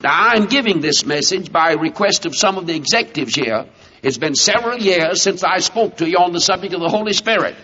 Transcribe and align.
Now, 0.00 0.28
I'm 0.28 0.46
giving 0.46 0.80
this 0.80 1.04
message 1.04 1.50
by 1.50 1.72
request 1.72 2.24
of 2.24 2.36
some 2.36 2.56
of 2.56 2.68
the 2.68 2.76
executives 2.76 3.34
here. 3.34 3.66
It's 4.00 4.16
been 4.16 4.36
several 4.36 4.78
years 4.78 5.22
since 5.22 5.42
I 5.42 5.58
spoke 5.58 5.96
to 5.96 6.08
you 6.08 6.18
on 6.18 6.30
the 6.30 6.40
subject 6.40 6.72
of 6.72 6.78
the 6.78 6.88
Holy 6.88 7.12
Spirit. 7.12 7.56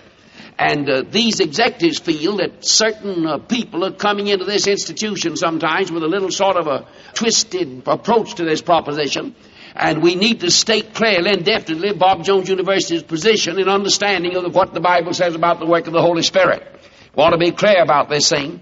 And 0.58 0.90
uh, 0.90 1.04
these 1.08 1.38
executives 1.38 2.00
feel 2.00 2.38
that 2.38 2.66
certain 2.66 3.24
uh, 3.24 3.38
people 3.38 3.84
are 3.84 3.92
coming 3.92 4.26
into 4.26 4.44
this 4.44 4.66
institution 4.66 5.36
sometimes 5.36 5.92
with 5.92 6.02
a 6.02 6.08
little 6.08 6.32
sort 6.32 6.56
of 6.56 6.66
a 6.66 6.88
twisted 7.12 7.84
approach 7.86 8.34
to 8.34 8.44
this 8.44 8.60
proposition. 8.60 9.36
And 9.76 10.02
we 10.02 10.16
need 10.16 10.40
to 10.40 10.50
state 10.50 10.92
clearly 10.92 11.30
and 11.30 11.44
definitely 11.44 11.92
Bob 11.92 12.24
Jones 12.24 12.48
University's 12.48 13.04
position 13.04 13.60
in 13.60 13.68
understanding 13.68 14.34
of 14.34 14.52
what 14.52 14.74
the 14.74 14.80
Bible 14.80 15.12
says 15.12 15.36
about 15.36 15.60
the 15.60 15.66
work 15.66 15.86
of 15.86 15.92
the 15.92 16.02
Holy 16.02 16.22
Spirit. 16.22 16.66
We 17.14 17.20
Want 17.20 17.34
to 17.34 17.38
be 17.38 17.52
clear 17.52 17.80
about 17.80 18.08
this 18.08 18.28
thing. 18.28 18.60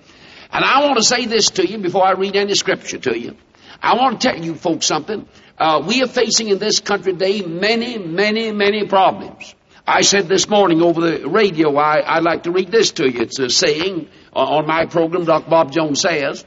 And 0.52 0.62
I 0.62 0.82
want 0.84 0.98
to 0.98 1.04
say 1.04 1.25
this 1.25 1.52
to 1.52 1.66
you 1.66 1.79
before 1.79 2.07
I 2.07 2.12
read 2.12 2.36
any 2.36 2.54
scripture 2.54 2.98
to 2.98 3.18
you. 3.18 3.34
I 3.83 3.96
want 3.96 4.21
to 4.21 4.29
tell 4.29 4.43
you 4.43 4.55
folks 4.55 4.87
something. 4.87 5.27
Uh, 5.59 5.82
we 5.86 6.03
are 6.03 6.09
facing 6.09 6.49
in 6.49 6.59
this 6.59 6.79
country 6.79 7.13
today 7.13 7.43
many, 7.43 7.99
many, 7.99 8.53
many 8.53 8.86
problems. 8.86 9.54
I 9.85 10.03
said 10.03 10.29
this 10.29 10.49
morning 10.49 10.81
over 10.81 11.00
the 11.00 11.29
radio, 11.29 11.77
I, 11.77 12.18
would 12.18 12.25
like 12.25 12.45
to 12.45 12.53
read 12.53 12.71
this 12.71 12.93
to 12.93 13.11
you. 13.11 13.23
It's 13.23 13.40
a 13.40 13.50
saying 13.50 14.09
on 14.32 14.67
my 14.68 14.87
program, 14.87 15.25
Dr. 15.25 15.50
Bob 15.50 15.73
Jones 15.73 16.00
says, 16.00 16.46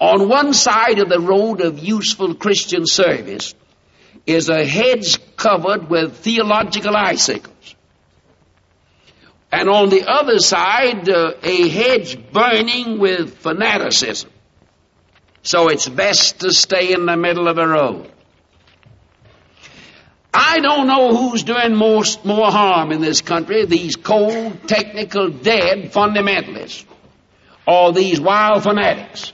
on 0.00 0.28
one 0.28 0.52
side 0.52 0.98
of 0.98 1.08
the 1.08 1.20
road 1.20 1.60
of 1.60 1.78
useful 1.78 2.34
Christian 2.34 2.84
service 2.84 3.54
is 4.26 4.48
a 4.48 4.66
hedge 4.66 5.18
covered 5.36 5.88
with 5.88 6.16
theological 6.16 6.96
icicles. 6.96 7.76
And 9.52 9.68
on 9.68 9.88
the 9.88 10.04
other 10.10 10.40
side, 10.40 11.08
uh, 11.08 11.34
a 11.42 11.68
hedge 11.68 12.30
burning 12.32 12.98
with 12.98 13.38
fanaticism. 13.38 14.30
So 15.46 15.68
it's 15.68 15.88
best 15.88 16.40
to 16.40 16.50
stay 16.50 16.92
in 16.92 17.06
the 17.06 17.16
middle 17.16 17.46
of 17.46 17.54
the 17.54 17.68
road. 17.68 18.10
I 20.34 20.58
don't 20.58 20.88
know 20.88 21.14
who's 21.14 21.44
doing 21.44 21.76
most, 21.76 22.24
more 22.24 22.50
harm 22.50 22.90
in 22.90 23.00
this 23.00 23.20
country, 23.20 23.64
these 23.64 23.94
cold, 23.94 24.66
technical, 24.66 25.30
dead 25.30 25.92
fundamentalists, 25.92 26.84
or 27.64 27.92
these 27.92 28.20
wild 28.20 28.64
fanatics. 28.64 29.32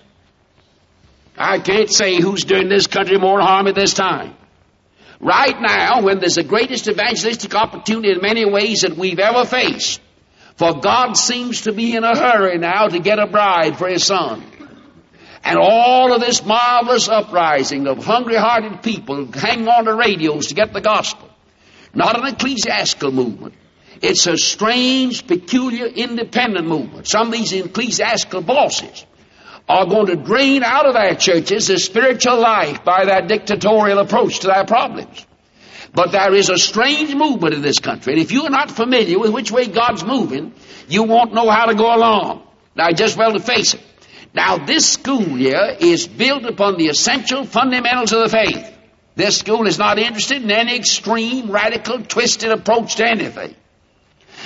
I 1.34 1.60
can't 1.60 1.90
say 1.90 2.20
who's 2.20 2.44
doing 2.44 2.68
this 2.68 2.88
country 2.88 3.16
more 3.16 3.40
harm 3.40 3.66
at 3.66 3.74
this 3.74 3.94
time. 3.94 4.34
Right 5.18 5.58
now, 5.58 6.02
when 6.02 6.18
there's 6.18 6.34
the 6.34 6.44
greatest 6.44 6.88
evangelistic 6.88 7.54
opportunity 7.54 8.10
in 8.10 8.20
many 8.20 8.44
ways 8.44 8.82
that 8.82 8.98
we've 8.98 9.18
ever 9.18 9.46
faced, 9.46 10.02
for 10.56 10.78
God 10.78 11.14
seems 11.14 11.62
to 11.62 11.72
be 11.72 11.96
in 11.96 12.04
a 12.04 12.14
hurry 12.14 12.58
now 12.58 12.88
to 12.88 12.98
get 12.98 13.18
a 13.18 13.26
bride 13.26 13.78
for 13.78 13.88
His 13.88 14.04
Son. 14.04 14.51
And 15.44 15.58
all 15.58 16.12
of 16.12 16.20
this 16.20 16.44
marvelous 16.44 17.08
uprising 17.08 17.86
of 17.88 18.04
hungry 18.04 18.36
hearted 18.36 18.82
people 18.82 19.30
hanging 19.32 19.68
on 19.68 19.86
to 19.86 19.94
radios 19.94 20.46
to 20.48 20.54
get 20.54 20.72
the 20.72 20.80
gospel. 20.80 21.28
Not 21.94 22.18
an 22.18 22.26
ecclesiastical 22.26 23.10
movement. 23.10 23.54
It's 24.00 24.26
a 24.26 24.36
strange, 24.36 25.26
peculiar, 25.26 25.86
independent 25.86 26.66
movement. 26.66 27.08
Some 27.08 27.28
of 27.28 27.32
these 27.32 27.52
ecclesiastical 27.52 28.42
bosses 28.42 29.04
are 29.68 29.86
going 29.86 30.06
to 30.06 30.16
drain 30.16 30.62
out 30.62 30.86
of 30.86 30.94
their 30.94 31.14
churches 31.14 31.68
the 31.68 31.78
spiritual 31.78 32.40
life 32.40 32.84
by 32.84 33.04
their 33.04 33.22
dictatorial 33.22 33.98
approach 33.98 34.40
to 34.40 34.48
their 34.48 34.64
problems. 34.64 35.26
But 35.94 36.10
there 36.10 36.34
is 36.34 36.48
a 36.48 36.56
strange 36.56 37.14
movement 37.14 37.54
in 37.54 37.62
this 37.62 37.78
country, 37.78 38.14
and 38.14 38.22
if 38.22 38.32
you 38.32 38.44
are 38.44 38.50
not 38.50 38.70
familiar 38.70 39.18
with 39.18 39.30
which 39.30 39.52
way 39.52 39.66
God's 39.66 40.04
moving, 40.04 40.54
you 40.88 41.02
won't 41.02 41.34
know 41.34 41.50
how 41.50 41.66
to 41.66 41.74
go 41.74 41.94
along. 41.94 42.42
Now, 42.74 42.90
just 42.92 43.16
well 43.16 43.32
to 43.32 43.40
face 43.40 43.74
it. 43.74 43.82
Now, 44.34 44.64
this 44.64 44.90
school 44.90 45.20
here 45.20 45.76
is 45.78 46.06
built 46.06 46.44
upon 46.44 46.78
the 46.78 46.88
essential 46.88 47.44
fundamentals 47.44 48.12
of 48.12 48.20
the 48.20 48.28
faith. 48.28 48.72
This 49.14 49.38
school 49.38 49.66
is 49.66 49.78
not 49.78 49.98
interested 49.98 50.42
in 50.42 50.50
any 50.50 50.76
extreme, 50.76 51.50
radical, 51.50 52.02
twisted 52.02 52.50
approach 52.50 52.96
to 52.96 53.06
anything. 53.06 53.54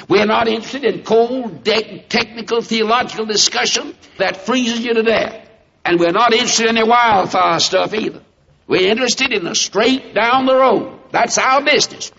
We 0.09 0.21
are 0.21 0.27
not 0.27 0.49
interested 0.49 0.85
in 0.85 1.05
cold, 1.05 1.63
de- 1.63 2.05
technical, 2.09 2.63
theological 2.63 3.27
discussion 3.27 3.95
that 4.19 4.39
freezes 4.39 4.85
you 4.85 4.95
to 4.95 5.03
death. 5.03 5.49
And 5.85 6.01
we're 6.01 6.13
not 6.13 6.33
interested 6.33 6.69
in 6.69 6.77
any 6.77 6.89
wildfire 6.89 7.61
stuff 7.61 7.95
either. 7.95 8.23
We're 8.67 8.91
interested 8.91 9.33
in 9.33 9.45
the 9.45 9.55
straight 9.55 10.15
down 10.15 10.47
the 10.47 10.57
road. 10.57 10.99
That's 11.13 11.39
our 11.39 11.63
business. 11.65 12.11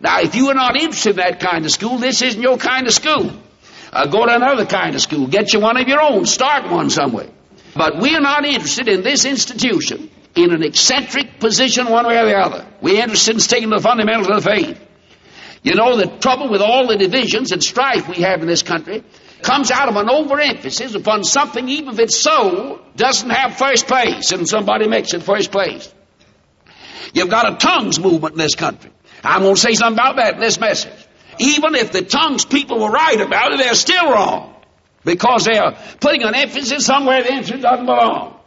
Now, 0.00 0.20
if 0.20 0.36
you 0.36 0.48
are 0.48 0.54
not 0.54 0.76
interested 0.76 1.10
in 1.10 1.16
that 1.16 1.40
kind 1.40 1.64
of 1.64 1.72
school, 1.72 1.98
this 1.98 2.22
isn't 2.22 2.40
your 2.40 2.56
kind 2.56 2.86
of 2.86 2.92
school. 2.92 3.32
Uh, 3.92 4.06
go 4.06 4.26
to 4.26 4.34
another 4.34 4.66
kind 4.66 4.94
of 4.94 5.00
school. 5.00 5.26
Get 5.26 5.52
you 5.52 5.60
one 5.60 5.76
of 5.76 5.88
your 5.88 6.00
own. 6.00 6.26
Start 6.26 6.70
one 6.70 6.90
somewhere. 6.90 7.28
But 7.74 7.98
we're 7.98 8.20
not 8.20 8.44
interested 8.44 8.88
in 8.88 9.02
this 9.02 9.24
institution 9.24 10.10
in 10.34 10.52
an 10.52 10.62
eccentric 10.62 11.40
position 11.40 11.88
one 11.88 12.06
way 12.06 12.18
or 12.18 12.26
the 12.26 12.36
other. 12.36 12.66
We're 12.80 13.02
interested 13.02 13.34
in 13.34 13.40
sticking 13.40 13.70
to 13.70 13.76
the 13.76 13.82
fundamentals 13.82 14.28
of 14.28 14.42
the 14.42 14.50
faith. 14.50 14.80
You 15.62 15.74
know, 15.74 15.96
the 15.96 16.06
trouble 16.18 16.48
with 16.48 16.60
all 16.60 16.86
the 16.86 16.96
divisions 16.96 17.52
and 17.52 17.62
strife 17.62 18.08
we 18.08 18.22
have 18.22 18.40
in 18.40 18.46
this 18.46 18.62
country 18.62 19.02
comes 19.42 19.70
out 19.70 19.88
of 19.88 19.96
an 19.96 20.08
overemphasis 20.08 20.94
upon 20.94 21.24
something, 21.24 21.68
even 21.68 21.94
if 21.94 21.98
it's 21.98 22.16
so, 22.16 22.82
doesn't 22.96 23.30
have 23.30 23.56
first 23.56 23.86
place, 23.86 24.32
and 24.32 24.48
somebody 24.48 24.88
makes 24.88 25.12
it 25.12 25.22
first 25.22 25.50
place. 25.50 25.92
You've 27.12 27.30
got 27.30 27.52
a 27.52 27.56
tongues 27.56 27.98
movement 27.98 28.34
in 28.34 28.38
this 28.38 28.54
country. 28.54 28.90
I'm 29.24 29.42
going 29.42 29.54
to 29.54 29.60
say 29.60 29.72
something 29.72 29.98
about 29.98 30.16
that 30.16 30.34
in 30.34 30.40
this 30.40 30.60
message. 30.60 31.05
Even 31.38 31.74
if 31.74 31.92
the 31.92 32.02
tongues 32.02 32.44
people 32.44 32.80
were 32.80 32.90
right 32.90 33.20
about 33.20 33.52
it, 33.52 33.58
they're 33.58 33.74
still 33.74 34.10
wrong. 34.10 34.54
Because 35.04 35.44
they're 35.44 35.76
putting 36.00 36.22
an 36.24 36.34
emphasis 36.34 36.84
somewhere 36.84 37.22
the 37.22 37.32
emphasis 37.32 37.62
doesn't 37.62 37.86
belong. 37.86 38.38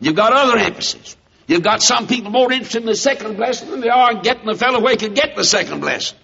You've 0.00 0.16
got 0.16 0.32
other 0.32 0.58
emphasis. 0.58 1.16
You've 1.46 1.62
got 1.62 1.82
some 1.82 2.06
people 2.06 2.30
more 2.30 2.50
interested 2.50 2.82
in 2.82 2.86
the 2.86 2.96
second 2.96 3.36
blessing 3.36 3.70
than 3.70 3.80
they 3.80 3.88
are 3.88 4.12
in 4.12 4.22
getting 4.22 4.46
the 4.46 4.54
fellow 4.54 4.80
where 4.80 4.92
he 4.92 4.96
can 4.96 5.14
get 5.14 5.36
the 5.36 5.44
second 5.44 5.80
blessing. 5.80 6.18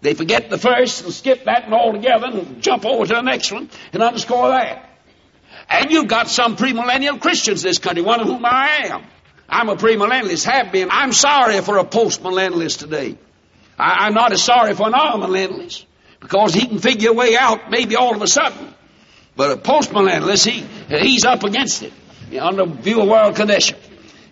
They 0.00 0.14
forget 0.14 0.50
the 0.50 0.58
first 0.58 1.04
and 1.04 1.12
skip 1.12 1.44
that 1.44 1.64
and 1.64 1.74
altogether 1.74 2.26
and 2.26 2.62
jump 2.62 2.84
over 2.84 3.06
to 3.06 3.14
the 3.14 3.22
next 3.22 3.50
one 3.50 3.68
and 3.92 4.02
underscore 4.02 4.48
that. 4.48 4.88
And 5.68 5.90
you've 5.90 6.08
got 6.08 6.28
some 6.28 6.56
premillennial 6.56 7.20
Christians 7.20 7.64
in 7.64 7.70
this 7.70 7.78
country, 7.78 8.02
one 8.02 8.20
of 8.20 8.26
whom 8.26 8.44
I 8.44 8.88
am. 8.90 9.04
I'm 9.48 9.68
a 9.68 9.76
premillennialist, 9.76 10.44
have 10.44 10.72
been. 10.72 10.90
I'm 10.90 11.12
sorry 11.12 11.60
for 11.62 11.78
a 11.78 11.84
postmillennialist 11.84 12.78
today. 12.78 13.18
I, 13.78 14.08
am 14.08 14.14
not 14.14 14.32
as 14.32 14.42
sorry 14.42 14.74
for 14.74 14.86
an 14.88 14.92
amillennialist 14.92 15.84
because 16.20 16.52
he 16.52 16.66
can 16.66 16.78
figure 16.78 17.10
a 17.10 17.14
way 17.14 17.36
out 17.36 17.70
maybe 17.70 17.96
all 17.96 18.14
of 18.14 18.22
a 18.22 18.26
sudden. 18.26 18.74
But 19.36 19.52
a 19.52 19.56
postmillennialist, 19.56 20.46
he, 20.46 20.96
he's 20.96 21.24
up 21.24 21.44
against 21.44 21.82
it 21.82 21.92
under 22.40 22.66
view 22.66 23.00
of 23.00 23.08
world 23.08 23.36
condition. 23.36 23.78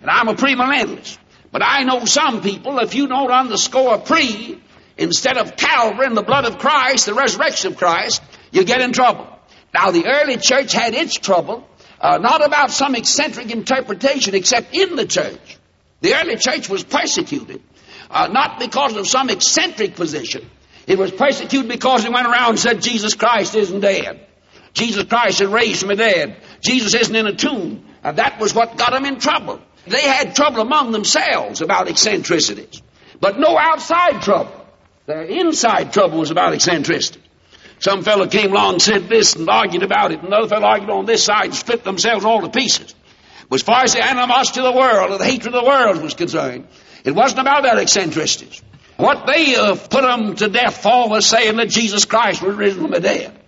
And 0.01 0.11
I'm 0.11 0.29
a 0.29 0.35
premillennialist. 0.35 1.19
But 1.53 1.63
I 1.65 1.85
know 1.85 2.05
some 2.05 2.43
people, 2.43 2.79
if 2.81 2.95
you 2.95 3.07
don't 3.07 3.31
underscore 3.31 3.99
pre 3.99 4.61
instead 4.99 5.39
of 5.39 5.57
Calvary 5.57 6.07
and 6.07 6.17
the 6.17 6.23
blood 6.23 6.45
of 6.45 6.59
Christ, 6.59 7.07
the 7.07 7.15
resurrection 7.15 7.73
of 7.73 7.79
Christ, 7.79 8.23
you 8.51 8.65
get 8.65 8.81
in 8.81 8.93
trouble. 8.93 9.29
Now, 9.73 9.91
the 9.91 10.07
early 10.07 10.39
church 10.39 10.73
had 10.73 10.95
its 10.95 11.15
trouble, 11.15 11.69
uh, 12.01 12.19
not 12.19 12.45
about 12.45 12.71
some 12.71 12.95
eccentric 12.95 13.51
interpretation, 13.51 14.35
except 14.35 14.75
in 14.75 14.97
the 14.97 15.07
church. 15.07 15.59
The 16.01 16.15
early 16.15 16.37
church 16.37 16.69
was 16.69 16.83
persecuted 16.83 17.63
uh, 18.11 18.29
not 18.29 18.59
because 18.59 18.97
of 18.97 19.07
some 19.07 19.31
eccentric 19.31 19.97
position. 19.97 20.49
It 20.87 20.99
was 20.99 21.11
persecuted 21.11 21.69
because 21.69 22.05
he 22.05 22.11
went 22.11 22.27
around 22.27 22.51
and 22.51 22.59
said 22.59 22.81
Jesus 22.81 23.15
Christ 23.15 23.55
isn't 23.55 23.81
dead. 23.81 24.27
Jesus 24.73 25.05
Christ 25.05 25.41
is 25.41 25.49
raised 25.49 25.81
from 25.81 25.89
the 25.89 25.97
dead. 25.97 26.37
Jesus 26.61 26.95
isn't 26.95 27.17
in 27.17 27.27
a 27.27 27.35
tomb. 27.35 27.85
And 28.05 28.19
that 28.19 28.39
was 28.39 28.55
what 28.55 28.77
got 28.77 28.93
them 28.93 29.05
in 29.05 29.19
trouble. 29.19 29.61
They 29.87 30.03
had 30.03 30.35
trouble 30.37 30.61
among 30.61 30.93
themselves 30.93 31.61
about 31.61 31.89
eccentricities. 31.89 32.83
But 33.21 33.39
no 33.39 33.57
outside 33.59 34.23
trouble. 34.23 34.67
Their 35.07 35.23
inside 35.23 35.93
trouble 35.93 36.19
was 36.19 36.31
about 36.31 36.53
eccentricity. 36.53 37.23
Some 37.79 38.03
fellow 38.03 38.27
came 38.27 38.53
along 38.53 38.75
and 38.75 38.83
said 38.83 39.09
this 39.09 39.37
and 39.37 39.49
argued 39.49 39.83
about 39.83 40.13
it, 40.13 40.23
another 40.23 40.49
fellow 40.49 40.67
argued 40.67 40.91
on 40.91 41.07
this 41.07 41.25
side 41.25 41.47
and 41.47 41.55
split 41.55 41.85
themselves 41.85 42.25
all 42.25 42.41
to 42.41 42.49
pieces. 42.49 42.95
As 43.53 43.63
far 43.63 43.85
as 43.85 43.93
the 43.93 44.03
animosity 44.03 44.61
of 44.61 44.73
the 44.73 44.79
world 44.79 45.13
or 45.13 45.19
the 45.19 45.25
hatred 45.25 45.55
of 45.55 45.63
the 45.63 45.69
world 45.69 46.03
was 46.03 46.15
concerned, 46.15 46.67
it 47.07 47.15
wasn't 47.15 47.41
about 47.41 47.63
their 47.63 47.79
eccentricities. 47.79 48.63
What 48.97 49.27
they 49.27 49.55
uh, 49.55 49.77
put 49.77 50.03
them 50.03 50.35
to 50.37 50.49
death 50.49 50.83
for 50.83 51.09
was 51.09 51.27
saying 51.27 51.57
that 51.57 51.69
Jesus 51.69 52.05
Christ 52.05 52.43
was 52.43 52.57
risen 52.57 52.83
from 52.83 52.91
the 52.91 53.01
dead. 53.01 53.39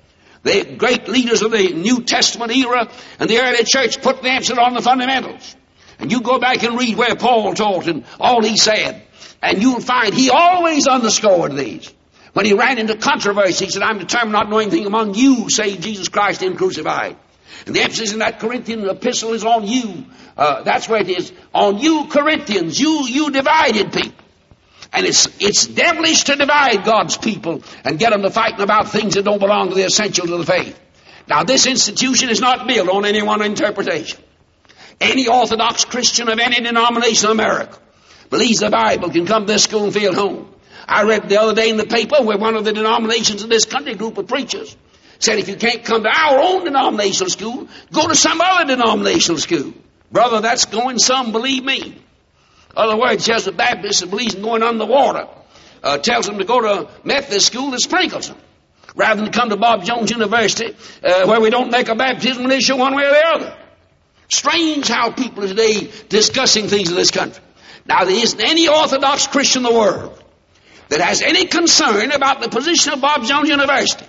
The 0.44 0.76
great 0.76 1.08
leaders 1.08 1.42
of 1.42 1.50
the 1.50 1.72
New 1.72 2.02
Testament 2.02 2.52
era 2.52 2.88
and 3.18 3.28
the 3.28 3.40
early 3.40 3.64
church 3.64 4.00
put 4.00 4.22
the 4.22 4.30
emphasis 4.30 4.58
on 4.58 4.74
the 4.74 4.82
fundamentals. 4.82 5.56
And 5.98 6.12
you 6.12 6.20
go 6.20 6.38
back 6.38 6.62
and 6.62 6.78
read 6.78 6.96
where 6.96 7.16
Paul 7.16 7.54
taught 7.54 7.88
and 7.88 8.04
all 8.20 8.42
he 8.42 8.56
said, 8.56 9.02
and 9.42 9.60
you'll 9.60 9.80
find 9.80 10.14
he 10.14 10.30
always 10.30 10.86
underscored 10.86 11.56
these. 11.56 11.92
When 12.34 12.46
he 12.46 12.52
ran 12.52 12.78
into 12.78 12.96
controversy, 12.96 13.64
he 13.64 13.70
said, 13.70 13.82
I'm 13.82 13.98
determined 13.98 14.32
not 14.32 14.44
to 14.44 14.50
know 14.50 14.58
anything 14.58 14.86
among 14.86 15.14
you 15.14 15.50
save 15.50 15.80
Jesus 15.80 16.08
Christ 16.08 16.42
in 16.42 16.56
crucified. 16.56 17.16
And 17.66 17.74
the 17.74 17.80
emphasis 17.80 18.12
in 18.12 18.20
that 18.20 18.38
Corinthian 18.38 18.88
epistle 18.88 19.32
is 19.32 19.44
on 19.44 19.66
you. 19.66 20.04
Uh, 20.38 20.62
that's 20.62 20.88
where 20.88 21.00
it 21.00 21.08
is. 21.08 21.32
On 21.52 21.78
you 21.78 22.06
Corinthians, 22.08 22.78
you, 22.78 23.06
you 23.08 23.30
divided 23.32 23.92
people. 23.92 24.24
And 24.92 25.04
it's, 25.04 25.28
it's 25.40 25.66
devilish 25.66 26.24
to 26.24 26.36
divide 26.36 26.84
God's 26.84 27.18
people 27.18 27.62
and 27.84 27.98
get 27.98 28.10
them 28.10 28.22
to 28.22 28.30
fighting 28.30 28.60
about 28.60 28.88
things 28.88 29.14
that 29.14 29.24
don't 29.24 29.40
belong 29.40 29.68
to 29.70 29.74
the 29.74 29.84
essentials 29.84 30.30
of 30.30 30.38
the 30.38 30.46
faith. 30.46 30.78
Now 31.26 31.42
this 31.42 31.66
institution 31.66 32.30
is 32.30 32.40
not 32.40 32.66
built 32.66 32.88
on 32.88 33.04
any 33.04 33.20
one 33.20 33.42
interpretation. 33.42 34.20
Any 35.00 35.28
Orthodox 35.28 35.84
Christian 35.84 36.28
of 36.28 36.38
any 36.38 36.60
denomination 36.60 37.26
in 37.26 37.32
America 37.32 37.78
believes 38.30 38.60
the 38.60 38.70
Bible 38.70 39.10
can 39.10 39.26
come 39.26 39.46
to 39.46 39.52
this 39.52 39.64
school 39.64 39.84
and 39.84 39.92
feel 39.92 40.14
home. 40.14 40.54
I 40.86 41.02
read 41.02 41.28
the 41.28 41.40
other 41.40 41.54
day 41.54 41.68
in 41.68 41.76
the 41.76 41.86
paper 41.86 42.22
where 42.22 42.38
one 42.38 42.54
of 42.54 42.64
the 42.64 42.72
denominations 42.72 43.42
in 43.42 43.50
this 43.50 43.66
country, 43.66 43.94
group 43.94 44.16
of 44.16 44.26
preachers, 44.26 44.74
said 45.18 45.38
if 45.38 45.48
you 45.48 45.56
can't 45.56 45.84
come 45.84 46.02
to 46.04 46.08
our 46.08 46.38
own 46.38 46.64
denominational 46.64 47.28
school, 47.28 47.68
go 47.92 48.08
to 48.08 48.14
some 48.14 48.40
other 48.40 48.74
denominational 48.74 49.38
school. 49.38 49.74
Brother, 50.10 50.40
that's 50.40 50.64
going 50.64 50.98
some, 50.98 51.32
believe 51.32 51.64
me. 51.64 52.00
Other 52.76 52.96
words, 52.96 53.26
there's 53.26 53.46
a 53.46 53.52
Baptist 53.52 54.08
believes 54.08 54.34
in 54.34 54.42
going 54.42 54.62
underwater. 54.62 55.26
Uh, 55.82 55.98
tells 55.98 56.26
them 56.26 56.38
to 56.38 56.44
go 56.44 56.60
to 56.60 56.90
Methodist 57.04 57.46
school 57.46 57.70
that 57.70 57.80
sprinkles 57.80 58.28
them. 58.28 58.38
Rather 58.96 59.22
than 59.22 59.32
come 59.32 59.48
to 59.50 59.56
Bob 59.56 59.84
Jones 59.84 60.10
University, 60.10 60.74
uh, 61.04 61.26
where 61.26 61.40
we 61.40 61.50
don't 61.50 61.70
make 61.70 61.88
a 61.88 61.94
baptismal 61.94 62.50
issue 62.50 62.76
one 62.76 62.96
way 62.96 63.04
or 63.04 63.10
the 63.10 63.26
other. 63.26 63.56
Strange 64.28 64.88
how 64.88 65.10
people 65.10 65.44
are 65.44 65.48
today 65.48 65.90
discussing 66.08 66.68
things 66.68 66.90
in 66.90 66.96
this 66.96 67.10
country. 67.10 67.42
Now, 67.86 68.04
there 68.04 68.14
isn't 68.14 68.40
any 68.40 68.68
Orthodox 68.68 69.26
Christian 69.26 69.64
in 69.64 69.72
the 69.72 69.78
world 69.78 70.22
that 70.88 71.00
has 71.00 71.22
any 71.22 71.46
concern 71.46 72.10
about 72.12 72.40
the 72.40 72.48
position 72.48 72.92
of 72.92 73.00
Bob 73.00 73.24
Jones 73.24 73.48
University. 73.48 74.06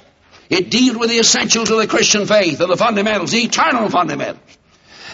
It 0.49 0.71
deals 0.71 0.97
with 0.97 1.09
the 1.09 1.19
essentials 1.19 1.69
of 1.69 1.77
the 1.77 1.87
Christian 1.87 2.25
faith, 2.25 2.59
of 2.59 2.69
the 2.69 2.77
fundamentals, 2.77 3.31
the 3.31 3.43
eternal 3.43 3.89
fundamentals. 3.89 4.57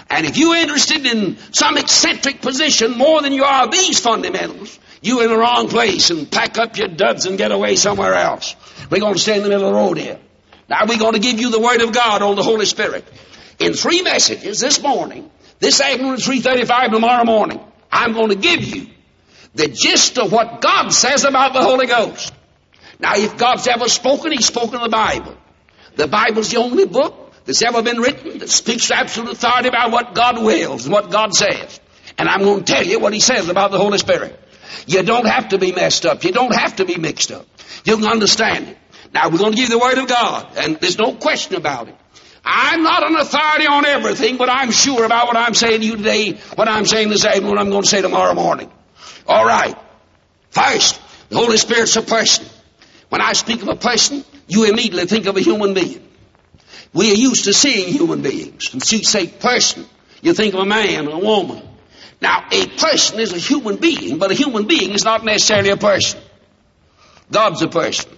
And 0.10 0.26
if 0.26 0.38
you're 0.38 0.56
interested 0.56 1.06
in 1.06 1.38
some 1.52 1.78
eccentric 1.78 2.42
position 2.42 2.98
more 2.98 3.22
than 3.22 3.34
you 3.34 3.44
are 3.44 3.70
these 3.70 4.00
fundamentals, 4.00 4.80
you're 5.02 5.24
in 5.24 5.30
the 5.30 5.38
wrong 5.38 5.68
place 5.68 6.10
and 6.10 6.30
pack 6.32 6.58
up 6.58 6.78
your 6.78 6.88
duds 6.88 7.26
and 7.26 7.38
get 7.38 7.52
away 7.52 7.76
somewhere 7.76 8.14
else. 8.14 8.56
We're 8.90 9.00
going 9.00 9.14
to 9.14 9.20
stay 9.20 9.38
in 9.38 9.44
the 9.44 9.50
middle 9.50 9.68
of 9.68 9.74
the 9.74 9.80
road 9.80 9.98
here. 9.98 10.20
Now 10.70 10.86
we're 10.88 11.00
going 11.00 11.14
to 11.14 11.20
give 11.20 11.40
you 11.40 11.52
the 11.52 11.60
Word 11.60 11.82
of 11.82 11.92
God 11.92 12.22
on 12.22 12.36
the 12.36 12.44
Holy 12.44 12.66
Spirit. 12.66 13.06
In 13.60 13.74
three 13.74 14.02
messages 14.02 14.60
this 14.60 14.82
morning, 14.82 15.30
this 15.60 15.80
afternoon 15.82 16.14
at 16.14 16.20
3.35 16.20 16.92
tomorrow 16.92 17.24
morning, 17.24 17.60
I'm 17.92 18.14
going 18.14 18.30
to 18.30 18.36
give 18.36 18.64
you 18.64 18.88
the 19.54 19.68
gist 19.68 20.18
of 20.18 20.32
what 20.32 20.62
God 20.62 20.90
says 20.90 21.24
about 21.24 21.54
the 21.54 21.62
Holy 21.62 21.88
Ghost. 21.88 22.34
Now 23.00 23.16
if 23.16 23.38
God's 23.38 23.68
ever 23.68 23.88
spoken, 23.88 24.32
He's 24.32 24.46
spoken 24.46 24.76
in 24.76 24.82
the 24.82 24.90
Bible. 24.90 25.36
The 25.96 26.08
Bible's 26.08 26.52
the 26.52 26.58
only 26.58 26.86
book 26.86 27.25
that's 27.46 27.62
ever 27.62 27.82
been 27.82 28.00
written 28.00 28.40
that 28.40 28.50
speaks 28.50 28.88
to 28.88 28.96
absolute 28.96 29.34
authority 29.34 29.70
about 29.70 29.92
what 29.92 30.14
God 30.14 30.44
wills 30.44 30.86
and 30.86 30.94
what 30.94 31.12
God 31.12 31.34
says. 31.34 31.80
And 32.18 32.28
I'm 32.30 32.42
going 32.42 32.64
to 32.64 32.74
tell 32.74 32.84
you 32.84 33.00
what 33.00 33.14
He 33.14 33.20
says 33.20 33.50
about 33.50 33.72
the 33.72 33.78
Holy 33.78 33.98
Spirit. 33.98 34.40
You 34.88 35.04
don't 35.04 35.28
have 35.28 35.50
to 35.50 35.58
be 35.58 35.72
messed 35.72 36.06
up. 36.06 36.24
You 36.24 36.32
don't 36.32 36.54
have 36.54 36.78
to 36.78 36.86
be 36.86 36.98
mixed 36.98 37.32
up. 37.32 37.46
You 37.84 37.98
can 37.98 38.06
understand 38.06 38.70
it. 38.70 38.78
Now 39.14 39.30
we're 39.30 39.38
going 39.38 39.54
to 39.54 39.58
give 39.58 39.70
the 39.70 39.80
Word 39.80 39.98
of 39.98 40.08
God, 40.08 40.58
and 40.58 40.78
there's 40.78 40.98
no 40.98 41.14
question 41.14 41.56
about 41.56 41.88
it. 41.88 41.96
I'm 42.44 42.84
not 42.84 43.04
an 43.10 43.16
authority 43.16 43.66
on 43.66 43.86
everything, 43.86 44.38
but 44.38 44.50
I'm 44.50 44.72
sure 44.72 45.04
about 45.04 45.28
what 45.28 45.38
I'm 45.38 45.56
saying 45.56 45.82
to 45.82 45.86
you 45.86 45.98
today, 45.98 46.34
what 46.56 46.68
I'm 46.68 46.86
saying 46.86 47.10
this 47.10 47.26
afternoon, 47.26 47.50
what 47.50 47.60
I'm 47.60 47.72
going 47.72 47.82
to 47.82 47.88
say 47.88 48.02
tomorrow 48.02 48.36
morning. 48.36 48.72
All 49.28 49.46
right. 49.46 49.76
First, 50.52 51.02
the 51.30 51.38
Holy 51.38 51.58
Spirit's 51.58 51.96
a 51.96 52.04
person. 52.04 52.46
When 53.10 53.22
I 53.22 53.34
speak 53.34 53.64
of 53.64 53.68
a 53.68 53.76
person, 53.76 54.24
you 54.48 54.66
immediately 54.66 55.06
think 55.06 55.26
of 55.26 55.38
a 55.38 55.42
human 55.42 55.74
being. 55.74 56.08
We 56.96 57.12
are 57.12 57.16
used 57.16 57.44
to 57.44 57.54
seeing 57.54 57.94
human 57.94 58.22
beings. 58.22 58.74
And 58.74 58.92
you 58.92 59.04
say 59.04 59.28
person, 59.28 59.86
you 60.22 60.34
think 60.34 60.54
of 60.54 60.62
a 60.62 60.66
man 60.66 61.08
or 61.10 61.16
a 61.16 61.20
woman. 61.20 61.62
Now, 62.22 62.48
a 62.50 62.68
person 62.68 63.20
is 63.20 63.34
a 63.34 63.38
human 63.38 63.76
being, 63.76 64.18
but 64.18 64.32
a 64.32 64.34
human 64.34 64.66
being 64.66 64.92
is 64.92 65.04
not 65.04 65.26
necessarily 65.26 65.70
a 65.72 65.78
person. 65.78 66.22
God's 67.30 67.62
a 67.62 67.68
person. 67.68 68.10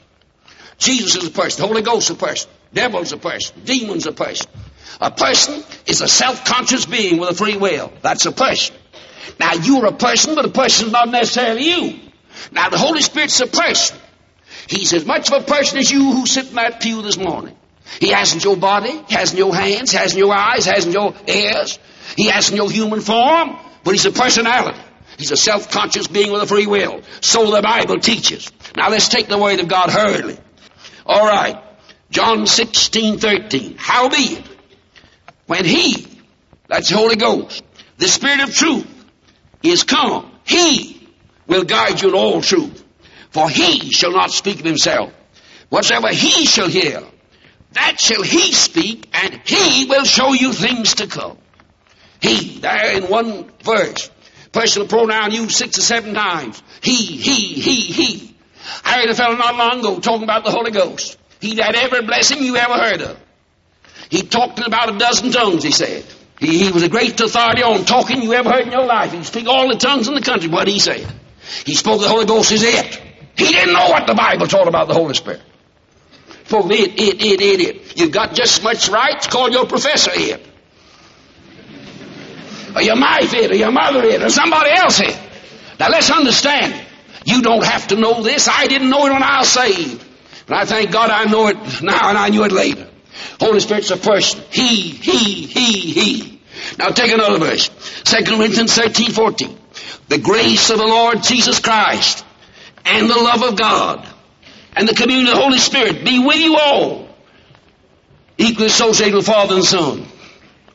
Jesus 0.77 1.15
is 1.15 1.27
a 1.27 1.31
person. 1.31 1.61
The 1.61 1.67
Holy 1.67 1.81
Ghost 1.81 2.11
is 2.11 2.15
a 2.15 2.19
person. 2.19 2.51
Devil's 2.71 3.11
a 3.13 3.17
person. 3.17 3.59
Demon's 3.65 4.05
a 4.05 4.11
person. 4.11 4.47
A 5.01 5.09
person 5.09 5.63
is 5.87 6.01
a 6.01 6.07
self-conscious 6.07 6.85
being 6.85 7.17
with 7.17 7.31
a 7.31 7.33
free 7.33 7.57
will. 7.57 7.91
That's 8.03 8.27
a 8.27 8.31
person. 8.31 8.75
Now, 9.39 9.53
you're 9.53 9.87
a 9.87 9.91
person, 9.91 10.35
but 10.35 10.45
a 10.45 10.49
person's 10.49 10.91
not 10.91 11.09
necessarily 11.09 11.63
you. 11.63 11.99
Now, 12.51 12.69
the 12.69 12.77
Holy 12.77 13.01
Spirit's 13.01 13.39
a 13.39 13.47
person. 13.47 13.97
He's 14.67 14.93
as 14.93 15.03
much 15.03 15.31
of 15.31 15.41
a 15.41 15.45
person 15.45 15.79
as 15.79 15.89
you 15.89 16.11
who 16.11 16.27
sit 16.27 16.49
in 16.49 16.55
that 16.55 16.79
pew 16.79 17.01
this 17.01 17.17
morning. 17.17 17.57
He 17.99 18.09
hasn't 18.09 18.43
your 18.43 18.57
body, 18.57 19.01
hasn't 19.09 19.37
your 19.37 19.55
hands, 19.55 19.91
hasn't 19.91 20.19
your 20.19 20.33
eyes, 20.33 20.65
hasn't 20.65 20.93
your 20.93 21.13
ears. 21.27 21.79
He 22.15 22.27
hasn't 22.27 22.57
your 22.57 22.69
human 22.69 23.01
form, 23.01 23.57
but 23.83 23.91
he's 23.91 24.05
a 24.05 24.11
personality. 24.11 24.79
He's 25.17 25.31
a 25.31 25.37
self-conscious 25.37 26.07
being 26.07 26.31
with 26.31 26.43
a 26.43 26.45
free 26.45 26.67
will. 26.67 27.01
So 27.21 27.49
the 27.49 27.61
Bible 27.61 27.99
teaches. 27.99 28.51
Now 28.75 28.89
let's 28.89 29.07
take 29.07 29.27
the 29.27 29.37
word 29.37 29.59
of 29.59 29.67
God 29.67 29.89
hurriedly. 29.89 30.37
All 31.05 31.25
right. 31.25 31.63
John 32.11 32.45
16, 32.45 33.17
13. 33.19 33.75
Howbeit, 33.77 34.43
when 35.47 35.65
he, 35.65 36.07
that's 36.67 36.89
the 36.89 36.97
Holy 36.97 37.15
Ghost, 37.15 37.63
the 37.97 38.07
Spirit 38.07 38.41
of 38.41 38.53
truth, 38.53 38.87
is 39.63 39.83
come, 39.83 40.31
he 40.45 41.09
will 41.47 41.63
guide 41.63 42.01
you 42.01 42.09
in 42.09 42.15
all 42.15 42.41
truth. 42.41 42.83
For 43.31 43.49
he 43.49 43.91
shall 43.91 44.11
not 44.11 44.31
speak 44.31 44.59
of 44.59 44.65
himself. 44.65 45.11
Whatsoever 45.69 46.09
he 46.09 46.45
shall 46.45 46.69
hear, 46.69 47.03
that 47.77 47.99
shall 47.99 48.23
he 48.23 48.51
speak, 48.53 49.09
and 49.13 49.41
he 49.45 49.85
will 49.85 50.05
show 50.05 50.33
you 50.33 50.53
things 50.53 50.95
to 50.95 51.07
come. 51.07 51.37
He, 52.21 52.59
there 52.59 52.97
in 52.97 53.03
one 53.03 53.51
verse. 53.63 54.09
Personal 54.51 54.87
pronoun 54.87 55.31
used 55.31 55.51
six 55.51 55.77
or 55.77 55.81
seven 55.81 56.13
times. 56.13 56.61
He, 56.81 56.95
he, 56.95 57.53
he, 57.53 57.81
he. 57.81 58.35
I 58.83 58.99
heard 58.99 59.09
a 59.09 59.15
fellow 59.15 59.35
not 59.35 59.55
long 59.55 59.79
ago 59.79 59.99
talking 59.99 60.23
about 60.23 60.43
the 60.43 60.51
Holy 60.51 60.71
Ghost. 60.71 61.17
He 61.39 61.55
had 61.55 61.75
every 61.75 62.01
blessing 62.01 62.41
you 62.43 62.55
ever 62.55 62.73
heard 62.73 63.01
of. 63.01 63.19
He 64.09 64.23
talked 64.23 64.57
in 64.59 64.65
about 64.65 64.95
a 64.95 64.97
dozen 64.97 65.31
tongues, 65.31 65.63
he 65.63 65.71
said. 65.71 66.05
He, 66.39 66.65
he 66.65 66.71
was 66.71 66.83
a 66.83 66.89
great 66.89 67.19
authority 67.19 67.63
on 67.63 67.85
talking 67.85 68.21
you 68.21 68.33
ever 68.33 68.49
heard 68.49 68.65
in 68.65 68.71
your 68.71 68.85
life. 68.85 69.11
He 69.11 69.23
speak 69.23 69.47
all 69.47 69.67
the 69.67 69.75
tongues 69.75 70.07
in 70.07 70.15
the 70.15 70.21
country, 70.21 70.49
what 70.49 70.67
he 70.67 70.79
said. 70.79 71.05
He 71.65 71.75
spoke 71.75 72.01
the 72.01 72.07
Holy 72.07 72.25
Ghost 72.25 72.51
is 72.51 72.63
it. 72.63 73.01
He 73.37 73.47
didn't 73.47 73.73
know 73.73 73.89
what 73.89 74.07
the 74.07 74.15
Bible 74.15 74.47
taught 74.47 74.67
about 74.67 74.87
the 74.87 74.93
Holy 74.93 75.13
Spirit. 75.13 75.41
For 76.47 76.71
it, 76.71 76.99
it, 76.99 77.21
it, 77.21 77.41
it, 77.41 77.59
it. 77.59 77.99
You've 77.99 78.11
got 78.11 78.33
just 78.33 78.59
as 78.59 78.63
much 78.63 78.89
right 78.89 79.19
to 79.21 79.29
call 79.29 79.49
your 79.49 79.65
professor 79.65 80.11
it. 80.13 80.45
Or 82.73 82.81
your 82.81 82.99
wife 82.99 83.33
it, 83.33 83.51
or 83.51 83.55
your 83.55 83.71
mother 83.71 84.03
it, 84.03 84.23
or 84.23 84.29
somebody 84.29 84.71
else 84.71 85.01
it. 85.01 85.19
Now 85.77 85.89
let's 85.89 86.09
understand. 86.09 86.85
You 87.25 87.41
don't 87.41 87.65
have 87.65 87.89
to 87.89 87.97
know 87.97 88.23
this. 88.23 88.47
I 88.47 88.67
didn't 88.67 88.89
know 88.89 89.05
it 89.07 89.11
when 89.11 89.23
I 89.23 89.39
was 89.39 89.49
saved. 89.49 90.05
But 90.45 90.57
I 90.57 90.65
thank 90.65 90.91
God 90.91 91.09
I 91.09 91.25
know 91.25 91.47
it 91.47 91.57
now 91.83 92.09
and 92.09 92.17
I 92.17 92.29
knew 92.29 92.45
it 92.45 92.53
later. 92.53 92.87
Holy 93.41 93.59
Spirit's 93.59 93.91
a 93.91 93.97
person. 93.97 94.41
He, 94.49 94.89
he, 94.89 95.45
he, 95.45 95.91
he. 95.91 96.41
Now 96.79 96.89
take 96.89 97.11
another 97.11 97.39
verse. 97.39 97.69
2 98.05 98.23
Corinthians 98.23 98.73
13, 98.73 99.11
14. 99.11 99.57
The 100.07 100.17
grace 100.17 100.69
of 100.69 100.77
the 100.77 100.87
Lord 100.87 101.23
Jesus 101.23 101.59
Christ 101.59 102.23
and 102.85 103.09
the 103.09 103.15
love 103.15 103.43
of 103.43 103.57
God 103.57 104.07
and 104.77 104.87
the 104.87 104.93
communion 104.93 105.27
of 105.27 105.35
the 105.35 105.41
Holy 105.41 105.57
Spirit 105.57 106.05
be 106.05 106.19
with 106.19 106.37
you 106.37 106.55
all. 106.55 107.09
Equally 108.37 108.67
associated 108.67 109.15
with 109.15 109.25
Father 109.25 109.55
and 109.55 109.65
Son. 109.65 110.05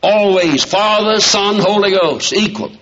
Always 0.02 0.64
Father, 0.64 1.20
Son, 1.20 1.60
Holy 1.60 1.92
Ghost. 1.92 2.32
Equal. 2.32 2.72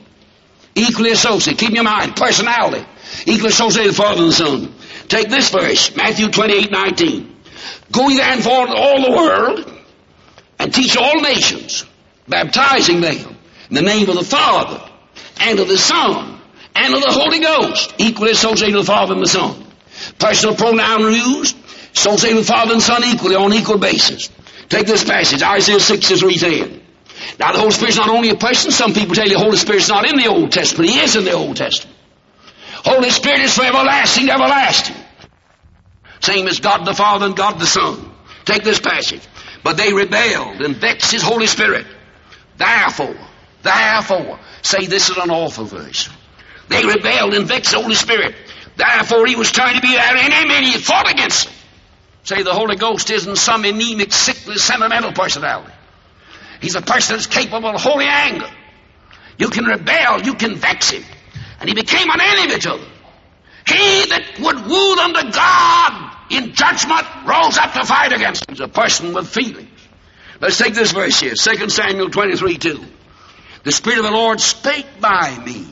Equally 0.74 1.10
associated. 1.10 1.60
Keep 1.60 1.70
in 1.70 1.74
your 1.74 1.84
mind. 1.84 2.16
Personality. 2.16 2.86
Equally 3.26 3.50
associated 3.50 3.90
with 3.90 3.98
Father 3.98 4.22
and 4.22 4.32
Son. 4.32 4.74
Take 5.08 5.28
this 5.28 5.50
verse, 5.50 5.94
Matthew 5.94 6.28
28, 6.28 6.70
19. 6.70 7.36
Go 7.92 8.08
ye 8.08 8.16
therefore 8.16 8.68
into 8.68 8.76
all 8.76 9.02
the 9.02 9.10
world 9.10 9.72
and 10.58 10.72
teach 10.72 10.96
all 10.96 11.20
nations, 11.20 11.84
baptizing 12.28 13.02
them 13.02 13.36
in 13.68 13.74
the 13.74 13.82
name 13.82 14.08
of 14.08 14.14
the 14.14 14.24
Father 14.24 14.80
and 15.40 15.58
of 15.58 15.68
the 15.68 15.76
Son 15.76 16.40
and 16.74 16.94
of 16.94 17.02
the 17.02 17.10
Holy 17.10 17.40
Ghost. 17.40 17.92
Equally 17.98 18.30
associated 18.30 18.76
with 18.76 18.86
the 18.86 18.92
Father 18.92 19.12
and 19.12 19.22
the 19.22 19.28
Son. 19.28 19.66
Personal 20.20 20.54
pronoun 20.54 21.12
used, 21.12 21.56
associated 21.94 22.36
with 22.36 22.46
Father 22.46 22.74
and 22.74 22.82
Son 22.82 23.02
equally 23.04 23.34
on 23.34 23.52
equal 23.52 23.78
basis. 23.78 24.30
Take 24.68 24.86
this 24.86 25.02
passage, 25.02 25.42
Isaiah 25.42 25.80
63, 25.80 26.36
10. 26.36 26.80
Now 27.38 27.52
the 27.52 27.58
Holy 27.58 27.72
Spirit's 27.72 27.96
not 27.96 28.08
only 28.08 28.30
a 28.30 28.36
person, 28.36 28.70
some 28.70 28.92
people 28.92 29.14
tell 29.14 29.26
you 29.26 29.34
the 29.34 29.42
Holy 29.42 29.56
Spirit's 29.56 29.88
not 29.88 30.08
in 30.08 30.16
the 30.16 30.26
Old 30.26 30.52
Testament. 30.52 30.90
He 30.90 31.00
is 31.00 31.16
in 31.16 31.24
the 31.24 31.32
Old 31.32 31.56
Testament. 31.56 31.96
Holy 32.84 33.10
Spirit 33.10 33.40
is 33.40 33.54
for 33.54 33.64
everlasting, 33.64 34.30
everlasting. 34.30 34.96
Same 36.20 36.46
as 36.48 36.60
God 36.60 36.84
the 36.84 36.94
Father 36.94 37.26
and 37.26 37.36
God 37.36 37.58
the 37.58 37.66
Son. 37.66 38.12
Take 38.44 38.62
this 38.62 38.80
passage. 38.80 39.22
But 39.62 39.76
they 39.76 39.92
rebelled 39.92 40.60
and 40.62 40.76
vexed 40.76 41.12
His 41.12 41.22
Holy 41.22 41.46
Spirit. 41.46 41.86
Therefore, 42.56 43.16
therefore, 43.62 44.38
say 44.62 44.86
this 44.86 45.10
is 45.10 45.16
an 45.16 45.30
awful 45.30 45.64
verse. 45.64 46.08
They 46.68 46.84
rebelled 46.84 47.34
and 47.34 47.46
vexed 47.46 47.72
the 47.72 47.80
Holy 47.80 47.94
Spirit. 47.94 48.34
Therefore, 48.80 49.26
he 49.26 49.36
was 49.36 49.52
trying 49.52 49.74
to 49.74 49.82
be 49.82 49.92
their 49.92 50.16
enemy 50.16 50.54
and 50.54 50.64
he 50.64 50.78
fought 50.78 51.10
against 51.10 51.44
them. 51.44 51.54
Say 52.24 52.42
the 52.42 52.54
Holy 52.54 52.76
Ghost 52.76 53.10
isn't 53.10 53.36
some 53.36 53.64
anemic, 53.64 54.10
sickly, 54.10 54.56
sentimental 54.56 55.12
personality. 55.12 55.72
He's 56.62 56.76
a 56.76 56.80
person 56.80 57.16
that's 57.16 57.26
capable 57.26 57.68
of 57.68 57.80
holy 57.82 58.06
anger. 58.06 58.48
You 59.36 59.48
can 59.48 59.66
rebel, 59.66 60.22
you 60.22 60.34
can 60.34 60.56
vex 60.56 60.90
him. 60.90 61.04
And 61.58 61.68
he 61.68 61.74
became 61.74 62.08
an 62.08 62.20
enemy 62.22 62.58
to 62.58 62.68
them. 62.68 62.86
He 63.66 64.06
that 64.06 64.38
would 64.40 64.66
woo 64.66 64.96
them 64.96 65.12
to 65.12 65.30
God 65.30 66.16
in 66.30 66.54
judgment 66.54 67.06
rose 67.26 67.58
up 67.58 67.74
to 67.74 67.84
fight 67.84 68.12
against 68.12 68.46
them. 68.46 68.54
He's 68.54 68.60
a 68.60 68.68
person 68.68 69.12
with 69.12 69.28
feelings. 69.28 69.68
Let's 70.40 70.56
take 70.56 70.72
this 70.72 70.92
verse 70.92 71.20
here, 71.20 71.34
2 71.34 71.68
Samuel 71.68 72.08
23, 72.08 72.56
2. 72.56 72.84
The 73.64 73.72
Spirit 73.72 73.98
of 73.98 74.04
the 74.06 74.10
Lord 74.10 74.40
spake 74.40 74.86
by 75.00 75.36
me, 75.44 75.66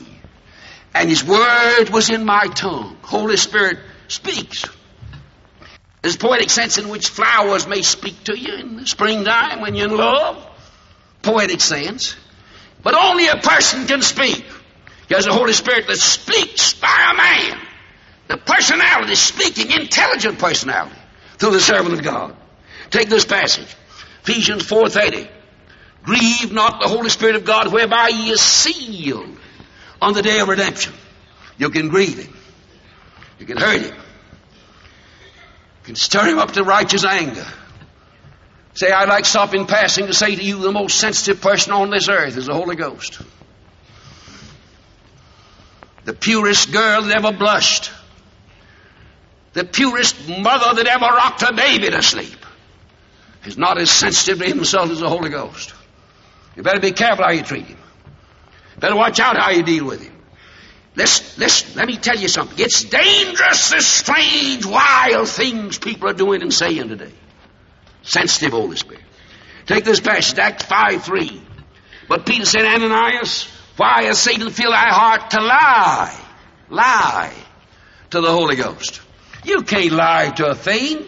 and 0.93 1.09
His 1.09 1.23
word 1.23 1.89
was 1.89 2.09
in 2.09 2.25
my 2.25 2.47
tongue. 2.47 2.97
Holy 3.01 3.37
Spirit 3.37 3.79
speaks. 4.07 4.65
There's 6.01 6.15
a 6.15 6.19
poetic 6.19 6.49
sense 6.49 6.77
in 6.77 6.89
which 6.89 7.09
flowers 7.09 7.67
may 7.67 7.81
speak 7.81 8.23
to 8.25 8.37
you 8.37 8.53
in 8.55 8.77
the 8.77 8.87
springtime 8.87 9.61
when 9.61 9.75
you're 9.75 9.89
in 9.89 9.97
love. 9.97 10.45
Poetic 11.21 11.59
sense. 11.59 12.15
But 12.81 12.95
only 12.95 13.27
a 13.27 13.35
person 13.35 13.85
can 13.85 14.01
speak. 14.01 14.45
There's 15.09 15.27
a 15.27 15.33
Holy 15.33 15.53
Spirit 15.53 15.87
that 15.87 15.97
speaks 15.97 16.73
by 16.73 17.11
a 17.11 17.17
man. 17.17 17.59
The 18.27 18.37
personality 18.37 19.15
speaking, 19.15 19.71
intelligent 19.71 20.39
personality, 20.39 20.95
through 21.37 21.51
the 21.51 21.59
servant 21.59 21.95
of 21.95 22.03
God. 22.03 22.35
Take 22.91 23.09
this 23.09 23.25
passage. 23.25 23.75
Ephesians 24.21 24.63
4.30. 24.63 25.27
Grieve 26.03 26.53
not 26.53 26.79
the 26.79 26.87
Holy 26.87 27.09
Spirit 27.09 27.35
of 27.35 27.43
God 27.43 27.73
whereby 27.73 28.09
ye 28.09 28.31
are 28.31 28.37
sealed 28.37 29.38
on 30.01 30.13
the 30.13 30.21
day 30.21 30.39
of 30.39 30.47
redemption. 30.47 30.93
You 31.57 31.69
can 31.69 31.89
grieve 31.89 32.17
him. 32.17 32.33
You 33.37 33.45
can 33.45 33.57
hurt 33.57 33.81
him. 33.81 33.95
You 33.95 35.83
can 35.83 35.95
stir 35.95 36.25
him 36.25 36.39
up 36.39 36.51
to 36.53 36.63
righteous 36.63 37.05
anger. 37.05 37.45
Say, 38.73 38.91
I'd 38.91 39.09
like 39.09 39.25
stop 39.25 39.53
in 39.53 39.65
passing 39.65 40.07
to 40.07 40.13
say 40.13 40.35
to 40.35 40.43
you 40.43 40.59
the 40.59 40.71
most 40.71 40.97
sensitive 40.99 41.41
person 41.41 41.73
on 41.73 41.89
this 41.89 42.07
earth 42.07 42.37
is 42.37 42.45
the 42.45 42.53
Holy 42.53 42.75
Ghost. 42.75 43.21
The 46.05 46.13
purest 46.13 46.71
girl 46.71 47.01
that 47.01 47.17
ever 47.17 47.31
blushed. 47.35 47.91
The 49.53 49.65
purest 49.65 50.29
mother 50.29 50.75
that 50.75 50.87
ever 50.87 51.05
rocked 51.05 51.41
her 51.41 51.53
baby 51.53 51.89
to 51.89 52.01
sleep 52.01 52.45
is 53.45 53.57
not 53.57 53.77
as 53.77 53.89
sensitive 53.89 54.39
to 54.39 54.45
himself 54.45 54.91
as 54.91 54.99
the 54.99 55.09
Holy 55.09 55.29
Ghost. 55.29 55.73
You 56.55 56.63
better 56.63 56.79
be 56.79 56.91
careful 56.91 57.25
how 57.25 57.31
you 57.31 57.43
treat 57.43 57.65
him. 57.65 57.77
Better 58.79 58.95
watch 58.95 59.19
out 59.19 59.37
how 59.37 59.51
you 59.51 59.63
deal 59.63 59.85
with 59.85 60.01
him. 60.01 60.15
Listen, 60.95 61.39
listen, 61.39 61.75
let's, 61.75 61.87
me 61.87 61.97
tell 61.97 62.17
you 62.17 62.27
something. 62.27 62.57
It's 62.57 62.83
dangerous, 62.83 63.69
the 63.69 63.81
strange, 63.81 64.65
wild 64.65 65.29
things 65.29 65.77
people 65.77 66.09
are 66.09 66.13
doing 66.13 66.41
and 66.41 66.53
saying 66.53 66.89
today. 66.89 67.13
Sensitive 68.01 68.51
Holy 68.51 68.75
Spirit. 68.75 69.03
Take 69.65 69.83
this 69.83 69.99
passage, 69.99 70.39
Acts 70.39 70.65
5 70.65 71.03
3. 71.03 71.41
But 72.07 72.25
Peter 72.25 72.45
said, 72.45 72.65
Ananias, 72.65 73.47
why 73.77 74.05
has 74.05 74.17
Satan 74.17 74.49
filled 74.49 74.73
thy 74.73 74.89
heart 74.89 75.31
to 75.31 75.41
lie? 75.41 76.19
Lie 76.69 77.33
to 78.09 78.21
the 78.21 78.31
Holy 78.31 78.55
Ghost. 78.55 79.01
You 79.43 79.61
can't 79.61 79.91
lie 79.91 80.29
to 80.31 80.47
a 80.47 80.55
thing. 80.55 81.05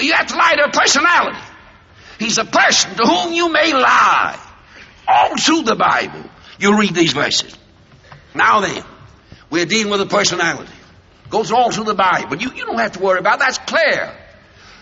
You 0.00 0.12
have 0.12 0.28
to 0.28 0.36
lie 0.36 0.54
to 0.56 0.64
a 0.64 0.70
personality. 0.70 1.38
He's 2.18 2.38
a 2.38 2.44
person 2.44 2.94
to 2.96 3.02
whom 3.02 3.32
you 3.32 3.52
may 3.52 3.72
lie. 3.72 4.38
All 5.06 5.36
through 5.36 5.62
the 5.62 5.74
Bible, 5.74 6.24
you 6.62 6.78
read 6.78 6.94
these 6.94 7.12
verses. 7.12 7.56
Now 8.34 8.60
then, 8.60 8.82
we're 9.50 9.66
dealing 9.66 9.90
with 9.90 10.00
a 10.00 10.06
personality. 10.06 10.72
Goes 11.28 11.50
all 11.50 11.70
through 11.70 11.84
the 11.84 11.94
Bible. 11.94 12.28
But 12.28 12.40
you, 12.40 12.52
you 12.54 12.64
don't 12.64 12.78
have 12.78 12.92
to 12.92 13.00
worry 13.00 13.18
about 13.18 13.38
that. 13.38 13.56
That's 13.56 13.58
clear. 13.58 14.14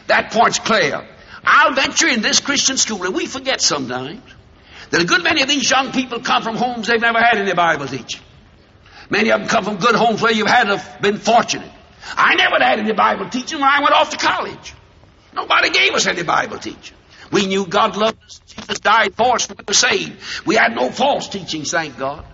That 0.09 0.33
point's 0.33 0.59
clear. 0.59 1.07
I'll 1.45 1.75
venture 1.75 2.09
in 2.09 2.23
this 2.23 2.41
Christian 2.41 2.77
school, 2.77 3.03
and 3.05 3.15
we 3.15 3.27
forget 3.27 3.61
sometimes 3.61 4.23
that 4.91 5.01
a 5.01 5.05
good 5.05 5.23
many 5.23 5.43
of 5.43 5.49
these 5.49 5.71
young 5.71 5.93
people 5.93 6.21
come 6.21 6.43
from 6.43 6.57
homes 6.57 6.89
they've 6.89 7.01
never 7.01 7.19
had 7.19 7.39
any 7.39 7.55
Bible 7.55 7.87
teaching. 7.87 8.21
Many 9.09 9.31
of 9.31 9.41
them 9.41 9.49
come 9.49 9.65
from 9.65 9.77
good 9.77 9.95
homes 9.95 10.21
where 10.21 10.33
you've 10.33 10.49
had 10.49 10.65
to 10.65 10.83
been 11.01 11.19
fortunate. 11.19 11.71
I 12.17 12.35
never 12.35 12.63
had 12.63 12.79
any 12.79 12.93
Bible 12.93 13.29
teaching 13.29 13.61
when 13.61 13.69
I 13.69 13.81
went 13.81 13.93
off 13.93 14.11
to 14.11 14.17
college. 14.17 14.75
Nobody 15.35 15.71
gave 15.71 15.93
us 15.93 16.07
any 16.07 16.23
Bible 16.23 16.59
teaching. 16.59 16.97
We 17.31 17.47
knew 17.47 17.67
God 17.67 17.97
loved 17.97 18.23
us. 18.25 18.41
Jesus 18.47 18.81
died 18.81 19.15
for 19.15 19.37
us. 19.37 19.49
We 19.49 19.57
were 19.67 19.75
saved. 19.75 20.47
We 20.47 20.57
had 20.57 20.75
no 20.75 20.91
false 20.91 21.29
teachings, 21.29 21.71
thank 21.71 21.97
God. 21.97 22.25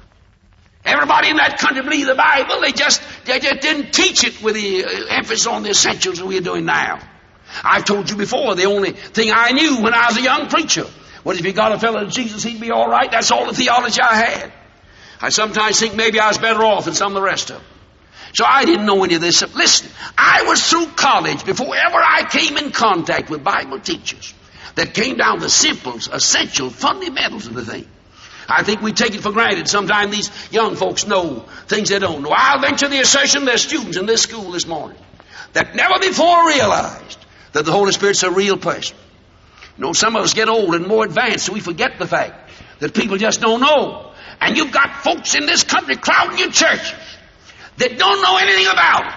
Everybody 0.85 1.31
in 1.31 1.37
that 1.37 1.59
country 1.59 1.83
believed 1.83 2.09
the 2.09 2.15
Bible. 2.15 2.61
They 2.61 2.73
just, 2.73 3.03
they 3.25 3.41
just 3.41 3.61
didn't 3.61 3.93
teach 3.93 4.25
it 4.25 4.41
with 4.41 4.55
the 4.55 4.85
uh, 4.85 5.07
emphasis 5.11 5.47
on 5.47 5.65
the 5.65 5.71
essentials 5.71 6.19
that 6.19 6.27
we're 6.27 6.41
doing 6.41 6.65
now. 6.65 7.01
I've 7.63 7.85
told 7.85 8.09
you 8.09 8.17
before, 8.17 8.55
the 8.55 8.67
only 8.67 8.93
thing 8.93 9.31
I 9.35 9.51
knew 9.51 9.83
when 9.83 9.95
I 9.95 10.07
was 10.07 10.17
a 10.17 10.23
young 10.23 10.49
preacher 10.49 10.87
was 11.25 11.39
if 11.41 11.45
you 11.45 11.53
got 11.53 11.73
a 11.73 11.79
fellow 11.79 12.05
to 12.05 12.11
Jesus, 12.11 12.43
he'd 12.45 12.61
be 12.61 12.71
all 12.71 12.89
right. 12.89 13.11
That's 13.11 13.33
all 13.33 13.47
the 13.47 13.53
theology 13.53 14.01
I 14.01 14.15
had. 14.15 14.53
I 15.21 15.31
sometimes 15.31 15.81
think 15.81 15.97
maybe 15.97 16.21
I 16.21 16.29
was 16.29 16.39
better 16.39 16.63
off 16.63 16.85
than 16.85 16.95
some 16.95 17.09
of 17.09 17.15
the 17.15 17.23
rest 17.23 17.51
of 17.51 17.57
them. 17.57 17.67
So 18.35 18.45
I 18.45 18.65
didn't 18.65 18.87
know 18.87 19.03
any 19.03 19.15
of 19.15 19.21
this. 19.21 19.43
Listen, 19.55 19.91
I 20.17 20.45
was 20.47 20.69
through 20.69 20.87
college 20.89 21.45
before 21.45 21.75
ever 21.75 21.97
I 21.97 22.29
came 22.31 22.57
in 22.59 22.71
contact 22.71 23.29
with 23.29 23.43
Bible 23.43 23.81
teachers 23.81 24.35
that 24.77 24.95
came 24.95 25.17
down 25.17 25.41
the 25.41 25.51
simple, 25.51 25.97
essential, 25.97 26.71
fundamentals 26.71 27.47
of 27.47 27.55
the 27.55 27.65
thing. 27.65 27.87
I 28.49 28.63
think 28.63 28.81
we 28.81 28.93
take 28.93 29.15
it 29.15 29.23
for 29.23 29.33
granted. 29.33 29.69
Sometimes 29.69 30.15
these 30.15 30.53
young 30.53 30.77
folks 30.77 31.07
know 31.07 31.41
things 31.67 31.89
they 31.89 31.99
don't 31.99 32.23
know. 32.23 32.33
I'll 32.35 32.61
venture 32.61 32.89
the 32.89 33.01
assertion 33.01 33.45
there's 33.45 33.63
students 33.63 33.97
in 33.97 34.07
this 34.07 34.23
school 34.23 34.53
this 34.53 34.67
morning 34.67 34.99
that 35.53 35.75
never 35.75 35.99
before 35.99 36.47
realized 36.47 37.19
that 37.53 37.65
the 37.65 37.73
Holy 37.73 37.91
Spirit's 37.93 38.23
a 38.23 38.31
real 38.31 38.57
person. 38.57 38.97
You 39.77 39.85
know, 39.85 39.93
some 39.93 40.15
of 40.15 40.23
us 40.23 40.35
get 40.35 40.49
old 40.49 40.75
and 40.75 40.87
more 40.87 41.05
advanced, 41.05 41.47
so 41.47 41.53
we 41.53 41.61
forget 41.61 41.99
the 41.99 42.07
fact 42.07 42.51
that 42.79 42.95
people 42.95 43.17
just 43.17 43.41
don't 43.41 43.61
know. 43.61 44.13
And 44.41 44.57
you've 44.57 44.73
got 44.73 45.03
folks 45.03 45.35
in 45.35 45.47
this 45.47 45.65
country 45.65 45.97
crowding 45.97 46.39
your 46.39 46.51
churches 46.51 46.95
that 47.79 47.99
don't 47.99 48.23
know 48.23 48.37
anything 48.37 48.67
about 48.67 49.07
it. 49.07 49.15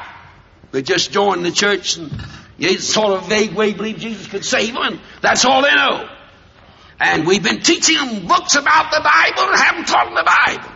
They 0.71 0.81
just 0.81 1.11
joined 1.11 1.45
the 1.45 1.51
church 1.51 1.97
and 1.97 2.11
in 2.59 2.79
sort 2.79 3.13
of 3.13 3.27
vague 3.27 3.53
way 3.53 3.73
believe 3.73 3.97
Jesus 3.97 4.27
could 4.27 4.45
save 4.45 4.73
them, 4.73 4.83
and 4.83 4.99
that's 5.21 5.45
all 5.45 5.61
they 5.61 5.73
know. 5.73 6.09
And 6.99 7.25
we've 7.25 7.43
been 7.43 7.61
teaching 7.61 7.95
them 7.95 8.27
books 8.27 8.55
about 8.55 8.91
the 8.91 9.01
Bible 9.01 9.49
and 9.49 9.59
haven't 9.59 9.87
taught 9.87 10.05
them 10.05 10.15
the 10.15 10.23
Bible. 10.23 10.69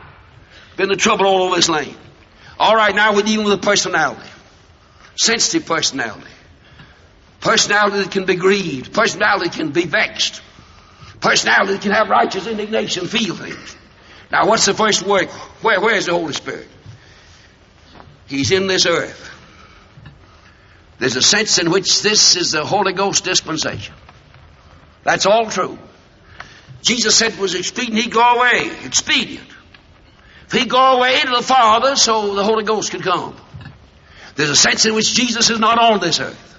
Been 0.77 0.89
the 0.89 0.95
trouble 0.95 1.25
all 1.25 1.43
over 1.43 1.55
this 1.55 1.69
land. 1.69 1.95
All 2.57 2.75
right, 2.75 2.95
now 2.95 3.13
we're 3.13 3.23
dealing 3.23 3.45
with 3.45 3.53
a 3.53 3.61
personality. 3.61 4.29
Sensitive 5.15 5.67
personality. 5.67 6.31
Personality 7.41 7.97
that 7.97 8.11
can 8.11 8.25
be 8.25 8.35
grieved. 8.35 8.93
Personality 8.93 9.49
that 9.49 9.55
can 9.55 9.71
be 9.71 9.85
vexed. 9.85 10.41
Personality 11.19 11.73
that 11.73 11.81
can 11.81 11.91
have 11.91 12.09
righteous 12.09 12.47
indignation, 12.47 13.07
feel 13.07 13.35
things. 13.35 13.75
Now, 14.31 14.47
what's 14.47 14.65
the 14.65 14.73
first 14.73 15.03
work? 15.03 15.29
Where, 15.61 15.81
where's 15.81 16.05
the 16.05 16.13
Holy 16.13 16.33
Spirit? 16.33 16.67
He's 18.27 18.51
in 18.51 18.67
this 18.67 18.85
earth. 18.85 19.32
There's 21.03 21.17
a 21.17 21.21
sense 21.21 21.57
in 21.57 21.69
which 21.69 22.01
this 22.01 22.37
is 22.37 22.51
the 22.51 22.63
Holy 22.63 22.93
Ghost 22.93 23.25
dispensation. 23.25 23.93
That's 25.03 25.25
all 25.25 25.49
true. 25.49 25.77
Jesus 26.81 27.13
said 27.13 27.33
it 27.33 27.39
was 27.39 27.55
expedient 27.55 28.01
he'd 28.01 28.13
go 28.13 28.21
away. 28.21 28.71
Expedient. 28.85 29.49
If 30.45 30.53
he'd 30.53 30.69
go 30.69 30.95
away 30.95 31.19
to 31.19 31.29
the 31.29 31.41
Father 31.41 31.97
so 31.97 32.35
the 32.35 32.43
Holy 32.45 32.63
Ghost 32.63 32.91
could 32.91 33.03
come. 33.03 33.35
There's 34.35 34.49
a 34.49 34.55
sense 34.55 34.85
in 34.85 34.95
which 34.95 35.13
Jesus 35.13 35.49
is 35.49 35.59
not 35.59 35.77
on 35.77 35.99
this 35.99 36.21
earth. 36.21 36.57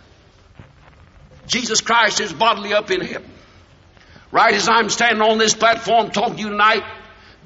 Jesus 1.46 1.80
Christ 1.80 2.20
is 2.20 2.34
bodily 2.34 2.74
up 2.74 2.90
in 2.90 3.00
heaven. 3.00 3.30
Right 4.30 4.52
as 4.52 4.68
I'm 4.68 4.90
standing 4.90 5.22
on 5.22 5.38
this 5.38 5.54
platform 5.54 6.10
talking 6.10 6.36
to 6.36 6.42
you 6.42 6.48
tonight, 6.50 6.84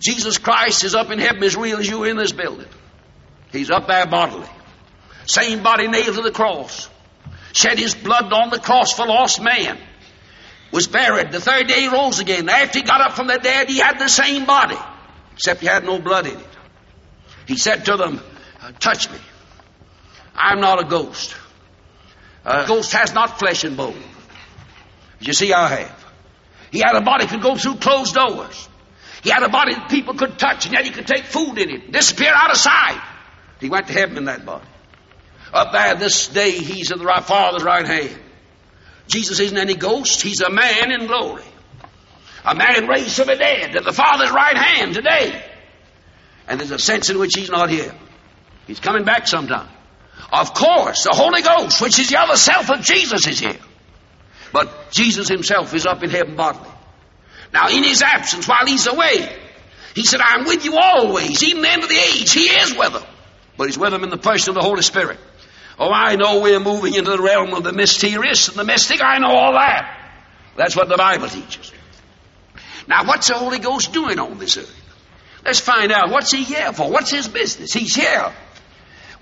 Jesus 0.00 0.38
Christ 0.38 0.82
is 0.82 0.96
up 0.96 1.12
in 1.12 1.20
heaven 1.20 1.44
as 1.44 1.54
real 1.54 1.78
as 1.78 1.88
you 1.88 2.02
in 2.02 2.16
this 2.16 2.32
building. 2.32 2.66
He's 3.52 3.70
up 3.70 3.86
there 3.86 4.04
bodily. 4.04 4.48
Same 5.28 5.62
body 5.62 5.88
nailed 5.88 6.16
to 6.16 6.22
the 6.22 6.30
cross. 6.30 6.88
Shed 7.52 7.78
his 7.78 7.94
blood 7.94 8.32
on 8.32 8.48
the 8.48 8.58
cross 8.58 8.94
for 8.94 9.06
lost 9.06 9.42
man. 9.42 9.78
Was 10.72 10.86
buried. 10.86 11.32
The 11.32 11.40
third 11.40 11.66
day 11.66 11.82
he 11.82 11.88
rose 11.88 12.18
again. 12.18 12.48
After 12.48 12.78
he 12.78 12.84
got 12.84 13.02
up 13.02 13.12
from 13.12 13.26
the 13.26 13.38
dead, 13.38 13.68
he 13.68 13.78
had 13.78 13.98
the 13.98 14.08
same 14.08 14.46
body. 14.46 14.78
Except 15.34 15.60
he 15.60 15.66
had 15.66 15.84
no 15.84 15.98
blood 15.98 16.26
in 16.26 16.36
it. 16.36 16.56
He 17.46 17.56
said 17.58 17.84
to 17.84 17.96
them, 17.96 18.20
uh, 18.60 18.72
touch 18.80 19.10
me. 19.10 19.18
I'm 20.34 20.60
not 20.60 20.80
a 20.82 20.88
ghost. 20.88 21.36
A 22.44 22.66
ghost 22.66 22.92
has 22.92 23.12
not 23.12 23.38
flesh 23.38 23.64
and 23.64 23.76
bone. 23.76 24.02
You 25.20 25.34
see, 25.34 25.52
I 25.52 25.68
have. 25.68 26.04
He 26.70 26.78
had 26.78 26.94
a 26.94 27.02
body 27.02 27.26
that 27.26 27.32
could 27.32 27.42
go 27.42 27.56
through 27.56 27.76
closed 27.76 28.14
doors. 28.14 28.68
He 29.22 29.30
had 29.30 29.42
a 29.42 29.48
body 29.48 29.74
that 29.74 29.90
people 29.90 30.14
could 30.14 30.38
touch, 30.38 30.64
and 30.64 30.74
yet 30.74 30.84
he 30.84 30.90
could 30.90 31.06
take 31.06 31.24
food 31.24 31.58
in 31.58 31.70
it, 31.70 31.92
disappear 31.92 32.32
out 32.34 32.50
of 32.50 32.56
sight. 32.56 33.02
He 33.60 33.68
went 33.68 33.88
to 33.88 33.92
heaven 33.92 34.16
in 34.16 34.24
that 34.26 34.46
body. 34.46 34.64
Up 35.52 35.72
there 35.72 35.94
this 35.94 36.28
day, 36.28 36.52
he's 36.52 36.92
at 36.92 36.98
the 36.98 37.04
right, 37.04 37.24
Father's 37.24 37.62
right 37.62 37.86
hand. 37.86 38.18
Jesus 39.06 39.40
isn't 39.40 39.56
any 39.56 39.74
ghost. 39.74 40.20
He's 40.20 40.40
a 40.42 40.50
man 40.50 40.92
in 40.92 41.06
glory. 41.06 41.44
A 42.44 42.54
man 42.54 42.86
raised 42.86 43.16
from 43.16 43.26
the 43.26 43.36
dead 43.36 43.74
at 43.74 43.84
the 43.84 43.92
Father's 43.92 44.30
right 44.30 44.56
hand 44.56 44.94
today. 44.94 45.42
And 46.46 46.60
there's 46.60 46.70
a 46.70 46.78
sense 46.78 47.10
in 47.10 47.18
which 47.18 47.32
he's 47.34 47.50
not 47.50 47.70
here. 47.70 47.94
He's 48.66 48.80
coming 48.80 49.04
back 49.04 49.26
sometime. 49.26 49.68
Of 50.32 50.52
course, 50.52 51.04
the 51.04 51.14
Holy 51.14 51.42
Ghost, 51.42 51.80
which 51.80 51.98
is 51.98 52.10
the 52.10 52.18
other 52.18 52.36
self 52.36 52.70
of 52.70 52.82
Jesus, 52.82 53.26
is 53.26 53.40
here. 53.40 53.58
But 54.52 54.90
Jesus 54.90 55.28
himself 55.28 55.74
is 55.74 55.86
up 55.86 56.02
in 56.02 56.10
heaven 56.10 56.36
bodily. 56.36 56.70
Now, 57.52 57.68
in 57.68 57.82
his 57.82 58.02
absence, 58.02 58.46
while 58.46 58.66
he's 58.66 58.86
away, 58.86 59.34
he 59.94 60.04
said, 60.04 60.20
I'm 60.22 60.44
with 60.44 60.64
you 60.64 60.76
always, 60.76 61.42
even 61.42 61.62
the 61.62 61.70
end 61.70 61.82
of 61.82 61.88
the 61.88 61.96
age. 61.96 62.32
He 62.32 62.44
is 62.44 62.76
with 62.76 62.92
them. 62.92 63.04
But 63.56 63.68
he's 63.68 63.78
with 63.78 63.90
them 63.90 64.04
in 64.04 64.10
the 64.10 64.18
person 64.18 64.50
of 64.50 64.54
the 64.56 64.62
Holy 64.62 64.82
Spirit. 64.82 65.18
Oh, 65.78 65.92
I 65.92 66.16
know 66.16 66.40
we're 66.40 66.58
moving 66.58 66.94
into 66.94 67.10
the 67.10 67.22
realm 67.22 67.54
of 67.54 67.62
the 67.62 67.72
mysterious 67.72 68.48
and 68.48 68.56
the 68.56 68.64
mystic. 68.64 69.00
I 69.00 69.18
know 69.18 69.30
all 69.30 69.52
that. 69.52 69.96
That's 70.56 70.74
what 70.74 70.88
the 70.88 70.96
Bible 70.96 71.28
teaches. 71.28 71.72
Now, 72.88 73.04
what's 73.04 73.28
the 73.28 73.34
Holy 73.34 73.60
Ghost 73.60 73.92
doing 73.92 74.18
on 74.18 74.38
this 74.38 74.56
earth? 74.56 74.74
Let's 75.44 75.60
find 75.60 75.92
out. 75.92 76.10
What's 76.10 76.32
he 76.32 76.42
here 76.42 76.72
for? 76.72 76.90
What's 76.90 77.10
his 77.10 77.28
business? 77.28 77.72
He's 77.72 77.94
here. 77.94 78.32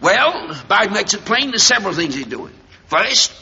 Well, 0.01 0.49
the 0.49 0.65
Bible 0.67 0.95
makes 0.95 1.15
it 1.15 1.25
plain 1.25 1.51
there's 1.51 1.63
several 1.63 1.93
things 1.93 2.15
he's 2.15 2.27
doing. 2.27 2.55
First, 2.87 3.33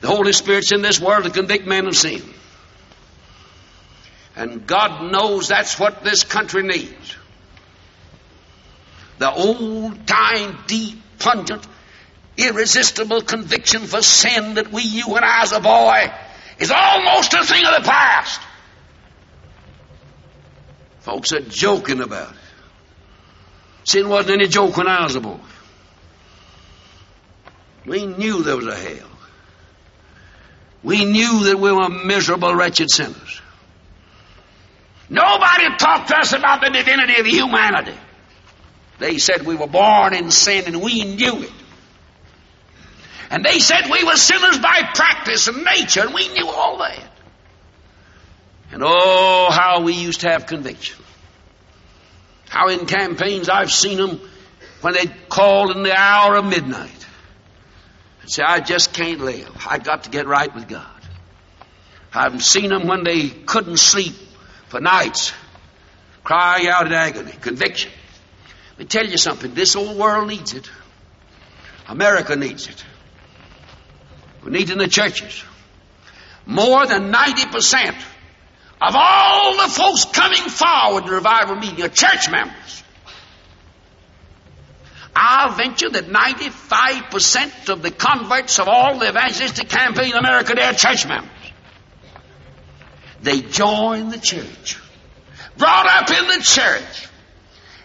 the 0.00 0.08
Holy 0.08 0.32
Spirit's 0.32 0.72
in 0.72 0.82
this 0.82 1.00
world 1.00 1.24
to 1.24 1.30
convict 1.30 1.66
men 1.66 1.86
of 1.86 1.96
sin. 1.96 2.22
And 4.36 4.66
God 4.66 5.12
knows 5.12 5.48
that's 5.48 5.78
what 5.78 6.02
this 6.02 6.24
country 6.24 6.62
needs. 6.62 7.16
The 9.18 9.32
old 9.32 10.06
time, 10.06 10.58
deep, 10.66 10.98
pungent, 11.20 11.64
irresistible 12.36 13.22
conviction 13.22 13.82
for 13.82 14.02
sin 14.02 14.54
that 14.54 14.72
we, 14.72 14.82
you 14.82 15.14
and 15.16 15.24
I 15.24 15.42
as 15.42 15.52
a 15.52 15.60
boy, 15.60 16.12
is 16.58 16.70
almost 16.70 17.34
a 17.34 17.44
thing 17.44 17.64
of 17.64 17.82
the 17.82 17.88
past. 17.88 18.40
Folks 21.00 21.32
are 21.32 21.40
joking 21.40 22.00
about 22.00 22.32
it. 22.32 22.38
Sin 23.84 24.08
wasn't 24.08 24.40
any 24.40 24.48
joke 24.48 24.76
when 24.76 24.88
I 24.88 25.04
was 25.04 25.14
a 25.14 25.20
boy. 25.20 25.38
We 27.84 28.06
knew 28.06 28.42
there 28.42 28.56
was 28.56 28.66
a 28.66 28.74
hell. 28.74 29.08
We 30.82 31.04
knew 31.04 31.44
that 31.44 31.58
we 31.58 31.70
were 31.72 31.88
miserable, 31.88 32.54
wretched 32.54 32.90
sinners. 32.90 33.40
Nobody 35.10 35.76
talked 35.78 36.08
to 36.08 36.16
us 36.16 36.32
about 36.32 36.62
the 36.62 36.70
divinity 36.70 37.20
of 37.20 37.26
humanity. 37.26 37.98
They 38.98 39.18
said 39.18 39.42
we 39.42 39.54
were 39.54 39.66
born 39.66 40.14
in 40.14 40.30
sin 40.30 40.64
and 40.66 40.82
we 40.82 41.04
knew 41.04 41.42
it. 41.42 41.52
And 43.34 43.44
they 43.44 43.58
said 43.58 43.90
we 43.90 44.04
were 44.04 44.14
sinners 44.14 44.60
by 44.60 44.92
practice 44.94 45.48
and 45.48 45.64
nature 45.64 46.02
and 46.02 46.14
we 46.14 46.28
knew 46.28 46.46
all 46.46 46.78
that. 46.78 47.10
And 48.70 48.80
oh, 48.86 49.50
how 49.50 49.82
we 49.82 49.94
used 49.94 50.20
to 50.20 50.30
have 50.30 50.46
conviction. 50.46 51.02
How 52.48 52.68
in 52.68 52.86
campaigns 52.86 53.48
I've 53.48 53.72
seen 53.72 53.98
them 53.98 54.20
when 54.82 54.94
they 54.94 55.06
called 55.28 55.76
in 55.76 55.82
the 55.82 55.92
hour 55.92 56.36
of 56.36 56.44
midnight 56.44 57.06
and 58.22 58.30
say, 58.30 58.44
I 58.44 58.60
just 58.60 58.94
can't 58.94 59.20
live. 59.20 59.66
I 59.68 59.78
got 59.78 60.04
to 60.04 60.10
get 60.10 60.28
right 60.28 60.54
with 60.54 60.68
God. 60.68 60.86
I've 62.14 62.40
seen 62.44 62.68
them 62.68 62.86
when 62.86 63.02
they 63.02 63.30
couldn't 63.30 63.78
sleep 63.78 64.14
for 64.68 64.80
nights, 64.80 65.32
crying 66.22 66.68
out 66.68 66.86
in 66.86 66.92
agony, 66.92 67.32
conviction. 67.32 67.90
Let 68.70 68.78
me 68.78 68.84
tell 68.84 69.06
you 69.08 69.18
something. 69.18 69.54
This 69.54 69.74
old 69.74 69.98
world 69.98 70.28
needs 70.28 70.54
it. 70.54 70.70
America 71.88 72.36
needs 72.36 72.68
it. 72.68 72.84
We 74.44 74.50
need 74.50 74.70
in 74.70 74.78
the 74.78 74.88
churches. 74.88 75.42
More 76.46 76.86
than 76.86 77.10
90% 77.12 77.94
of 78.82 78.94
all 78.94 79.56
the 79.56 79.72
folks 79.72 80.04
coming 80.04 80.42
forward 80.42 81.06
to 81.06 81.12
revival 81.12 81.56
meeting 81.56 81.82
are 81.84 81.88
church 81.88 82.30
members. 82.30 82.82
I'll 85.16 85.54
venture 85.54 85.88
that 85.88 86.06
95% 86.06 87.68
of 87.68 87.82
the 87.82 87.90
converts 87.90 88.58
of 88.58 88.68
all 88.68 88.98
the 88.98 89.08
evangelistic 89.08 89.68
campaign 89.68 90.10
in 90.10 90.16
America, 90.16 90.54
they're 90.54 90.74
church 90.74 91.06
members. 91.06 91.30
They 93.22 93.40
join 93.40 94.10
the 94.10 94.18
church. 94.18 94.78
Brought 95.56 95.86
up 95.86 96.10
in 96.10 96.26
the 96.26 96.44
church. 96.44 97.08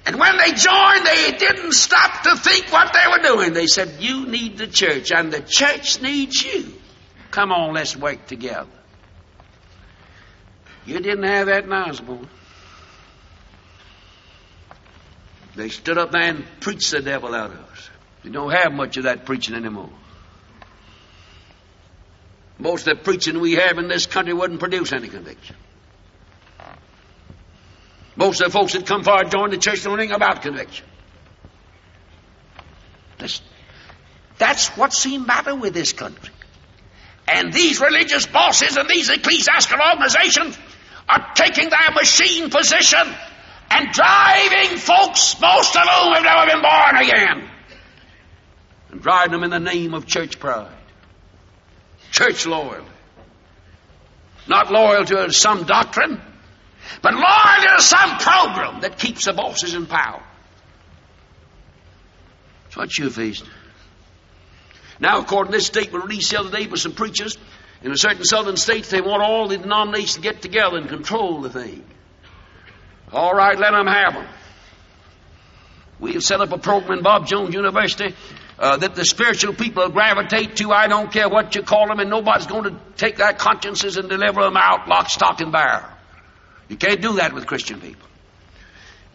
And 0.09 0.19
when 0.19 0.37
they 0.37 0.53
joined, 0.53 1.05
they 1.05 1.37
didn't 1.37 1.73
stop 1.73 2.23
to 2.23 2.35
think 2.35 2.71
what 2.73 2.91
they 2.93 3.11
were 3.11 3.35
doing. 3.35 3.53
They 3.53 3.67
said, 3.67 3.97
You 3.99 4.25
need 4.25 4.57
the 4.57 4.65
church, 4.65 5.11
and 5.11 5.31
the 5.31 5.39
church 5.39 6.01
needs 6.01 6.43
you. 6.43 6.73
Come 7.29 7.51
on, 7.51 7.75
let's 7.75 7.95
work 7.95 8.25
together. 8.25 8.71
You 10.87 10.99
didn't 10.99 11.25
have 11.25 11.45
that 11.45 11.65
in 11.65 11.71
Osborne. 11.71 12.27
They 15.55 15.69
stood 15.69 15.99
up 15.99 16.09
there 16.09 16.23
and 16.23 16.43
preached 16.59 16.89
the 16.89 17.03
devil 17.03 17.35
out 17.35 17.51
of 17.51 17.59
us. 17.59 17.89
You 18.23 18.31
don't 18.31 18.49
have 18.49 18.73
much 18.73 18.97
of 18.97 19.03
that 19.03 19.25
preaching 19.25 19.53
anymore. 19.53 19.91
Most 22.57 22.87
of 22.87 22.97
the 22.97 23.03
preaching 23.03 23.39
we 23.39 23.53
have 23.53 23.77
in 23.77 23.87
this 23.87 24.07
country 24.07 24.33
wouldn't 24.33 24.59
produce 24.59 24.91
any 24.91 25.07
conviction. 25.07 25.55
Most 28.19 28.41
of 28.41 28.51
the 28.51 28.59
folks 28.59 28.73
that 28.73 28.85
come 28.85 29.05
forward 29.05 29.31
join 29.31 29.49
the 29.49 29.57
church 29.57 29.81
don't 29.81 29.93
know 29.93 29.99
anything 29.99 30.13
about 30.13 30.41
conviction. 30.41 30.85
That's, 33.17 33.41
that's 34.37 34.67
what's 34.75 35.01
the 35.03 35.17
matter 35.19 35.55
with 35.55 35.73
this 35.73 35.93
country. 35.93 36.33
And 37.29 37.53
these 37.53 37.79
religious 37.79 38.25
bosses 38.25 38.75
and 38.75 38.89
these 38.89 39.09
ecclesiastical 39.09 39.79
organizations 39.81 40.57
are 41.07 41.31
taking 41.33 41.69
their 41.69 41.91
machine 41.95 42.49
position 42.49 43.07
and 43.71 43.91
driving 43.93 44.77
folks, 44.77 45.39
most 45.39 45.77
of 45.77 45.83
whom 45.83 46.13
have 46.13 46.23
never 46.23 46.45
been 46.45 46.61
born 46.61 46.97
again, 46.97 47.49
and 48.91 49.01
driving 49.01 49.31
them 49.31 49.43
in 49.45 49.49
the 49.51 49.59
name 49.61 49.93
of 49.93 50.05
church 50.05 50.39
pride. 50.39 50.75
Church 52.11 52.45
loyalty. 52.45 52.85
Not 54.49 54.71
loyal 54.71 55.05
to 55.05 55.31
some 55.31 55.63
doctrine, 55.63 56.19
but 57.01 57.13
Lord, 57.13 57.63
there's 57.63 57.85
some 57.85 58.17
program 58.17 58.81
that 58.81 58.97
keeps 58.97 59.25
the 59.25 59.33
bosses 59.33 59.73
in 59.73 59.85
power. 59.85 60.23
That's 62.65 62.77
what 62.77 62.97
you're 62.97 63.09
facing. 63.09 63.47
Now, 64.99 65.19
according 65.19 65.51
to 65.53 65.57
this 65.57 65.67
statement 65.67 66.03
released 66.03 66.31
the 66.31 66.39
other 66.39 66.51
day 66.51 66.67
by 66.67 66.75
some 66.75 66.91
preachers 66.91 67.37
in 67.81 67.91
a 67.91 67.97
certain 67.97 68.25
southern 68.25 68.57
state, 68.57 68.85
they 68.85 69.01
want 69.01 69.23
all 69.23 69.47
the 69.47 69.57
denominations 69.57 70.15
to 70.15 70.21
get 70.21 70.41
together 70.41 70.77
and 70.77 70.89
control 70.89 71.41
the 71.41 71.49
thing. 71.49 71.83
All 73.11 73.33
right, 73.33 73.57
let 73.57 73.71
them 73.71 73.87
have 73.87 74.13
them. 74.13 74.27
We 75.99 76.13
have 76.13 76.23
set 76.23 76.41
up 76.41 76.51
a 76.51 76.57
program 76.57 76.99
in 76.99 77.03
Bob 77.03 77.27
Jones 77.27 77.53
University 77.53 78.15
uh, 78.57 78.77
that 78.77 78.95
the 78.95 79.05
spiritual 79.05 79.53
people 79.53 79.89
gravitate 79.89 80.57
to. 80.57 80.71
I 80.71 80.87
don't 80.87 81.11
care 81.11 81.27
what 81.27 81.55
you 81.55 81.63
call 81.63 81.87
them, 81.87 81.99
and 81.99 82.09
nobody's 82.09 82.47
going 82.47 82.63
to 82.65 82.79
take 82.97 83.17
their 83.17 83.33
consciences 83.33 83.97
and 83.97 84.09
deliver 84.09 84.43
them 84.43 84.57
out 84.57 84.87
lock, 84.87 85.09
stock, 85.09 85.41
and 85.41 85.51
barrel. 85.51 85.89
You 86.69 86.77
can't 86.77 87.01
do 87.01 87.13
that 87.13 87.33
with 87.33 87.47
Christian 87.47 87.81
people. 87.81 88.07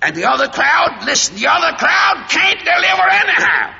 And 0.02 0.14
the 0.14 0.28
other 0.28 0.48
crowd, 0.48 1.04
listen, 1.06 1.36
the 1.36 1.46
other 1.46 1.76
crowd 1.78 2.26
can't 2.28 2.58
deliver 2.58 3.08
anyhow. 3.10 3.74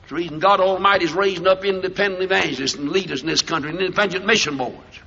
It's 0.00 0.08
the 0.08 0.14
reason 0.16 0.38
God 0.40 0.58
Almighty 0.58 1.04
is 1.04 1.12
raising 1.12 1.46
up 1.46 1.64
independent 1.64 2.22
evangelists 2.22 2.74
and 2.74 2.88
leaders 2.88 3.20
in 3.20 3.28
this 3.28 3.42
country, 3.42 3.70
and 3.70 3.78
independent 3.78 4.26
mission 4.26 4.56
boards. 4.56 4.98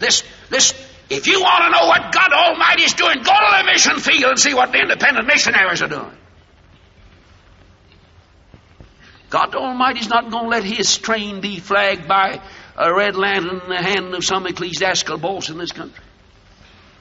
This, 0.00 0.24
this, 0.48 0.72
if 1.10 1.26
you 1.26 1.40
want 1.40 1.64
to 1.64 1.70
know 1.70 1.86
what 1.86 2.12
God 2.12 2.32
Almighty 2.32 2.84
is 2.84 2.94
doing, 2.94 3.16
go 3.16 3.32
to 3.32 3.56
the 3.58 3.64
mission 3.70 3.98
field 3.98 4.30
and 4.30 4.38
see 4.38 4.54
what 4.54 4.72
the 4.72 4.78
independent 4.78 5.26
missionaries 5.26 5.82
are 5.82 5.88
doing. 5.88 6.16
God 9.30 9.54
Almighty's 9.56 10.08
not 10.08 10.30
going 10.30 10.44
to 10.44 10.48
let 10.48 10.64
His 10.64 10.96
train 10.96 11.40
be 11.40 11.58
flagged 11.58 12.06
by 12.06 12.40
a 12.76 12.92
red 12.92 13.16
lantern 13.16 13.60
in 13.60 13.68
the 13.68 13.82
hand 13.82 14.14
of 14.14 14.24
some 14.24 14.46
ecclesiastical 14.46 15.18
boss 15.18 15.48
in 15.48 15.58
this 15.58 15.72
country. 15.72 16.04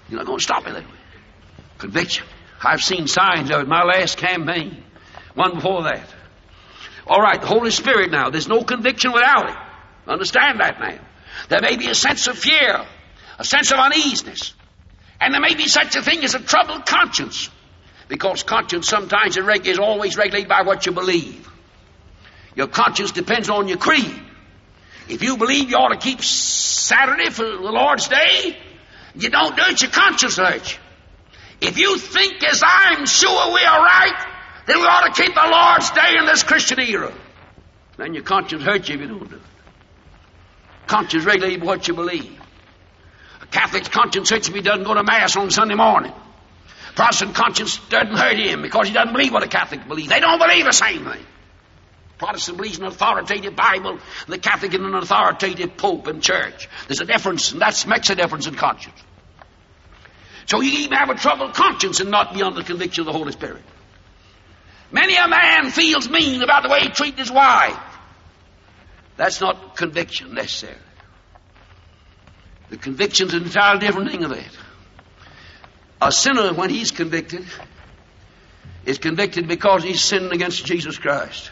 You're 0.10 0.20
not 0.20 0.28
going 0.28 0.38
to 0.38 0.44
stop 0.44 0.68
it 0.68 0.74
that 0.74 0.84
way. 0.84 0.98
Conviction. 1.78 2.26
I've 2.64 2.82
seen 2.82 3.08
signs 3.08 3.52
of 3.52 3.62
it 3.62 3.68
my 3.68 3.84
last 3.84 4.18
campaign. 4.18 4.84
One 5.34 5.56
before 5.56 5.84
that. 5.84 6.08
All 7.08 7.22
right, 7.22 7.42
the 7.42 7.48
Holy 7.48 7.72
Spirit 7.72 8.12
now. 8.12 8.30
There's 8.30 8.48
no 8.48 8.64
conviction 8.64 9.12
without 9.12 9.50
it. 9.50 9.58
Understand 10.08 10.60
that 10.60 10.80
now. 10.80 11.00
There 11.50 11.62
may 11.62 11.78
be 11.78 11.90
a 11.90 11.96
sense 11.96 12.28
of 12.28 12.38
fear, 12.38 12.86
a 13.40 13.44
sense 13.44 13.72
of 13.72 13.80
uneasiness, 13.80 14.54
and 15.20 15.34
there 15.34 15.42
may 15.42 15.56
be 15.56 15.68
such 15.68 15.96
a 15.96 16.02
thing 16.02 16.24
as 16.24 16.36
a 16.36 16.40
troubled 16.40 16.86
conscience, 16.86 17.50
because 18.08 18.44
conscience 18.44 18.88
sometimes 18.88 19.38
is 19.38 19.80
always 19.80 20.16
regulated 20.16 20.50
by 20.50 20.62
what 20.62 20.86
you 20.86 20.92
believe. 20.92 21.50
Your 22.56 22.68
conscience 22.68 23.12
depends 23.12 23.50
on 23.50 23.68
your 23.68 23.78
creed. 23.78 24.23
If 25.10 25.22
you 25.22 25.38
believe 25.38 25.70
you 25.70 25.78
ought 25.78 25.90
to 25.90 25.98
keep 25.98 26.22
Saturday 26.22 27.30
for 27.30 27.44
the 27.44 27.72
Lord's 27.72 28.08
Day, 28.08 28.58
you 29.16 29.30
don't 29.30 29.56
do 29.56 29.64
it, 29.68 29.82
your 29.82 29.92
conscience 29.92 30.38
hurts. 30.38 30.78
If 31.62 31.78
you 31.78 31.98
think, 31.98 32.44
as 32.44 32.64
I'm 32.66 33.06
sure 33.06 33.54
we 33.54 33.64
are 33.64 33.80
right, 33.80 34.26
then 34.68 34.80
we 34.80 34.84
ought 34.84 35.14
to 35.14 35.22
keep 35.22 35.34
the 35.34 35.48
Lord's 35.48 35.92
Day 35.92 36.18
in 36.18 36.26
this 36.26 36.44
Christian 36.44 36.80
era, 36.80 37.14
then 37.98 38.14
your 38.14 38.24
conscience 38.24 38.64
hurts 38.64 38.90
you 38.90 38.96
if 38.96 39.02
you 39.02 39.08
don't 39.08 39.30
do 39.30 39.36
it. 39.36 39.42
Conscience 40.88 41.26
regulates 41.26 41.64
what 41.64 41.88
you 41.88 41.94
believe. 41.94 42.40
A 43.42 43.46
Catholic's 43.46 43.90
conscience 43.90 44.30
hurts 44.30 44.50
if 44.50 44.56
he 44.56 44.62
doesn't 44.62 44.84
go 44.84 44.94
to 44.94 45.04
Mass 45.04 45.36
on 45.36 45.52
Sunday 45.52 45.76
morning. 45.76 46.14
Protestant 46.96 47.34
conscience 47.36 47.80
doesn't 47.90 48.16
hurt 48.16 48.38
him 48.38 48.62
because 48.62 48.88
he 48.88 48.94
doesn't 48.94 49.14
believe 49.14 49.34
what 49.34 49.44
a 49.44 49.48
Catholic 49.48 49.88
believes. 49.88 50.10
They 50.10 50.20
don't 50.20 50.40
believe 50.40 50.66
the 50.66 50.74
same 50.74 51.06
thing. 51.06 51.26
Protestant 52.18 52.58
believes 52.58 52.78
in 52.78 52.86
an 52.86 52.92
authoritative 52.92 53.56
Bible, 53.56 53.92
and 53.92 54.00
the 54.28 54.38
Catholic 54.38 54.74
in 54.74 54.86
an 54.86 54.94
authoritative 54.94 55.76
Pope 55.78 56.08
and 56.08 56.22
Church. 56.22 56.70
There's 56.88 57.02
a 57.02 57.06
difference, 57.06 57.52
and 57.52 57.62
that 57.62 57.86
makes 57.88 58.10
a 58.10 58.16
difference 58.16 58.48
in 58.48 58.56
conscience. 58.56 59.00
So 60.46 60.62
you 60.62 60.80
even 60.80 60.98
have 60.98 61.10
a 61.10 61.16
troubled 61.16 61.54
conscience 61.54 62.00
and 62.00 62.12
not 62.12 62.34
be 62.34 62.44
under 62.44 62.60
the 62.60 62.66
conviction 62.66 63.02
of 63.02 63.06
the 63.08 63.14
Holy 63.14 63.32
Spirit. 63.32 63.62
Many 64.92 65.16
a 65.16 65.28
man 65.28 65.72
feels 65.72 66.10
mean 66.10 66.44
about 66.44 66.64
the 66.64 66.70
way 66.70 66.82
he 66.82 66.90
treated 66.90 67.20
his 67.20 67.32
wife. 67.32 67.80
That's 69.18 69.42
not 69.42 69.76
conviction 69.76 70.34
necessary. 70.34 70.78
The 72.70 72.78
conviction's 72.78 73.34
an 73.34 73.44
entirely 73.44 73.80
different 73.80 74.12
thing 74.12 74.24
of 74.24 74.32
that. 74.32 74.58
A 76.02 76.12
sinner, 76.12 76.54
when 76.54 76.70
he's 76.70 76.92
convicted, 76.92 77.46
is 78.86 78.98
convicted 78.98 79.48
because 79.48 79.84
he's 79.84 80.02
sinned 80.02 80.32
against 80.32 80.66
Jesus 80.66 80.98
Christ. 80.98 81.52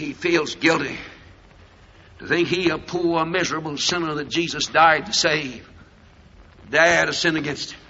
He 0.00 0.14
feels 0.14 0.54
guilty 0.54 0.96
to 2.20 2.26
think 2.26 2.48
he, 2.48 2.70
a 2.70 2.78
poor, 2.78 3.26
miserable 3.26 3.76
sinner 3.76 4.14
that 4.14 4.30
Jesus 4.30 4.66
died 4.66 5.06
to 5.06 5.12
save, 5.12 5.68
died 6.70 7.06
to 7.06 7.12
sin 7.12 7.36
against 7.36 7.72
him. 7.72 7.80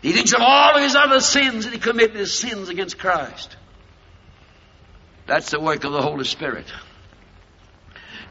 He 0.00 0.12
thinks 0.12 0.32
of 0.32 0.40
all 0.40 0.78
his 0.78 0.96
other 0.96 1.20
sins 1.20 1.66
that 1.66 1.74
he 1.74 1.78
committed 1.78 2.16
as 2.16 2.32
sins 2.32 2.70
against 2.70 2.98
Christ. 2.98 3.54
That's 5.26 5.50
the 5.50 5.60
work 5.60 5.84
of 5.84 5.92
the 5.92 6.00
Holy 6.00 6.24
Spirit. 6.24 6.72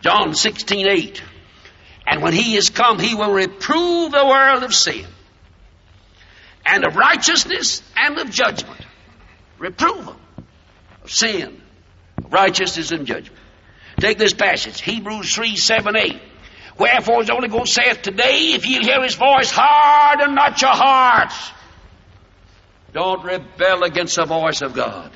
John 0.02 0.34
16, 0.34 0.88
8. 0.88 1.24
And 2.08 2.24
when 2.24 2.34
he 2.34 2.56
is 2.56 2.72
come, 2.72 2.98
he 2.98 3.14
will 3.14 3.34
reprove 3.34 4.14
the 4.14 4.26
world 4.26 4.64
of 4.64 4.74
sin 4.74 5.06
and 6.66 6.84
of 6.84 6.96
righteousness 6.96 7.84
and 7.96 8.18
of 8.18 8.32
judgment. 8.32 8.82
Reprove 9.60 10.06
them 10.06 10.18
of 11.04 11.12
sin, 11.12 11.62
righteousness 12.30 12.92
and 12.92 13.06
judgment. 13.06 13.38
Take 14.00 14.18
this 14.18 14.34
passage, 14.34 14.82
Hebrews 14.82 15.34
3, 15.34 15.56
7, 15.56 15.96
8. 15.96 16.22
Wherefore 16.78 17.24
the 17.24 17.34
Holy 17.34 17.48
Ghost 17.48 17.74
saith 17.74 18.02
today, 18.02 18.54
if 18.54 18.66
ye 18.66 18.84
hear 18.84 19.02
his 19.02 19.16
voice, 19.16 19.52
harden 19.52 20.36
not 20.36 20.62
your 20.62 20.72
hearts. 20.72 21.52
Don't 22.92 23.24
rebel 23.24 23.84
against 23.84 24.16
the 24.16 24.26
voice 24.26 24.62
of 24.62 24.74
God. 24.74 25.12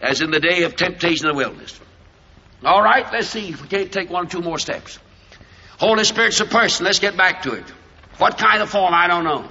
As 0.00 0.20
in 0.20 0.30
the 0.30 0.40
day 0.40 0.64
of 0.64 0.76
temptation 0.76 1.26
in 1.26 1.32
the 1.32 1.36
wilderness. 1.36 1.80
All 2.64 2.82
right, 2.82 3.06
let's 3.12 3.28
see 3.28 3.48
if 3.48 3.62
we 3.62 3.68
can't 3.68 3.90
take 3.90 4.10
one 4.10 4.26
or 4.26 4.28
two 4.28 4.40
more 4.40 4.58
steps. 4.58 4.98
Holy 5.78 6.04
Spirit's 6.04 6.40
a 6.40 6.46
person. 6.46 6.84
Let's 6.84 6.98
get 6.98 7.16
back 7.16 7.42
to 7.42 7.52
it. 7.52 7.64
What 8.18 8.38
kind 8.38 8.62
of 8.62 8.70
form? 8.70 8.94
I 8.94 9.08
don't 9.08 9.24
know. 9.24 9.48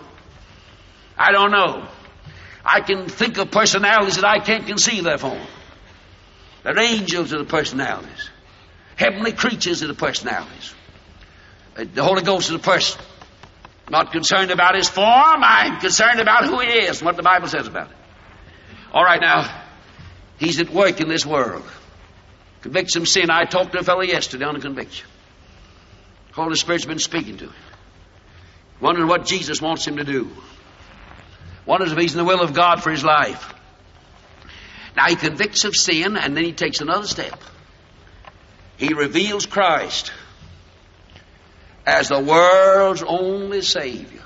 I 1.17 1.31
don't 1.31 1.51
know. 1.51 1.87
I 2.65 2.81
can 2.81 3.07
think 3.07 3.37
of 3.37 3.51
personalities 3.51 4.15
that 4.15 4.25
I 4.25 4.39
can't 4.39 4.65
conceive 4.65 5.03
their 5.03 5.17
form. 5.17 5.45
They're 6.63 6.79
angels 6.79 7.33
are 7.33 7.39
the 7.39 7.45
personalities. 7.45 8.29
Heavenly 8.95 9.33
creatures 9.33 9.83
are 9.83 9.87
the 9.87 9.93
personalities. 9.93 10.73
Uh, 11.75 11.85
the 11.93 12.03
Holy 12.03 12.21
Ghost 12.21 12.49
is 12.49 12.55
a 12.55 12.59
person. 12.59 13.01
Not 13.89 14.11
concerned 14.11 14.51
about 14.51 14.75
his 14.75 14.87
form. 14.87 15.43
I'm 15.43 15.79
concerned 15.79 16.19
about 16.19 16.45
who 16.45 16.59
he 16.59 16.67
is 16.67 16.99
and 16.99 17.05
what 17.05 17.17
the 17.17 17.23
Bible 17.23 17.47
says 17.47 17.67
about 17.67 17.89
it. 17.91 17.97
All 18.93 19.03
right, 19.03 19.19
now, 19.19 19.63
he's 20.37 20.59
at 20.59 20.69
work 20.69 21.01
in 21.01 21.09
this 21.09 21.25
world. 21.25 21.65
Convicts 22.61 22.95
him 22.95 23.05
sin. 23.05 23.29
I 23.29 23.43
talked 23.43 23.73
to 23.73 23.79
a 23.79 23.83
fellow 23.83 24.03
yesterday 24.03 24.45
on 24.45 24.55
a 24.55 24.61
conviction. 24.61 25.07
Holy 26.31 26.55
Spirit's 26.55 26.85
been 26.85 26.99
speaking 26.99 27.37
to 27.37 27.45
him. 27.45 27.53
Wondering 28.79 29.07
what 29.07 29.25
Jesus 29.25 29.61
wants 29.61 29.85
him 29.85 29.97
to 29.97 30.03
do. 30.03 30.29
Wonders 31.65 31.91
if 31.91 31.97
he's 31.97 32.13
in 32.13 32.17
the 32.17 32.25
will 32.25 32.41
of 32.41 32.53
God 32.53 32.81
for 32.81 32.91
his 32.91 33.03
life. 33.03 33.53
Now 34.95 35.05
he 35.07 35.15
convicts 35.15 35.65
of 35.65 35.75
sin 35.75 36.17
and 36.17 36.35
then 36.35 36.43
he 36.43 36.51
takes 36.51 36.81
another 36.81 37.07
step. 37.07 37.39
He 38.77 38.93
reveals 38.93 39.45
Christ 39.45 40.11
as 41.85 42.09
the 42.09 42.19
world's 42.19 43.03
only 43.03 43.61
Savior. 43.61 44.21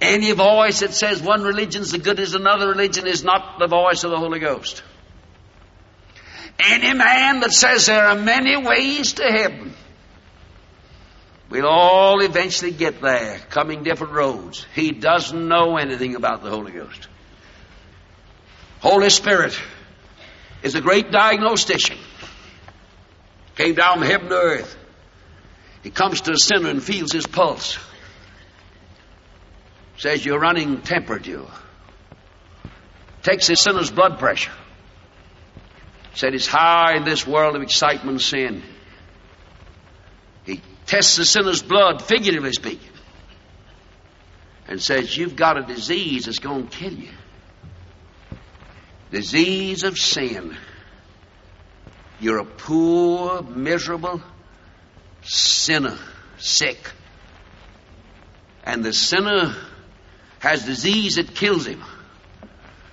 Any 0.00 0.32
voice 0.32 0.80
that 0.80 0.94
says 0.94 1.20
one 1.20 1.42
religion's 1.42 1.92
as 1.92 2.00
good 2.00 2.20
as 2.20 2.34
another 2.34 2.68
religion 2.68 3.06
is 3.06 3.22
not 3.22 3.58
the 3.58 3.66
voice 3.66 4.02
of 4.04 4.10
the 4.10 4.16
Holy 4.16 4.38
Ghost. 4.38 4.82
Any 6.58 6.94
man 6.94 7.40
that 7.40 7.52
says 7.52 7.86
there 7.86 8.06
are 8.06 8.16
many 8.16 8.56
ways 8.56 9.14
to 9.14 9.24
heaven, 9.24 9.74
we'll 11.50 11.66
all 11.66 12.20
eventually 12.22 12.70
get 12.70 13.00
there, 13.00 13.38
coming 13.50 13.82
different 13.82 14.14
roads. 14.14 14.66
He 14.74 14.90
doesn't 14.90 15.48
know 15.48 15.76
anything 15.76 16.16
about 16.16 16.42
the 16.42 16.50
Holy 16.50 16.72
Ghost. 16.72 17.08
Holy 18.80 19.10
Spirit 19.10 19.58
is 20.62 20.74
a 20.74 20.80
great 20.80 21.10
diagnostician. 21.10 21.98
Came 23.56 23.74
down 23.74 23.98
from 23.98 24.06
heaven 24.06 24.28
to 24.30 24.34
earth. 24.34 24.76
He 25.82 25.90
comes 25.90 26.22
to 26.22 26.32
a 26.32 26.36
sinner 26.36 26.70
and 26.70 26.82
feels 26.82 27.12
his 27.12 27.26
pulse. 27.26 27.78
Says 29.98 30.24
you're 30.24 30.40
running 30.40 30.80
temperature. 30.80 31.44
Takes 33.22 33.48
the 33.48 33.56
sinner's 33.56 33.90
blood 33.90 34.18
pressure. 34.18 34.52
Said 36.14 36.34
it's 36.34 36.46
high 36.46 36.96
in 36.96 37.04
this 37.04 37.26
world 37.26 37.56
of 37.56 37.62
excitement 37.62 38.10
and 38.10 38.20
sin. 38.20 38.62
He 40.44 40.62
tests 40.86 41.16
the 41.16 41.26
sinner's 41.26 41.62
blood, 41.62 42.02
figuratively 42.02 42.52
speaking, 42.52 42.90
and 44.66 44.82
says, 44.82 45.14
You've 45.14 45.36
got 45.36 45.58
a 45.58 45.62
disease 45.62 46.24
that's 46.24 46.38
going 46.38 46.66
to 46.66 46.76
kill 46.76 46.94
you 46.94 47.10
disease 49.10 49.84
of 49.84 49.98
sin. 49.98 50.56
You're 52.20 52.38
a 52.38 52.44
poor, 52.44 53.42
miserable 53.42 54.22
sinner, 55.22 55.96
sick. 56.38 56.78
And 58.64 58.84
the 58.84 58.92
sinner 58.92 59.54
has 60.38 60.64
disease 60.64 61.16
that 61.16 61.34
kills 61.34 61.66
him. 61.66 61.82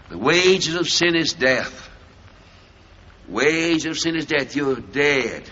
The 0.10 0.18
wages 0.18 0.76
of 0.76 0.88
sin 0.88 1.16
is 1.16 1.34
death. 1.34 1.90
Wages 3.28 3.86
of 3.86 4.00
sin 4.00 4.16
is 4.16 4.26
death. 4.26 4.56
You're 4.56 4.76
dead. 4.76 5.44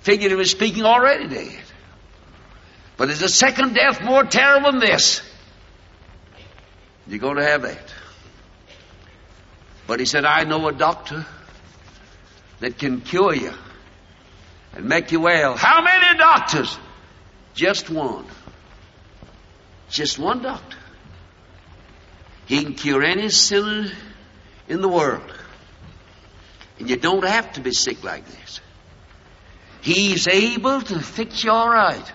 Figuratively 0.00 0.44
speaking, 0.44 0.84
already 0.84 1.28
dead. 1.28 1.62
But 2.98 3.06
there's 3.06 3.22
a 3.22 3.28
second 3.28 3.74
death 3.74 4.02
more 4.02 4.24
terrible 4.24 4.72
than 4.72 4.80
this. 4.80 5.22
You're 7.06 7.20
going 7.20 7.36
to 7.36 7.44
have 7.44 7.62
that. 7.62 7.94
But 9.88 10.00
he 10.00 10.06
said, 10.06 10.26
I 10.26 10.44
know 10.44 10.68
a 10.68 10.72
doctor 10.72 11.24
that 12.60 12.78
can 12.78 13.00
cure 13.00 13.34
you 13.34 13.54
and 14.74 14.84
make 14.84 15.10
you 15.12 15.20
well. 15.20 15.56
How 15.56 15.82
many 15.82 16.18
doctors? 16.18 16.78
Just 17.54 17.88
one. 17.88 18.26
Just 19.88 20.18
one 20.18 20.42
doctor. 20.42 20.76
He 22.44 22.62
can 22.62 22.74
cure 22.74 23.02
any 23.02 23.30
sinner 23.30 23.90
in 24.68 24.82
the 24.82 24.88
world. 24.88 25.32
And 26.78 26.90
you 26.90 26.96
don't 26.96 27.24
have 27.24 27.54
to 27.54 27.62
be 27.62 27.72
sick 27.72 28.04
like 28.04 28.26
this. 28.26 28.60
He's 29.80 30.28
able 30.28 30.82
to 30.82 31.00
fix 31.00 31.42
you 31.42 31.50
all 31.50 31.68
right. 31.68 32.12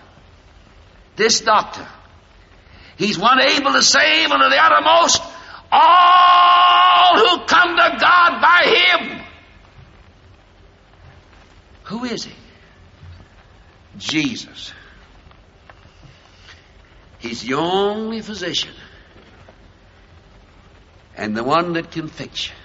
This 1.15 1.41
doctor. 1.41 1.87
He's 2.97 3.17
one 3.17 3.41
able 3.41 3.73
to 3.73 3.81
save 3.81 4.29
unto 4.29 4.47
the 4.47 4.63
uttermost 4.63 5.23
all 5.73 7.17
who 7.17 7.45
come 7.45 7.75
to 7.75 7.97
God 7.99 8.41
by 8.41 8.61
Him. 8.65 9.21
Who 11.85 12.05
is 12.05 12.25
He? 12.25 12.33
Jesus. 13.97 14.73
He's 17.19 17.41
the 17.41 17.55
only 17.55 18.21
physician 18.21 18.73
and 21.15 21.35
the 21.35 21.43
one 21.43 21.73
that 21.73 21.91
can 21.91 22.07
fix 22.07 22.49
you. 22.49 22.55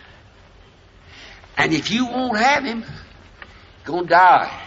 And 1.56 1.72
if 1.72 1.90
you 1.90 2.06
won't 2.06 2.38
have 2.38 2.64
Him, 2.64 2.80
you're 2.80 3.86
going 3.86 4.04
to 4.04 4.10
die. 4.10 4.62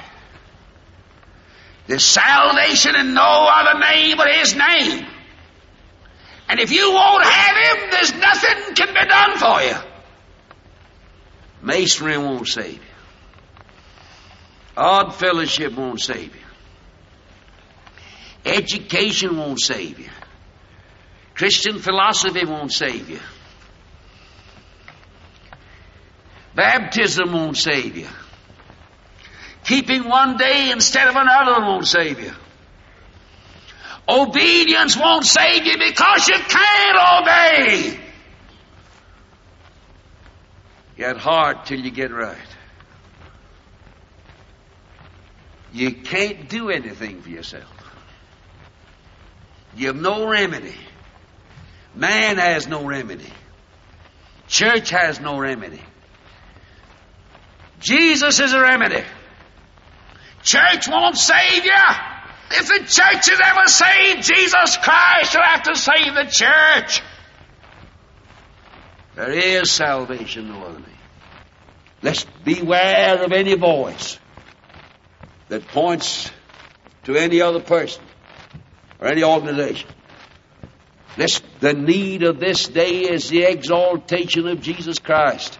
There's 1.87 2.05
salvation 2.05 2.95
in 2.95 3.13
no 3.13 3.49
other 3.51 3.79
name 3.79 4.17
but 4.17 4.27
His 4.33 4.55
name. 4.55 5.05
If 6.61 6.71
you 6.71 6.91
won't 6.93 7.25
have 7.25 7.57
him, 7.57 7.89
there's 7.89 8.13
nothing 8.13 8.75
can 8.75 8.89
be 8.89 9.05
done 9.07 9.37
for 9.39 9.61
you. 9.63 9.77
Masonry 11.63 12.19
won't 12.19 12.47
save 12.47 12.75
you. 12.75 12.79
Odd 14.77 15.15
fellowship 15.15 15.73
won't 15.73 15.99
save 15.99 16.35
you. 16.35 16.41
Education 18.45 19.37
won't 19.37 19.59
save 19.59 19.97
you. 19.97 20.09
Christian 21.33 21.79
philosophy 21.79 22.45
won't 22.45 22.71
save 22.71 23.09
you. 23.09 23.19
Baptism 26.53 27.33
won't 27.33 27.57
save 27.57 27.97
you. 27.97 28.07
Keeping 29.63 30.07
one 30.07 30.37
day 30.37 30.69
instead 30.69 31.07
of 31.07 31.15
another 31.15 31.59
won't 31.65 31.87
save 31.87 32.19
you. 32.19 32.33
Obedience 34.11 34.97
won't 34.97 35.25
save 35.25 35.65
you 35.65 35.77
because 35.77 36.27
you 36.27 36.35
can't 36.35 37.21
obey. 37.21 37.99
Get 40.97 41.17
hard 41.17 41.65
till 41.65 41.79
you 41.79 41.91
get 41.91 42.11
right. 42.11 42.37
You 45.71 45.93
can't 45.93 46.49
do 46.49 46.69
anything 46.69 47.21
for 47.21 47.29
yourself. 47.29 47.71
You 49.73 49.87
have 49.87 49.95
no 49.95 50.27
remedy. 50.27 50.75
Man 51.95 52.37
has 52.37 52.67
no 52.67 52.85
remedy. 52.85 53.31
Church 54.47 54.89
has 54.89 55.21
no 55.21 55.39
remedy. 55.39 55.81
Jesus 57.79 58.41
is 58.41 58.51
a 58.51 58.59
remedy. 58.59 59.03
Church 60.43 60.89
won't 60.89 61.17
save 61.17 61.63
you. 61.63 61.71
If 62.53 62.67
the 62.67 62.79
church 62.79 63.29
has 63.29 63.39
ever 63.43 63.67
saved 63.67 64.23
Jesus 64.23 64.77
Christ, 64.77 65.33
you'll 65.33 65.43
have 65.43 65.63
to 65.63 65.75
save 65.75 66.13
the 66.13 66.29
church. 66.29 67.01
There 69.15 69.31
is 69.31 69.71
salvation 69.71 70.49
no 70.49 70.63
other 70.63 70.79
name. 70.79 70.87
Let's 72.01 72.25
beware 72.43 73.23
of 73.23 73.31
any 73.31 73.55
voice 73.55 74.17
that 75.49 75.67
points 75.67 76.31
to 77.03 77.15
any 77.15 77.41
other 77.41 77.59
person 77.59 78.03
or 78.99 79.07
any 79.07 79.23
organization. 79.23 79.89
This, 81.17 81.41
the 81.59 81.73
need 81.73 82.23
of 82.23 82.39
this 82.39 82.67
day 82.67 83.01
is 83.01 83.29
the 83.29 83.43
exaltation 83.43 84.47
of 84.47 84.61
Jesus 84.61 84.99
Christ. 84.99 85.59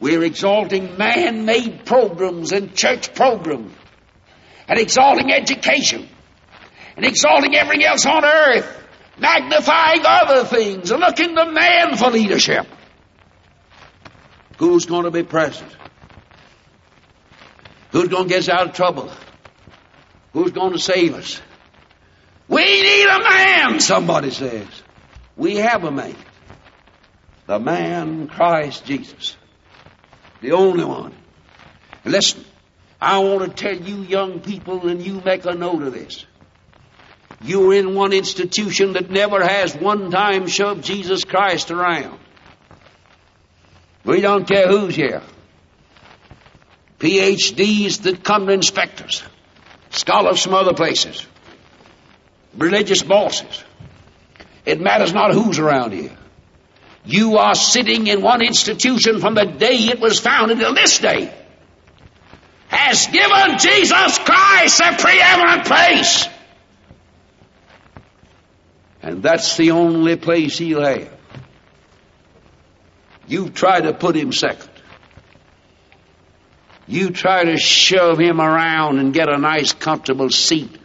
We're 0.00 0.24
exalting 0.24 0.98
man-made 0.98 1.86
programs 1.86 2.52
and 2.52 2.74
church 2.74 3.14
programs 3.14 3.72
and 4.68 4.78
exalting 4.78 5.32
education 5.32 6.08
and 6.96 7.04
exalting 7.04 7.54
everything 7.54 7.84
else 7.84 8.06
on 8.06 8.24
earth, 8.24 8.82
magnifying 9.18 10.02
other 10.04 10.44
things 10.44 10.90
and 10.90 11.00
looking 11.00 11.34
to 11.34 11.50
man 11.50 11.96
for 11.96 12.10
leadership. 12.10 12.66
Who's 14.58 14.86
going 14.86 15.04
to 15.04 15.10
be 15.10 15.22
present? 15.22 15.70
Who's 17.90 18.08
going 18.08 18.24
to 18.24 18.28
get 18.28 18.40
us 18.40 18.48
out 18.48 18.68
of 18.68 18.74
trouble? 18.74 19.10
Who's 20.32 20.52
going 20.52 20.72
to 20.72 20.78
save 20.78 21.14
us? 21.14 21.40
We 22.48 22.64
need 22.64 23.06
a 23.06 23.22
man, 23.22 23.80
somebody 23.80 24.30
says. 24.30 24.68
We 25.36 25.56
have 25.56 25.84
a 25.84 25.90
man. 25.90 26.16
The 27.46 27.58
man 27.58 28.28
Christ 28.28 28.84
Jesus. 28.84 29.36
The 30.40 30.52
only 30.52 30.84
one. 30.84 31.14
And 32.04 32.12
listen, 32.12 32.44
I 33.04 33.18
want 33.18 33.44
to 33.44 33.50
tell 33.50 33.76
you 33.76 34.02
young 34.02 34.40
people, 34.40 34.88
and 34.88 35.02
you 35.02 35.20
make 35.20 35.44
a 35.44 35.54
note 35.54 35.82
of 35.82 35.92
this. 35.92 36.24
You're 37.42 37.74
in 37.74 37.94
one 37.94 38.14
institution 38.14 38.94
that 38.94 39.10
never 39.10 39.46
has 39.46 39.76
one 39.76 40.10
time 40.10 40.46
shoved 40.46 40.82
Jesus 40.82 41.22
Christ 41.22 41.70
around. 41.70 42.18
We 44.06 44.22
don't 44.22 44.48
care 44.48 44.68
who's 44.68 44.96
here. 44.96 45.20
PhDs 46.98 48.04
that 48.04 48.24
come 48.24 48.46
to 48.46 48.54
inspectors, 48.54 49.22
scholars 49.90 50.42
from 50.42 50.54
other 50.54 50.72
places, 50.72 51.26
religious 52.56 53.02
bosses. 53.02 53.64
It 54.64 54.80
matters 54.80 55.12
not 55.12 55.34
who's 55.34 55.58
around 55.58 55.92
here. 55.92 56.16
You 57.04 57.36
are 57.36 57.54
sitting 57.54 58.06
in 58.06 58.22
one 58.22 58.40
institution 58.40 59.20
from 59.20 59.34
the 59.34 59.44
day 59.44 59.76
it 59.76 60.00
was 60.00 60.18
founded 60.20 60.58
till 60.58 60.74
this 60.74 60.98
day. 61.00 61.43
Has 62.76 63.06
given 63.06 63.58
Jesus 63.58 64.18
Christ 64.18 64.80
a 64.80 64.96
preeminent 64.96 65.66
place. 65.66 66.28
And 69.00 69.22
that's 69.22 69.56
the 69.56 69.70
only 69.70 70.16
place 70.16 70.58
he'll 70.58 70.82
have. 70.82 71.12
You 73.26 73.50
try 73.50 73.80
to 73.80 73.92
put 73.92 74.16
him 74.16 74.32
second. 74.32 74.70
You 76.86 77.10
try 77.10 77.44
to 77.44 77.56
shove 77.56 78.18
him 78.18 78.40
around 78.40 78.98
and 78.98 79.14
get 79.14 79.28
a 79.28 79.38
nice 79.38 79.72
comfortable 79.72 80.30
seat 80.30 80.76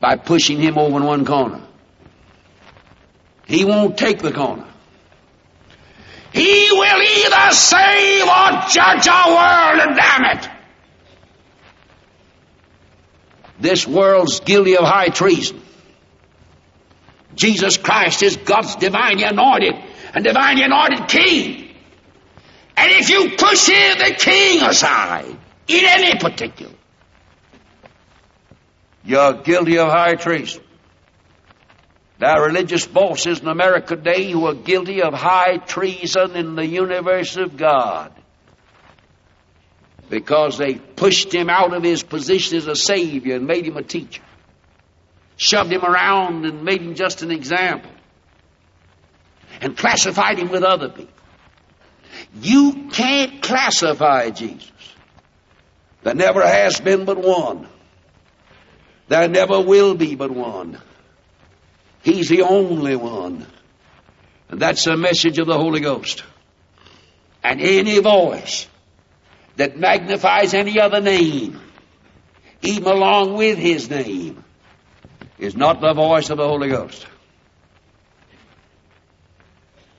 by 0.00 0.16
pushing 0.16 0.60
him 0.60 0.76
over 0.78 0.98
in 0.98 1.04
one 1.04 1.24
corner. 1.24 1.60
He 3.46 3.64
won't 3.64 3.96
take 3.96 4.18
the 4.18 4.32
corner. 4.32 4.66
He 6.32 6.68
will 6.70 7.02
either 7.02 7.50
save 7.52 8.22
or 8.22 8.68
judge 8.68 9.08
our 9.08 9.28
world 9.30 9.88
and 9.88 9.96
damn 9.96 10.36
it. 10.36 10.57
This 13.60 13.86
world's 13.86 14.40
guilty 14.40 14.76
of 14.76 14.84
high 14.84 15.08
treason. 15.08 15.60
Jesus 17.34 17.76
Christ 17.76 18.22
is 18.22 18.36
God's 18.36 18.76
divinely 18.76 19.24
anointed 19.24 19.74
and 20.14 20.24
divinely 20.24 20.62
anointed 20.62 21.08
king. 21.08 21.68
And 22.76 22.92
if 22.92 23.10
you 23.10 23.36
push 23.36 23.66
here 23.66 23.94
the 23.96 24.14
king 24.18 24.62
aside 24.62 25.36
in 25.66 25.84
any 25.84 26.18
particular, 26.18 26.74
you're 29.04 29.34
guilty 29.42 29.78
of 29.78 29.88
high 29.88 30.14
treason. 30.14 30.62
There 32.18 32.28
are 32.28 32.46
religious 32.46 32.86
bosses 32.86 33.40
in 33.40 33.48
America 33.48 33.94
today 33.94 34.30
who 34.30 34.46
are 34.46 34.54
guilty 34.54 35.02
of 35.02 35.14
high 35.14 35.58
treason 35.58 36.34
in 36.34 36.56
the 36.56 36.66
universe 36.66 37.36
of 37.36 37.56
God 37.56 38.12
because 40.08 40.58
they 40.58 40.74
pushed 40.74 41.34
him 41.34 41.50
out 41.50 41.74
of 41.74 41.82
his 41.82 42.02
position 42.02 42.56
as 42.56 42.66
a 42.66 42.76
savior 42.76 43.36
and 43.36 43.46
made 43.46 43.66
him 43.66 43.76
a 43.76 43.82
teacher, 43.82 44.22
shoved 45.36 45.72
him 45.72 45.84
around 45.84 46.46
and 46.46 46.64
made 46.64 46.80
him 46.80 46.94
just 46.94 47.22
an 47.22 47.30
example, 47.30 47.90
and 49.60 49.76
classified 49.76 50.38
him 50.38 50.48
with 50.48 50.62
other 50.62 50.88
people. 50.88 51.12
You 52.40 52.88
can't 52.92 53.42
classify 53.42 54.30
Jesus. 54.30 54.72
There 56.02 56.14
never 56.14 56.46
has 56.46 56.80
been 56.80 57.04
but 57.04 57.18
one. 57.18 57.68
There 59.08 59.28
never 59.28 59.60
will 59.60 59.94
be 59.94 60.14
but 60.14 60.30
one. 60.30 60.80
He's 62.02 62.28
the 62.28 62.42
only 62.42 62.96
one. 62.96 63.46
And 64.48 64.60
that's 64.60 64.84
the 64.84 64.96
message 64.96 65.38
of 65.38 65.46
the 65.46 65.58
Holy 65.58 65.80
Ghost. 65.80 66.22
And 67.42 67.60
any 67.60 67.98
voice 67.98 68.66
that 69.58 69.76
magnifies 69.76 70.54
any 70.54 70.80
other 70.80 71.00
name, 71.00 71.60
even 72.62 72.86
along 72.86 73.36
with 73.36 73.58
his 73.58 73.90
name, 73.90 74.44
is 75.36 75.56
not 75.56 75.80
the 75.80 75.92
voice 75.94 76.30
of 76.30 76.38
the 76.38 76.46
Holy 76.46 76.68
Ghost. 76.68 77.06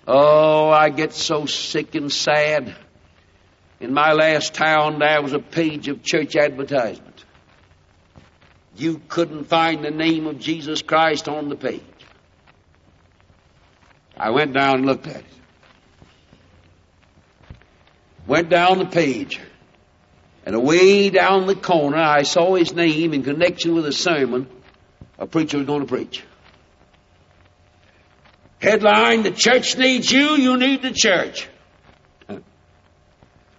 Oh, 0.07 0.69
I 0.69 0.89
get 0.89 1.13
so 1.13 1.45
sick 1.45 1.93
and 1.93 2.11
sad. 2.11 2.73
In 3.81 3.93
my 3.93 4.13
last 4.13 4.53
town, 4.53 4.99
there 4.99 5.21
was 5.21 5.33
a 5.33 5.39
page 5.39 5.89
of 5.89 6.03
church 6.03 6.37
advertisement. 6.37 7.25
You 8.77 9.01
couldn't 9.09 9.43
find 9.43 9.83
the 9.83 9.91
name 9.91 10.25
of 10.25 10.39
Jesus 10.39 10.81
Christ 10.81 11.27
on 11.27 11.49
the 11.49 11.57
page. 11.57 11.81
I 14.17 14.29
went 14.29 14.53
down 14.53 14.75
and 14.75 14.85
looked 14.85 15.07
at 15.07 15.17
it. 15.17 15.25
Went 18.25 18.49
down 18.49 18.79
the 18.79 18.85
page. 18.85 19.39
And 20.45 20.55
away 20.55 21.09
down 21.09 21.47
the 21.47 21.55
corner, 21.55 21.97
I 21.97 22.23
saw 22.23 22.55
his 22.55 22.73
name 22.73 23.13
in 23.13 23.23
connection 23.23 23.75
with 23.75 23.85
a 23.85 23.91
sermon 23.91 24.47
a 25.19 25.27
preacher 25.27 25.57
was 25.57 25.67
going 25.67 25.81
to 25.81 25.87
preach. 25.87 26.23
Headline, 28.61 29.23
the 29.23 29.31
church 29.31 29.77
needs 29.77 30.11
you, 30.11 30.37
you 30.37 30.57
need 30.57 30.81
the 30.81 30.91
church. 30.91 31.47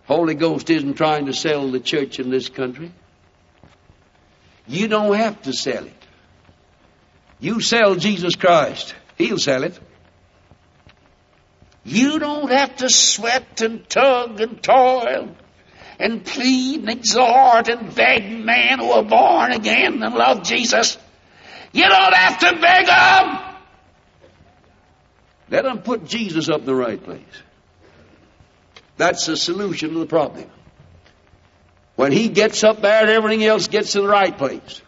Holy 0.06 0.34
Ghost 0.34 0.70
isn't 0.70 0.94
trying 0.94 1.26
to 1.26 1.34
sell 1.34 1.70
the 1.70 1.80
church 1.80 2.18
in 2.18 2.30
this 2.30 2.48
country. 2.48 2.90
You 4.66 4.88
don't 4.88 5.14
have 5.14 5.40
to 5.42 5.52
sell 5.52 5.84
it. 5.84 5.92
You 7.40 7.60
sell 7.60 7.94
Jesus 7.94 8.36
Christ. 8.36 8.94
He'll 9.16 9.38
sell 9.38 9.64
it. 9.64 9.78
You 11.84 12.18
don't 12.18 12.50
have 12.50 12.76
to 12.76 12.90
sweat 12.90 13.60
and 13.62 13.88
tug 13.88 14.40
and 14.40 14.62
toil 14.62 15.34
and 16.00 16.24
plead 16.24 16.80
and 16.80 16.90
exhort 16.90 17.68
and 17.68 17.94
beg 17.94 18.44
men 18.44 18.78
who 18.78 18.90
are 18.90 19.02
born 19.02 19.52
again 19.52 20.02
and 20.02 20.14
love 20.14 20.42
Jesus. 20.42 20.98
You 21.72 21.88
don't 21.88 22.14
have 22.14 22.38
to 22.40 22.58
beg 22.60 22.86
them. 22.86 23.38
Let 25.50 25.64
them 25.64 25.82
put 25.82 26.04
Jesus 26.04 26.48
up 26.48 26.60
in 26.60 26.66
the 26.66 26.74
right 26.74 27.02
place. 27.02 27.22
That's 28.96 29.26
the 29.26 29.36
solution 29.36 29.92
to 29.92 29.98
the 29.98 30.06
problem. 30.06 30.48
When 31.96 32.12
he 32.12 32.28
gets 32.28 32.64
up 32.64 32.80
there, 32.80 33.08
everything 33.08 33.44
else 33.44 33.68
gets 33.68 33.94
in 33.94 34.02
the 34.02 34.08
right 34.08 34.36
place. 34.36 34.82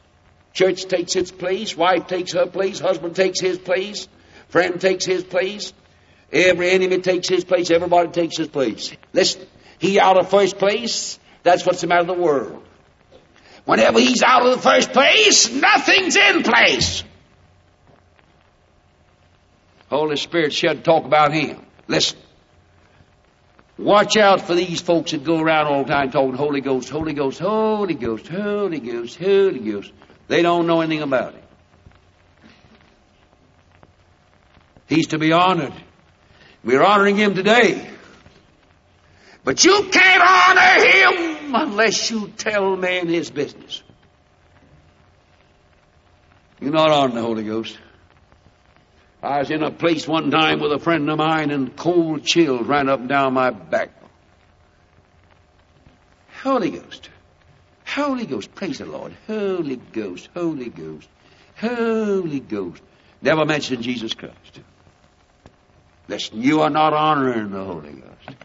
Church 0.53 0.85
takes 0.85 1.17
its 1.17 1.31
place, 1.31 1.77
wife 1.77 2.07
takes 2.07 2.33
her 2.33 2.47
place, 2.47 2.79
husband 2.79 3.17
takes 3.17 3.41
his 3.41 3.59
place, 3.59 4.07
friend 4.49 4.81
takes 4.81 5.05
his 5.05 5.25
place, 5.25 5.73
every 6.33 6.71
enemy 6.71 6.99
takes 6.99 7.29
his 7.29 7.45
place, 7.45 7.71
everybody 7.71 8.11
takes 8.11 8.37
his 8.37 8.49
place. 8.49 8.93
Listen, 9.13 9.47
he 9.83 9.99
out 9.99 10.17
of 10.17 10.31
first 10.31 10.59
place, 10.59 11.19
that's 11.43 11.67
what's 11.67 11.81
the 11.81 11.89
matter 11.89 12.05
with 12.05 12.17
the 12.17 12.23
world. 12.23 12.63
Whenever 13.65 13.99
he's 13.99 14.23
out 14.23 14.47
of 14.47 14.55
the 14.55 14.63
first 14.63 14.93
place, 14.93 15.51
nothing's 15.51 16.15
in 16.15 16.45
place. 16.45 17.03
Holy 19.91 20.17
Spirit 20.17 20.53
should 20.53 20.85
talk 20.85 21.05
about 21.05 21.35
him. 21.35 21.67
Listen. 21.89 22.17
Watch 23.77 24.17
out 24.17 24.43
for 24.43 24.55
these 24.55 24.81
folks 24.81 25.11
that 25.11 25.25
go 25.25 25.41
around 25.41 25.67
all 25.67 25.83
the 25.83 25.93
time 25.93 26.13
talking 26.13 26.35
Holy 26.35 26.61
Ghost, 26.61 26.89
Holy 26.89 27.13
Ghost, 27.13 27.41
Holy 27.41 27.95
Ghost, 27.95 28.29
Holy 28.29 28.79
Ghost, 28.79 29.19
Holy 29.19 29.59
Ghost. 29.59 29.93
They 30.29 30.43
don't 30.43 30.69
know 30.69 30.81
anything 30.81 31.03
about 31.03 31.35
it. 31.35 31.45
He's 34.87 35.09
to 35.09 35.19
be 35.19 35.33
honored. 35.33 35.75
We're 36.63 36.85
honoring 36.85 37.17
him 37.17 37.35
today. 37.35 37.92
But 39.45 39.65
you 39.65 39.89
can't 39.91 40.23
honor 40.23 40.87
him 40.87 41.55
unless 41.55 42.11
you 42.11 42.29
tell 42.37 42.77
man 42.77 43.09
his 43.09 43.31
business. 43.31 43.83
You're 46.61 46.71
not 46.71 46.91
honoring 46.91 47.17
the 47.17 47.23
Holy 47.23 47.45
Ghost. 47.45 47.77
I 49.21 49.41
was 49.41 49.51
in 49.51 49.63
a 49.63 49.71
place 49.71 50.07
one 50.07 50.31
time 50.31 50.61
with 50.61 50.73
a 50.73 50.79
friend 50.79 51.09
of 51.11 51.19
mine 51.19 51.51
and 51.51 51.77
cold 51.77 52.25
chills 52.25 52.67
ran 52.67 52.89
up 52.89 53.01
and 53.01 53.09
down 53.09 53.35
my 53.35 53.51
back. 53.51 53.91
Holy 56.43 56.71
Ghost. 56.71 57.09
Holy 57.87 58.27
Ghost. 58.27 58.55
Praise 58.55 58.79
the 58.79 58.87
Lord. 58.87 59.13
Holy 59.27 59.77
Ghost. 59.77 60.29
Holy 60.35 60.71
Ghost. 60.71 61.09
Holy 61.57 62.41
Ghost. 62.41 62.83
Never 63.21 63.45
mention 63.45 63.83
Jesus 63.83 64.15
Christ. 64.15 64.61
Listen, 66.09 66.43
you 66.43 66.63
are 66.63 66.71
not 66.71 66.93
honoring 66.93 67.51
the 67.51 67.65
Holy 67.65 67.93
Ghost. 67.93 68.37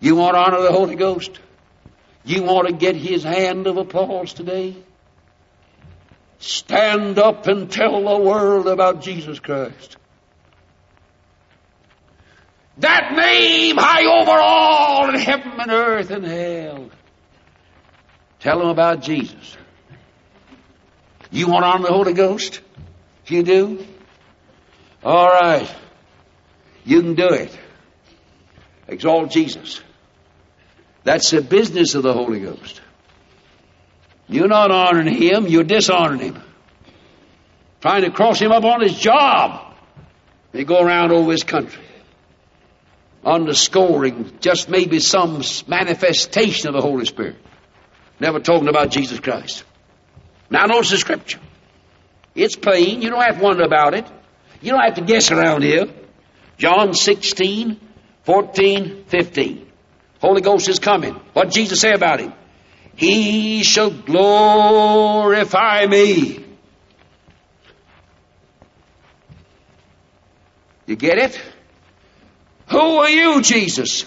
You 0.00 0.16
want 0.16 0.34
to 0.34 0.40
honor 0.40 0.62
the 0.62 0.72
Holy 0.72 0.94
Ghost? 0.94 1.38
You 2.24 2.42
want 2.42 2.68
to 2.68 2.74
get 2.74 2.96
his 2.96 3.22
hand 3.22 3.66
of 3.66 3.76
applause 3.76 4.32
today? 4.32 4.76
Stand 6.38 7.18
up 7.18 7.46
and 7.46 7.70
tell 7.70 8.02
the 8.02 8.18
world 8.18 8.66
about 8.66 9.00
Jesus 9.00 9.38
Christ. 9.38 9.96
That 12.78 13.14
name 13.14 13.76
high 13.78 14.04
over 14.04 14.32
all 14.32 15.08
in 15.08 15.14
heaven 15.14 15.52
and 15.58 15.70
earth 15.70 16.10
and 16.10 16.26
hell. 16.26 16.90
Tell 18.40 18.58
them 18.58 18.68
about 18.68 19.00
Jesus. 19.00 19.56
You 21.30 21.48
want 21.48 21.64
to 21.64 21.68
honor 21.68 21.86
the 21.86 21.92
Holy 21.92 22.12
Ghost? 22.12 22.60
You 23.26 23.42
do? 23.42 23.86
All 25.02 25.28
right. 25.28 25.72
You 26.84 27.00
can 27.00 27.14
do 27.14 27.28
it. 27.28 27.58
Exalt 28.88 29.30
Jesus. 29.30 29.80
That's 31.06 31.30
the 31.30 31.40
business 31.40 31.94
of 31.94 32.02
the 32.02 32.12
Holy 32.12 32.40
Ghost. 32.40 32.80
You're 34.26 34.48
not 34.48 34.72
honoring 34.72 35.06
him, 35.06 35.46
you're 35.46 35.62
dishonoring 35.62 36.18
him. 36.18 36.42
Trying 37.80 38.02
to 38.02 38.10
cross 38.10 38.40
him 38.40 38.50
up 38.50 38.64
on 38.64 38.80
his 38.80 38.98
job. 38.98 39.72
They 40.50 40.64
go 40.64 40.82
around 40.82 41.12
over 41.12 41.30
his 41.30 41.44
country. 41.44 41.84
Underscoring 43.24 44.32
just 44.40 44.68
maybe 44.68 44.98
some 44.98 45.42
manifestation 45.68 46.66
of 46.70 46.74
the 46.74 46.80
Holy 46.80 47.04
Spirit. 47.04 47.36
Never 48.18 48.40
talking 48.40 48.66
about 48.66 48.90
Jesus 48.90 49.20
Christ. 49.20 49.62
Now 50.50 50.66
notice 50.66 50.90
the 50.90 50.98
scripture. 50.98 51.38
It's 52.34 52.56
plain. 52.56 53.00
You 53.00 53.10
don't 53.10 53.22
have 53.22 53.38
to 53.38 53.44
wonder 53.44 53.62
about 53.62 53.94
it. 53.94 54.06
You 54.60 54.72
don't 54.72 54.82
have 54.82 54.94
to 54.94 55.02
guess 55.02 55.30
around 55.30 55.62
here. 55.62 55.84
John 56.58 56.94
16, 56.94 57.78
14, 58.24 59.04
15. 59.06 59.65
Holy 60.26 60.40
Ghost 60.40 60.68
is 60.68 60.80
coming. 60.80 61.14
What 61.34 61.50
Jesus 61.50 61.80
say 61.80 61.92
about 61.92 62.18
him? 62.18 62.32
He 62.96 63.62
shall 63.62 63.90
glorify 63.90 65.86
me. 65.86 66.44
You 70.86 70.96
get 70.96 71.18
it? 71.18 71.40
Who 72.70 72.78
are 72.78 73.08
you, 73.08 73.40
Jesus? 73.40 74.04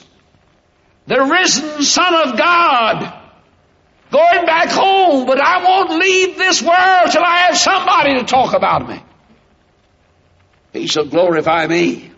The 1.08 1.22
risen 1.24 1.84
Son 1.84 2.14
of 2.28 2.38
God. 2.38 3.14
Going 4.12 4.46
back 4.46 4.70
home, 4.72 5.26
but 5.26 5.40
I 5.40 5.64
won't 5.64 5.92
leave 6.02 6.38
this 6.38 6.62
world 6.62 7.12
till 7.12 7.24
I 7.24 7.46
have 7.48 7.58
somebody 7.58 8.16
to 8.16 8.26
talk 8.26 8.54
about 8.54 8.90
me. 8.90 9.02
He 10.74 10.88
shall 10.88 11.06
glorify 11.06 11.66
me. 11.68 12.09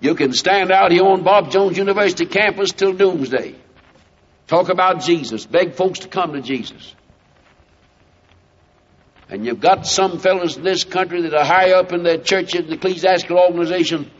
You 0.00 0.14
can 0.14 0.32
stand 0.32 0.72
out 0.72 0.92
here 0.92 1.04
on 1.04 1.22
Bob 1.22 1.50
Jones 1.50 1.76
University 1.76 2.24
campus 2.24 2.72
till 2.72 2.94
doomsday. 2.94 3.54
Talk 4.46 4.70
about 4.70 5.02
Jesus. 5.02 5.44
Beg 5.44 5.74
folks 5.74 6.00
to 6.00 6.08
come 6.08 6.32
to 6.32 6.40
Jesus. 6.40 6.94
And 9.28 9.44
you've 9.44 9.60
got 9.60 9.86
some 9.86 10.18
fellows 10.18 10.56
in 10.56 10.64
this 10.64 10.84
country 10.84 11.22
that 11.22 11.34
are 11.34 11.44
high 11.44 11.72
up 11.72 11.92
in 11.92 12.02
their 12.02 12.18
church 12.18 12.54
and 12.54 12.72
ecclesiastical 12.72 13.38
organization 13.38 14.10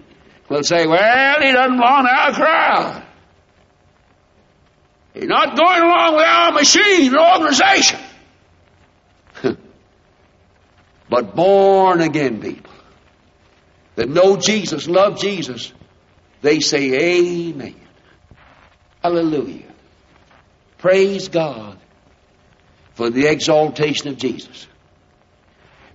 will 0.48 0.62
say, 0.62 0.86
well, 0.86 1.40
he 1.40 1.52
doesn't 1.52 1.76
belong 1.76 2.04
to 2.04 2.10
our 2.10 2.32
crowd. 2.32 3.06
He's 5.14 5.26
not 5.26 5.56
going 5.56 5.82
along 5.82 6.16
with 6.16 6.26
our 6.26 6.52
machine 6.52 7.14
or 7.14 7.32
organization. 7.32 8.00
but 11.08 11.34
born 11.34 12.00
again 12.02 12.40
people 12.40 12.72
that 14.00 14.08
know 14.08 14.34
Jesus, 14.34 14.88
love 14.88 15.20
Jesus, 15.20 15.74
they 16.40 16.60
say 16.60 17.50
amen. 17.50 17.74
Hallelujah. 19.02 19.70
Praise 20.78 21.28
God 21.28 21.76
for 22.94 23.10
the 23.10 23.26
exaltation 23.26 24.08
of 24.08 24.16
Jesus. 24.16 24.66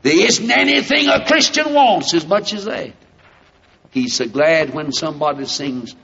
There 0.03 0.23
isn't 0.23 0.51
anything 0.51 1.07
a 1.07 1.25
Christian 1.25 1.73
wants 1.73 2.13
as 2.13 2.27
much 2.27 2.53
as 2.53 2.65
that. 2.65 2.93
He's 3.89 4.13
so 4.13 4.27
glad 4.27 4.71
when 4.71 4.91
somebody 4.91 5.47
sings, 5.47 5.95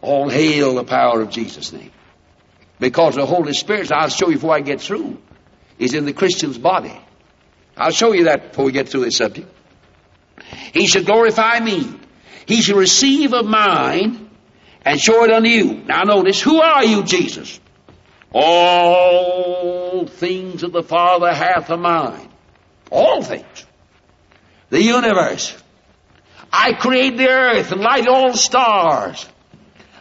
All 0.00 0.30
hail 0.30 0.76
the 0.76 0.84
power 0.84 1.20
of 1.20 1.28
Jesus' 1.28 1.74
name. 1.74 1.90
Because 2.80 3.16
the 3.16 3.26
Holy 3.26 3.52
Spirit, 3.52 3.92
I'll 3.92 4.08
show 4.08 4.30
you 4.30 4.36
before 4.36 4.54
I 4.54 4.60
get 4.60 4.80
through, 4.80 5.18
is 5.78 5.92
in 5.92 6.06
the 6.06 6.14
Christian's 6.14 6.56
body. 6.56 6.98
I'll 7.76 7.90
show 7.90 8.14
you 8.14 8.24
that 8.24 8.48
before 8.48 8.64
we 8.64 8.72
get 8.72 8.88
through 8.88 9.04
this 9.04 9.18
subject. 9.18 9.57
He 10.72 10.86
shall 10.86 11.04
glorify 11.04 11.60
me. 11.60 11.88
He 12.46 12.62
shall 12.62 12.76
receive 12.76 13.32
of 13.34 13.46
mine 13.46 14.30
and 14.82 15.00
show 15.00 15.24
it 15.24 15.30
unto 15.30 15.48
you. 15.48 15.82
Now 15.86 16.02
notice, 16.02 16.40
who 16.40 16.60
are 16.60 16.84
you, 16.84 17.02
Jesus? 17.02 17.60
All 18.32 20.06
things 20.06 20.62
that 20.62 20.72
the 20.72 20.82
Father 20.82 21.32
hath 21.32 21.70
of 21.70 21.80
mine. 21.80 22.28
All 22.90 23.22
things. 23.22 23.66
The 24.70 24.82
universe. 24.82 25.56
I 26.52 26.72
created 26.72 27.18
the 27.18 27.28
earth 27.28 27.72
and 27.72 27.80
lighted 27.80 28.08
all 28.08 28.34
stars. 28.34 29.26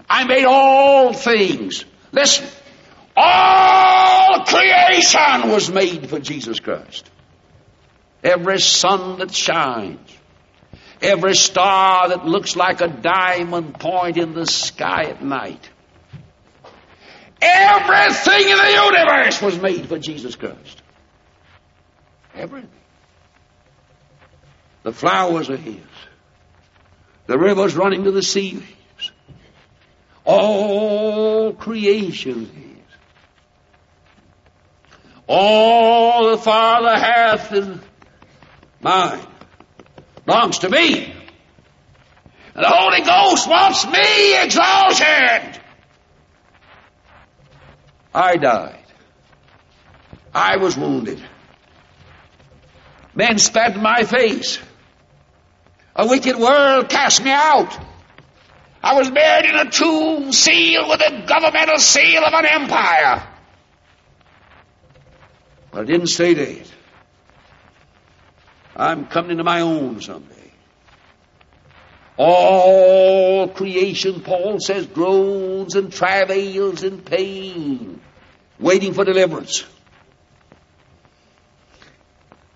I 0.09 0.23
made 0.25 0.45
all 0.45 1.13
things. 1.13 1.83
Listen. 2.11 2.47
All 3.15 4.45
creation 4.45 5.49
was 5.49 5.69
made 5.71 6.09
for 6.09 6.19
Jesus 6.19 6.59
Christ. 6.59 7.09
Every 8.23 8.59
sun 8.59 9.19
that 9.19 9.33
shines. 9.33 9.99
Every 11.01 11.35
star 11.35 12.09
that 12.09 12.25
looks 12.25 12.55
like 12.55 12.81
a 12.81 12.87
diamond 12.87 13.79
point 13.79 14.17
in 14.17 14.33
the 14.33 14.47
sky 14.47 15.03
at 15.03 15.23
night. 15.23 15.69
Everything 17.39 18.49
in 18.49 18.57
the 18.57 18.71
universe 18.71 19.41
was 19.41 19.59
made 19.61 19.87
for 19.87 19.99
Jesus 19.99 20.35
Christ. 20.35 20.81
Everything. 22.33 22.69
The 24.83 24.91
flowers 24.91 25.49
are 25.49 25.57
His. 25.57 25.77
The 27.27 27.37
rivers 27.37 27.75
running 27.75 28.05
to 28.05 28.11
the 28.11 28.23
sea 28.23 28.63
All 30.25 31.53
creation 31.53 32.43
is. 32.43 32.95
All 35.27 36.31
the 36.31 36.37
Father 36.37 36.97
hath 36.97 37.53
in 37.53 37.81
mine 38.81 39.25
belongs 40.27 40.59
to 40.59 40.69
me. 40.69 41.05
And 42.53 42.63
the 42.63 42.69
Holy 42.69 43.01
Ghost 43.01 43.47
wants 43.47 43.85
me 43.87 44.43
exalted. 44.43 45.61
I 48.13 48.35
died. 48.35 48.83
I 50.33 50.57
was 50.57 50.75
wounded. 50.75 51.23
Men 53.15 53.39
spat 53.39 53.75
in 53.75 53.81
my 53.81 54.03
face. 54.03 54.59
A 55.95 56.07
wicked 56.07 56.35
world 56.35 56.89
cast 56.89 57.23
me 57.23 57.31
out. 57.31 57.75
I 58.83 58.95
was 58.95 59.09
buried 59.09 59.49
in 59.49 59.55
a 59.55 59.71
tomb 59.71 60.31
sealed 60.31 60.89
with 60.89 60.99
the 60.99 61.23
governmental 61.25 61.79
seal 61.79 62.23
of 62.23 62.33
an 62.33 62.45
empire. 62.45 63.27
But 65.71 65.81
I 65.81 65.83
didn't 65.85 66.07
stay 66.07 66.33
dead. 66.33 66.67
I'm 68.77 69.07
coming 69.07 69.31
into 69.31 69.43
my 69.43 69.61
own 69.61 70.01
someday. 70.01 70.35
All 72.15 73.47
creation, 73.49 74.21
Paul 74.21 74.59
says, 74.59 74.85
groans 74.85 75.75
and 75.75 75.91
travails 75.91 76.83
in 76.83 77.01
pain, 77.01 77.99
waiting 78.59 78.93
for 78.93 79.03
deliverance. 79.03 79.65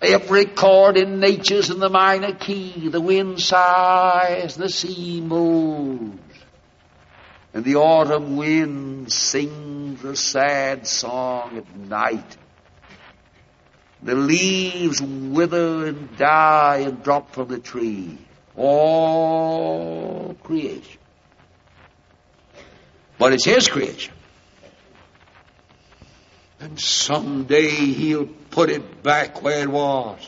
Every 0.01 0.45
chord 0.45 0.97
in 0.97 1.19
nature's 1.19 1.69
in 1.69 1.79
the 1.79 1.89
minor 1.89 2.33
key. 2.33 2.89
The 2.89 3.01
wind 3.01 3.39
sighs, 3.39 4.55
the 4.55 4.69
sea 4.69 5.21
moans, 5.21 6.19
and 7.53 7.63
the 7.63 7.75
autumn 7.75 8.35
wind 8.35 9.11
sings 9.11 10.03
a 10.03 10.15
sad 10.15 10.87
song 10.87 11.57
at 11.57 11.75
night. 11.75 12.37
The 14.03 14.15
leaves 14.15 15.01
wither 15.01 15.85
and 15.85 16.17
die 16.17 16.77
and 16.85 17.03
drop 17.03 17.33
from 17.33 17.49
the 17.49 17.59
tree. 17.59 18.17
All 18.55 20.35
creation. 20.43 20.99
But 23.17 23.33
it's 23.33 23.45
His 23.45 23.67
creation. 23.67 24.13
And 26.59 26.79
someday 26.79 27.69
He'll 27.69 28.27
put 28.49 28.69
it 28.69 29.03
back 29.03 29.43
where 29.43 29.61
it 29.61 29.69
was. 29.69 30.19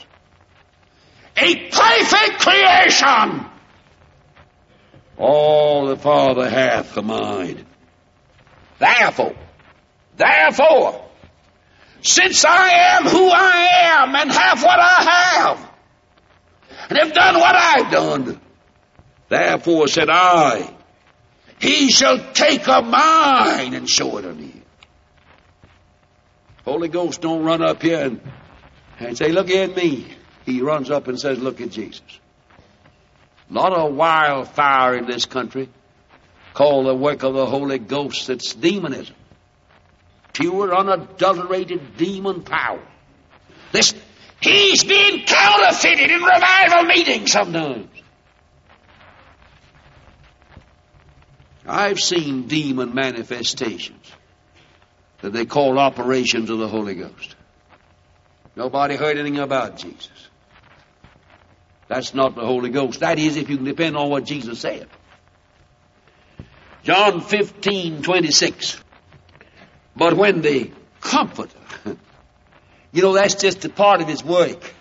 A 1.35 1.69
perfect 1.69 2.39
creation! 2.41 3.45
All 5.17 5.87
the 5.87 5.95
Father 5.95 6.47
hath 6.49 6.93
commanded. 6.93 7.65
Therefore, 8.77 9.35
therefore, 10.17 11.03
since 12.03 12.43
I 12.45 12.69
am 12.69 13.03
who 13.05 13.29
I 13.29 13.67
am 14.01 14.15
and 14.15 14.31
have 14.31 14.61
what 14.61 14.79
I 14.79 15.03
have, 15.03 15.69
and 16.89 16.97
have 16.99 17.13
done 17.13 17.35
what 17.35 17.55
I've 17.55 17.91
done, 17.91 18.41
therefore 19.29 19.87
said 19.87 20.09
I, 20.09 20.69
he 21.59 21.89
shall 21.89 22.33
take 22.33 22.67
of 22.67 22.85
mine 22.85 23.73
and 23.73 23.89
show 23.89 24.17
it 24.17 24.25
unto 24.25 24.43
you. 24.43 24.61
Holy 26.65 26.89
Ghost 26.89 27.21
don't 27.21 27.43
run 27.43 27.61
up 27.61 27.81
here 27.81 28.05
and, 28.05 28.21
and 28.99 29.17
say, 29.17 29.31
look 29.31 29.49
at 29.49 29.75
me. 29.75 30.07
He 30.45 30.61
runs 30.61 30.91
up 30.91 31.07
and 31.07 31.19
says, 31.19 31.39
look 31.39 31.61
at 31.61 31.71
Jesus. 31.71 32.01
A 33.49 33.53
lot 33.53 33.73
of 33.73 33.93
wildfire 33.93 34.95
in 34.97 35.05
this 35.05 35.25
country 35.25 35.69
called 36.53 36.85
the 36.85 36.95
work 36.95 37.23
of 37.23 37.33
the 37.33 37.45
Holy 37.45 37.79
Ghost. 37.79 38.29
It's 38.29 38.53
demonism. 38.53 39.15
Pure, 40.33 40.75
unadulterated 40.75 41.97
demon 41.97 42.41
power. 42.41 42.81
Listen, 43.71 43.99
he's 44.41 44.83
being 44.83 45.25
counterfeited 45.25 46.09
in 46.09 46.21
revival 46.21 46.83
meetings 46.83 47.31
sometimes. 47.31 47.87
I've 51.65 51.99
seen 51.99 52.47
demon 52.47 52.93
manifestations 52.93 54.11
that 55.21 55.31
they 55.31 55.45
call 55.45 55.79
operations 55.79 56.49
of 56.49 56.59
the 56.59 56.67
Holy 56.67 56.95
Ghost. 56.95 57.35
Nobody 58.55 58.95
heard 58.95 59.17
anything 59.17 59.39
about 59.39 59.77
Jesus. 59.77 60.09
That's 61.87 62.13
not 62.13 62.35
the 62.35 62.45
Holy 62.45 62.69
Ghost. 62.69 62.99
That 62.99 63.19
is 63.19 63.37
if 63.37 63.49
you 63.49 63.57
can 63.57 63.65
depend 63.65 63.95
on 63.95 64.09
what 64.09 64.25
Jesus 64.25 64.59
said. 64.59 64.87
John 66.83 67.21
15, 67.21 68.01
26. 68.01 68.83
But 69.95 70.15
when 70.15 70.41
the 70.41 70.71
Comforter, 71.01 71.57
you 72.93 73.01
know, 73.01 73.13
that's 73.13 73.35
just 73.35 73.65
a 73.65 73.69
part 73.69 74.01
of 74.01 74.07
his 74.07 74.23
work. 74.23 74.73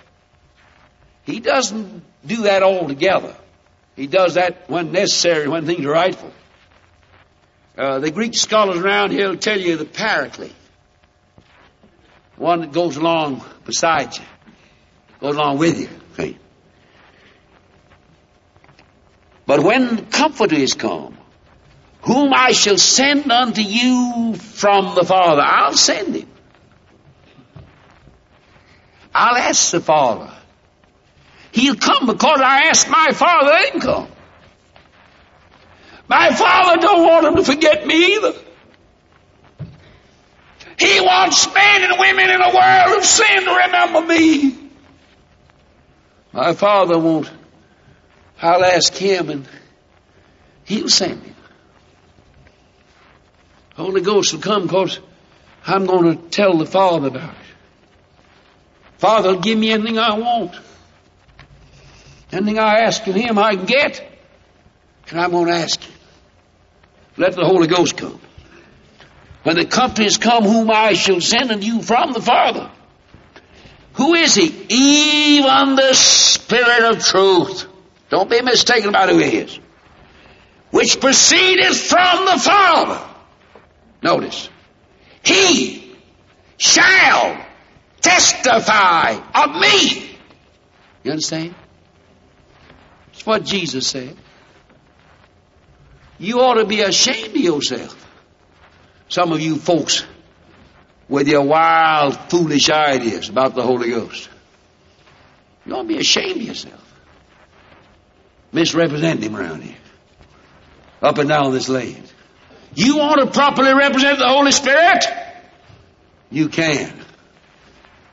He 1.24 1.40
doesn't 1.40 2.02
do 2.24 2.42
that 2.42 2.62
altogether. 2.62 3.34
He 3.96 4.06
does 4.06 4.34
that 4.34 4.70
when 4.70 4.92
necessary, 4.92 5.48
when 5.48 5.66
things 5.66 5.84
are 5.84 5.90
rightful. 5.90 6.32
Uh, 7.76 7.98
the 7.98 8.10
Greek 8.10 8.34
scholars 8.34 8.78
around 8.78 9.10
here 9.10 9.28
will 9.28 9.36
tell 9.36 9.58
you 9.58 9.76
the 9.76 9.84
paraclete, 9.84 10.54
one 12.36 12.60
that 12.60 12.72
goes 12.72 12.96
along 12.96 13.44
beside 13.64 14.16
you, 14.16 14.24
goes 15.20 15.34
along 15.34 15.58
with 15.58 15.80
you. 15.80 15.88
Okay. 16.12 16.36
But 19.46 19.60
when 19.60 20.06
Comforter 20.06 20.54
is 20.54 20.74
come, 20.74 21.16
whom 22.02 22.32
I 22.34 22.52
shall 22.52 22.78
send 22.78 23.30
unto 23.30 23.60
you 23.60 24.34
from 24.34 24.94
the 24.94 25.04
Father, 25.04 25.42
I'll 25.42 25.74
send 25.74 26.14
him. 26.14 26.28
I'll 29.14 29.36
ask 29.36 29.70
the 29.70 29.80
Father. 29.80 30.32
He'll 31.52 31.76
come 31.76 32.06
because 32.06 32.40
I 32.40 32.68
asked 32.68 32.88
my 32.88 33.12
Father, 33.12 33.56
him 33.66 33.80
come. 33.80 34.08
My 36.08 36.32
Father 36.32 36.80
don't 36.80 37.02
want 37.02 37.26
him 37.26 37.36
to 37.36 37.44
forget 37.44 37.86
me 37.86 38.16
either. 38.16 38.34
He 40.78 41.00
wants 41.00 41.52
men 41.54 41.82
and 41.84 41.98
women 41.98 42.30
in 42.30 42.40
a 42.40 42.54
world 42.54 42.98
of 42.98 43.04
sin 43.04 43.44
to 43.44 43.60
remember 43.66 44.00
me. 44.02 44.70
My 46.32 46.54
Father 46.54 46.98
won't 46.98 47.30
I'll 48.42 48.64
ask 48.64 48.92
him 48.94 49.30
and 49.30 49.48
he'll 50.64 50.88
send 50.88 51.22
me. 51.22 51.31
Holy 53.76 54.00
Ghost 54.00 54.32
will 54.32 54.40
come 54.40 54.62
because 54.62 55.00
I'm 55.66 55.86
going 55.86 56.16
to 56.16 56.28
tell 56.28 56.56
the 56.58 56.66
Father 56.66 57.08
about 57.08 57.30
it. 57.30 57.36
Father 58.98 59.32
will 59.32 59.40
give 59.40 59.58
me 59.58 59.70
anything 59.70 59.98
I 59.98 60.18
want. 60.18 60.54
Anything 62.30 62.58
I 62.58 62.80
ask 62.80 63.06
of 63.06 63.14
him 63.14 63.38
I 63.38 63.56
can 63.56 63.66
get. 63.66 64.08
And 65.10 65.20
I'm 65.20 65.30
going 65.30 65.46
to 65.46 65.54
ask 65.54 65.82
him. 65.82 65.94
Let 67.16 67.34
the 67.34 67.44
Holy 67.44 67.66
Ghost 67.66 67.96
come. 67.96 68.20
When 69.42 69.56
the 69.56 69.94
is 69.98 70.18
come 70.18 70.44
whom 70.44 70.70
I 70.70 70.92
shall 70.92 71.20
send 71.20 71.50
unto 71.50 71.66
you 71.66 71.82
from 71.82 72.12
the 72.12 72.22
Father. 72.22 72.70
Who 73.94 74.14
is 74.14 74.34
he? 74.34 74.66
Even 74.68 75.76
the 75.76 75.92
Spirit 75.94 76.94
of 76.94 77.04
truth 77.04 77.66
don't 78.08 78.30
be 78.30 78.40
mistaken 78.40 78.90
about 78.90 79.08
who 79.08 79.18
he 79.18 79.38
is. 79.38 79.58
Which 80.70 81.00
proceedeth 81.00 81.76
from 81.76 82.24
the 82.24 82.38
Father. 82.38 83.11
Notice. 84.02 84.48
He 85.24 85.94
shall 86.56 87.44
testify 88.00 89.20
of 89.34 89.60
me. 89.60 90.16
You 91.04 91.12
understand? 91.12 91.54
It's 93.12 93.24
what 93.24 93.44
Jesus 93.44 93.86
said. 93.86 94.16
You 96.18 96.40
ought 96.40 96.54
to 96.54 96.64
be 96.64 96.80
ashamed 96.80 97.36
of 97.36 97.36
yourself. 97.36 97.98
Some 99.08 99.32
of 99.32 99.40
you 99.40 99.56
folks 99.56 100.04
with 101.08 101.28
your 101.28 101.42
wild, 101.42 102.16
foolish 102.30 102.70
ideas 102.70 103.28
about 103.28 103.54
the 103.54 103.62
Holy 103.62 103.90
Ghost. 103.90 104.28
You 105.66 105.74
ought 105.74 105.82
to 105.82 105.88
be 105.88 105.98
ashamed 105.98 106.40
of 106.40 106.42
yourself 106.42 106.92
misrepresenting 108.52 109.22
him 109.22 109.36
around 109.36 109.62
here. 109.62 109.76
Up 111.00 111.18
and 111.18 111.28
down 111.28 111.52
this 111.52 111.68
land. 111.68 112.11
You 112.74 112.96
want 112.96 113.20
to 113.20 113.26
properly 113.26 113.74
represent 113.74 114.18
the 114.18 114.28
Holy 114.28 114.52
Spirit? 114.52 115.04
You 116.30 116.48
can. 116.48 116.92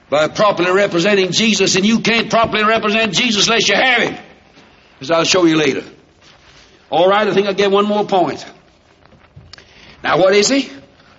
By 0.10 0.28
properly 0.28 0.72
representing 0.72 1.32
Jesus, 1.32 1.76
and 1.76 1.86
you 1.86 2.00
can't 2.00 2.30
properly 2.30 2.64
represent 2.64 3.14
Jesus 3.14 3.48
unless 3.48 3.70
you 3.70 3.76
have 3.76 4.02
Him. 4.02 4.18
As 5.00 5.12
I'll 5.12 5.24
show 5.24 5.46
you 5.46 5.56
later. 5.56 5.84
All 6.90 7.08
right, 7.08 7.28
I 7.28 7.34
think 7.34 7.48
I'll 7.48 7.54
get 7.54 7.72
one 7.72 7.86
more 7.86 8.06
point. 8.06 8.46
Now, 10.04 10.18
what 10.18 10.34
is 10.34 10.50
he? 10.50 10.70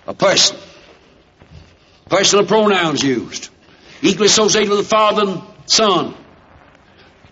A 0.07 0.13
person. 0.13 0.57
Personal 2.09 2.45
pronouns 2.45 3.01
used. 3.03 3.49
Equally 4.01 4.25
associated 4.25 4.69
with 4.69 4.79
the 4.79 4.85
Father 4.85 5.23
and 5.23 5.41
Son. 5.65 6.15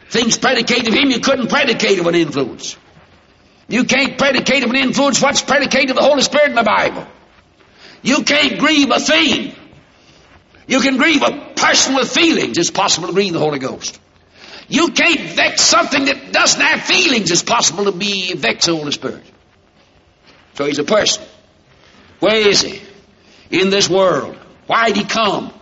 Things 0.10 0.38
predicated 0.38 0.88
of 0.88 0.94
him 0.94 1.10
you 1.10 1.20
couldn't 1.20 1.50
predicate 1.50 2.00
of 2.00 2.08
an 2.08 2.16
influence. 2.16 2.78
You 3.70 3.84
can't 3.84 4.18
predicate 4.18 4.64
of 4.64 4.72
an 4.72 4.76
influence 4.76 5.22
what's 5.22 5.42
predicated 5.42 5.92
of 5.92 5.96
the 5.98 6.02
Holy 6.02 6.24
Spirit 6.24 6.50
in 6.50 6.56
the 6.56 6.64
Bible. 6.64 7.06
You 8.02 8.24
can't 8.24 8.60
grieve 8.60 8.90
a 8.92 9.00
thing. 9.00 9.54
You 10.68 10.80
can 10.82 10.98
grieve 10.98 11.22
a 11.22 11.54
person 11.56 11.96
with 11.96 12.12
feelings. 12.12 12.58
It's 12.58 12.72
possible 12.72 13.08
to 13.08 13.14
grieve 13.14 13.34
the 13.34 13.40
Holy 13.40 13.60
Ghost. 13.60 14.00
You 14.68 14.90
can't 14.90 15.22
vex 15.32 15.62
something 15.62 16.06
that 16.06 16.32
doesn't 16.32 16.62
have 16.62 16.82
feelings. 16.82 17.32
It's 17.32 17.44
possible 17.44 17.86
to 17.86 17.92
be 17.92 18.34
vex 18.34 18.66
the 18.66 18.76
Holy 18.76 18.92
Spirit. 18.92 19.24
So 20.56 20.66
he's 20.66 20.80
a 20.80 20.84
person. 20.84 21.24
Where 22.20 22.48
is 22.48 22.62
he? 22.62 22.82
In 23.50 23.70
this 23.70 23.90
world. 23.90 24.36
Why 24.68 24.88
did 24.88 24.98
he 24.98 25.04
come? 25.06 25.54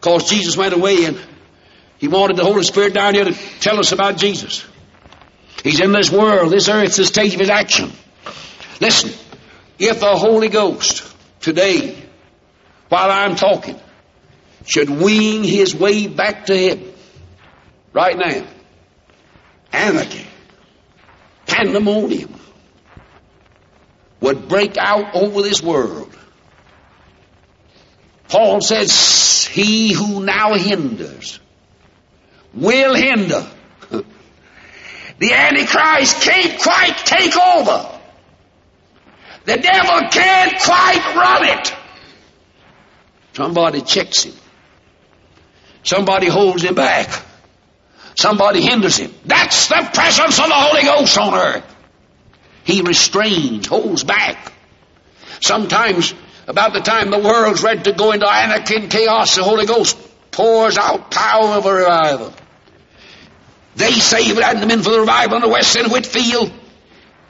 Because 0.00 0.30
Jesus 0.30 0.56
went 0.56 0.74
away 0.74 1.04
and 1.04 1.18
he 1.98 2.08
wanted 2.08 2.36
the 2.36 2.44
Holy 2.44 2.62
Spirit 2.62 2.94
down 2.94 3.14
here 3.14 3.24
to 3.24 3.32
tell 3.60 3.78
us 3.78 3.92
about 3.92 4.16
Jesus. 4.16 4.64
He's 5.62 5.80
in 5.80 5.92
this 5.92 6.10
world, 6.10 6.52
this 6.52 6.68
earth, 6.68 6.90
is 6.90 6.96
the 6.96 7.04
stage 7.04 7.34
of 7.34 7.40
his 7.40 7.50
action. 7.50 7.90
Listen, 8.80 9.10
if 9.78 10.00
the 10.00 10.16
Holy 10.16 10.48
Ghost 10.48 11.04
today, 11.40 11.96
while 12.88 13.10
I'm 13.10 13.36
talking, 13.36 13.78
should 14.64 14.90
wing 14.90 15.44
his 15.44 15.74
way 15.74 16.06
back 16.06 16.46
to 16.46 16.56
heaven, 16.56 16.92
right 17.92 18.16
now, 18.16 18.46
anarchy, 19.72 20.26
pandemonium 21.46 22.34
would 24.20 24.48
break 24.48 24.76
out 24.76 25.14
over 25.14 25.42
this 25.42 25.62
world. 25.62 26.14
Paul 28.28 28.60
says, 28.60 29.46
He 29.46 29.92
who 29.92 30.22
now 30.24 30.54
hinders 30.54 31.40
will 32.52 32.94
hinder. 32.94 33.46
The 35.18 35.32
Antichrist 35.32 36.22
can't 36.22 36.60
quite 36.60 36.96
take 37.04 37.36
over. 37.36 37.98
The 39.44 39.56
devil 39.56 40.08
can't 40.10 40.60
quite 40.60 41.14
run 41.16 41.58
it. 41.58 41.74
Somebody 43.34 43.82
checks 43.82 44.24
him. 44.24 44.34
Somebody 45.82 46.28
holds 46.28 46.62
him 46.62 46.74
back. 46.74 47.24
Somebody 48.14 48.60
hinders 48.60 48.96
him. 48.96 49.14
That's 49.24 49.68
the 49.68 49.90
presence 49.92 50.38
of 50.38 50.48
the 50.48 50.54
Holy 50.54 50.82
Ghost 50.82 51.16
on 51.18 51.34
earth. 51.34 51.76
He 52.64 52.82
restrains, 52.82 53.66
holds 53.66 54.04
back. 54.04 54.52
Sometimes, 55.40 56.14
about 56.46 56.72
the 56.72 56.80
time 56.80 57.10
the 57.10 57.18
world's 57.18 57.62
ready 57.62 57.82
to 57.84 57.92
go 57.92 58.12
into 58.12 58.28
anarchy 58.28 58.76
and 58.76 58.90
chaos, 58.90 59.36
the 59.36 59.44
Holy 59.44 59.66
Ghost 59.66 59.96
pours 60.30 60.76
out 60.76 61.10
power 61.10 61.56
of 61.56 61.64
revival. 61.64 62.34
They 63.78 63.92
say 63.92 64.18
it 64.22 64.42
had 64.42 64.60
them 64.60 64.72
in 64.72 64.82
for 64.82 64.90
the 64.90 65.00
revival 65.00 65.36
in 65.36 65.42
the 65.42 65.48
West 65.48 65.76
End 65.76 65.86
of 65.86 65.92
Whitefield, 65.92 66.52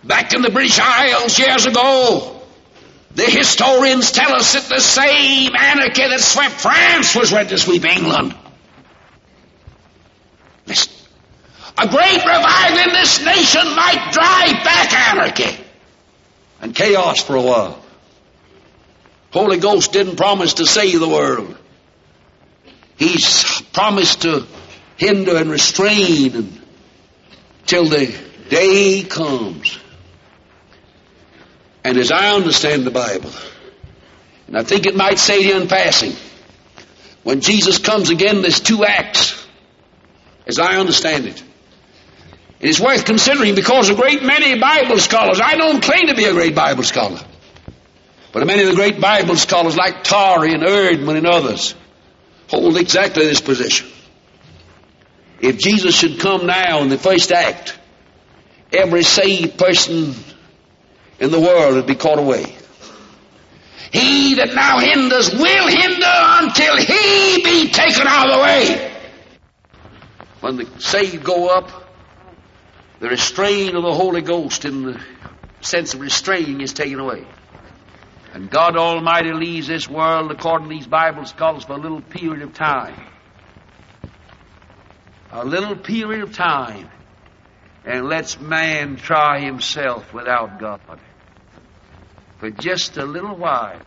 back 0.03 0.33
in 0.33 0.41
the 0.41 0.51
British 0.51 0.79
Isles 0.79 1.39
years 1.39 1.67
ago. 1.67 2.41
The 3.15 3.25
historians 3.25 4.13
tell 4.13 4.35
us 4.35 4.55
that 4.55 4.63
the 4.63 4.81
same 4.81 5.55
anarchy 5.55 6.09
that 6.09 6.21
swept 6.21 6.55
France 6.55 7.15
was 7.15 7.33
ready 7.35 7.51
to 7.51 7.59
sweep 7.59 7.85
England. 7.85 8.35
Listen. 10.67 10.93
A 11.77 11.87
great 11.87 12.25
revival 12.25 12.79
in 12.79 12.93
this 12.95 13.23
nation 13.23 13.77
might 13.77 14.11
drive 14.13 14.65
back 14.65 14.93
anarchy 14.93 15.65
and 16.63 16.75
chaos 16.75 17.23
for 17.23 17.37
a 17.37 17.43
while. 17.43 17.79
Holy 19.33 19.59
Ghost 19.59 19.93
didn't 19.93 20.17
promise 20.17 20.55
to 20.55 20.67
save 20.67 20.99
the 20.99 21.09
world. 21.09 21.55
He's 22.97 23.61
promised 23.73 24.23
to 24.23 24.47
hinder 24.99 25.37
and 25.37 25.51
restrain 25.51 26.61
until 27.61 27.87
the 27.87 28.15
day 28.51 29.03
comes. 29.03 29.79
And 31.85 31.97
as 31.97 32.11
I 32.11 32.33
understand 32.35 32.85
the 32.85 32.91
Bible, 32.91 33.31
and 34.47 34.59
I 34.59 34.65
think 34.65 34.87
it 34.87 34.97
might 34.97 35.19
say 35.19 35.43
to 35.43 35.49
you 35.49 35.61
in 35.61 35.69
passing, 35.69 36.13
when 37.23 37.41
Jesus 37.41 37.79
comes 37.79 38.11
again, 38.11 38.43
there's 38.43 38.61
two 38.61 38.85
acts, 38.85 39.47
as 40.47 40.59
I 40.59 40.77
understand 40.77 41.27
it. 41.27 41.43
It 42.61 42.71
is 42.71 42.81
worth 42.81 43.05
considering 43.05 43.55
because 43.55 43.89
a 43.89 43.95
great 43.95 44.23
many 44.23 44.59
Bible 44.59 44.99
scholars, 44.99 45.41
I 45.41 45.57
don't 45.57 45.83
claim 45.83 46.09
to 46.09 46.15
be 46.15 46.25
a 46.25 46.33
great 46.33 46.57
Bible 46.57 46.83
scholar, 46.83 47.21
but 48.33 48.47
many 48.47 48.63
of 48.63 48.69
the 48.69 48.75
great 48.75 49.01
Bible 49.01 49.37
scholars 49.37 49.77
like 49.77 50.03
Torrey 50.03 50.53
and 50.53 50.63
Erdman 50.65 51.17
and 51.17 51.27
others 51.27 51.75
hold 52.49 52.77
exactly 52.77 53.27
this 53.27 53.41
position. 53.41 53.89
If 55.41 55.59
Jesus 55.59 55.97
should 55.97 56.19
come 56.19 56.47
now 56.47 56.83
in 56.83 56.89
the 56.89 56.99
first 56.99 57.31
act, 57.31 57.79
every 58.73 59.03
saved 59.03 59.59
person 59.59 60.15
in 61.21 61.31
the 61.31 61.41
world 61.41 61.77
would 61.77 61.87
be 61.87 61.95
caught 61.95 62.19
away. 62.19 62.57
He 63.93 64.35
that 64.35 64.55
now 64.55 64.79
hinders 64.79 65.33
will 65.33 65.69
hinder 65.69 66.07
until 66.07 66.77
he 66.77 67.43
be 67.43 67.71
taken 67.71 68.07
out 68.07 68.29
of 68.29 68.37
the 68.37 68.43
way. 68.43 68.95
When 70.41 70.57
the 70.57 70.81
saved 70.81 71.25
go 71.25 71.49
up, 71.49 71.71
the 73.01 73.09
restraint 73.09 73.77
of 73.77 73.83
the 73.83 73.95
Holy 73.95 74.23
Ghost 74.23 74.65
in 74.65 74.83
the 74.83 75.01
sense 75.61 75.95
of 75.95 76.01
restraining 76.01 76.61
is 76.61 76.73
taken 76.73 76.99
away. 76.99 77.25
And 78.35 78.51
God 78.51 78.77
Almighty 78.77 79.33
leaves 79.33 79.69
this 79.69 79.89
world, 79.89 80.31
according 80.31 80.69
to 80.69 80.75
these 80.75 80.87
Bible 80.87 81.25
scholars, 81.25 81.65
for 81.65 81.73
a 81.73 81.79
little 81.79 82.03
period 82.03 82.43
of 82.43 82.53
time. 82.55 83.08
A 85.31 85.45
little 85.45 85.77
period 85.77 86.23
of 86.23 86.35
time. 86.35 86.89
And 87.85 88.07
lets 88.07 88.41
man 88.41 88.97
try 88.97 89.41
himself 89.41 90.13
without 90.13 90.59
God. 90.59 90.81
For 92.39 92.51
just 92.51 92.97
a 92.97 93.05
little 93.05 93.37
while. 93.37 93.81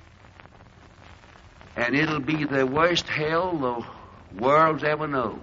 And 1.75 1.95
it'll 1.95 2.19
be 2.19 2.43
the 2.43 2.65
worst 2.65 3.07
hell 3.07 3.57
the 3.57 4.41
world's 4.41 4.83
ever 4.83 5.07
known. 5.07 5.41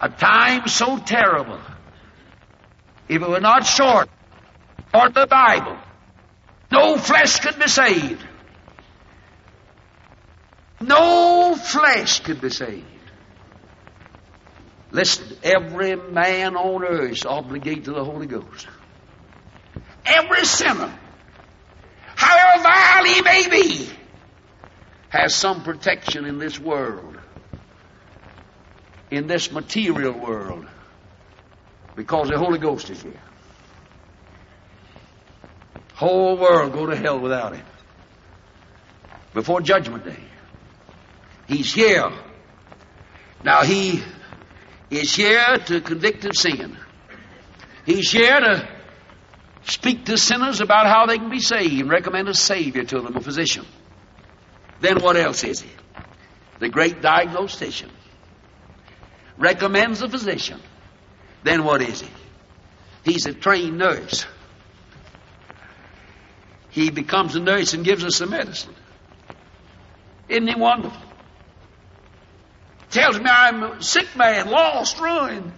A 0.00 0.08
time 0.08 0.68
so 0.68 0.98
terrible 0.98 1.60
if 3.08 3.22
it 3.22 3.28
were 3.28 3.40
not 3.40 3.64
short 3.64 4.08
or 4.92 5.08
the 5.08 5.26
Bible, 5.26 5.78
no 6.70 6.98
flesh 6.98 7.40
could 7.40 7.58
be 7.58 7.68
saved. 7.68 8.22
No 10.80 11.54
flesh 11.56 12.20
could 12.20 12.40
be 12.40 12.50
saved. 12.50 12.84
Listen, 14.96 15.36
every 15.42 15.94
man 15.94 16.56
on 16.56 16.82
earth 16.82 17.12
is 17.12 17.26
obligated 17.26 17.84
to 17.84 17.92
the 17.92 18.02
Holy 18.02 18.26
Ghost. 18.26 18.66
Every 20.06 20.46
sinner, 20.46 20.98
however 22.14 22.62
vile 22.62 23.04
he 23.04 23.20
may 23.20 23.46
be, 23.46 23.90
has 25.10 25.34
some 25.34 25.64
protection 25.64 26.24
in 26.24 26.38
this 26.38 26.58
world, 26.58 27.18
in 29.10 29.26
this 29.26 29.52
material 29.52 30.14
world 30.18 30.66
because 31.94 32.30
the 32.30 32.38
Holy 32.38 32.58
Ghost 32.58 32.88
is 32.88 33.02
here. 33.02 33.20
Whole 35.92 36.38
world 36.38 36.72
go 36.72 36.86
to 36.86 36.96
hell 36.96 37.20
without 37.20 37.54
him. 37.54 37.66
Before 39.34 39.60
Judgment 39.60 40.06
Day. 40.06 40.24
He's 41.48 41.74
here. 41.74 42.10
Now 43.44 43.62
he 43.62 44.02
is 44.90 45.14
here 45.14 45.58
to 45.66 45.80
convict 45.80 46.24
of 46.24 46.36
sin. 46.36 46.76
He's 47.84 48.10
here 48.10 48.38
to 48.38 48.68
speak 49.64 50.06
to 50.06 50.16
sinners 50.16 50.60
about 50.60 50.86
how 50.86 51.06
they 51.06 51.18
can 51.18 51.30
be 51.30 51.40
saved 51.40 51.80
and 51.80 51.90
recommend 51.90 52.28
a 52.28 52.34
Savior 52.34 52.84
to 52.84 53.00
them, 53.00 53.16
a 53.16 53.20
physician. 53.20 53.66
Then 54.80 55.00
what 55.02 55.16
else 55.16 55.44
is 55.44 55.60
he? 55.60 55.70
The 56.58 56.68
great 56.68 57.02
diagnostician. 57.02 57.90
Recommends 59.38 60.02
a 60.02 60.08
physician 60.08 60.60
then 61.46 61.62
what 61.62 61.80
is 61.80 62.00
he? 62.00 62.08
He's 63.04 63.24
a 63.26 63.32
trained 63.32 63.78
nurse. 63.78 64.26
He 66.70 66.90
becomes 66.90 67.36
a 67.36 67.40
nurse 67.40 67.72
and 67.72 67.84
gives 67.84 68.04
us 68.04 68.18
the 68.18 68.26
medicine. 68.26 68.74
Isn't 70.28 70.48
he 70.48 70.56
wonderful? 70.56 71.05
Tells 72.96 73.18
me 73.18 73.26
I'm 73.28 73.62
a 73.62 73.82
sick 73.82 74.16
man, 74.16 74.48
lost, 74.48 74.98
ruined. 74.98 75.52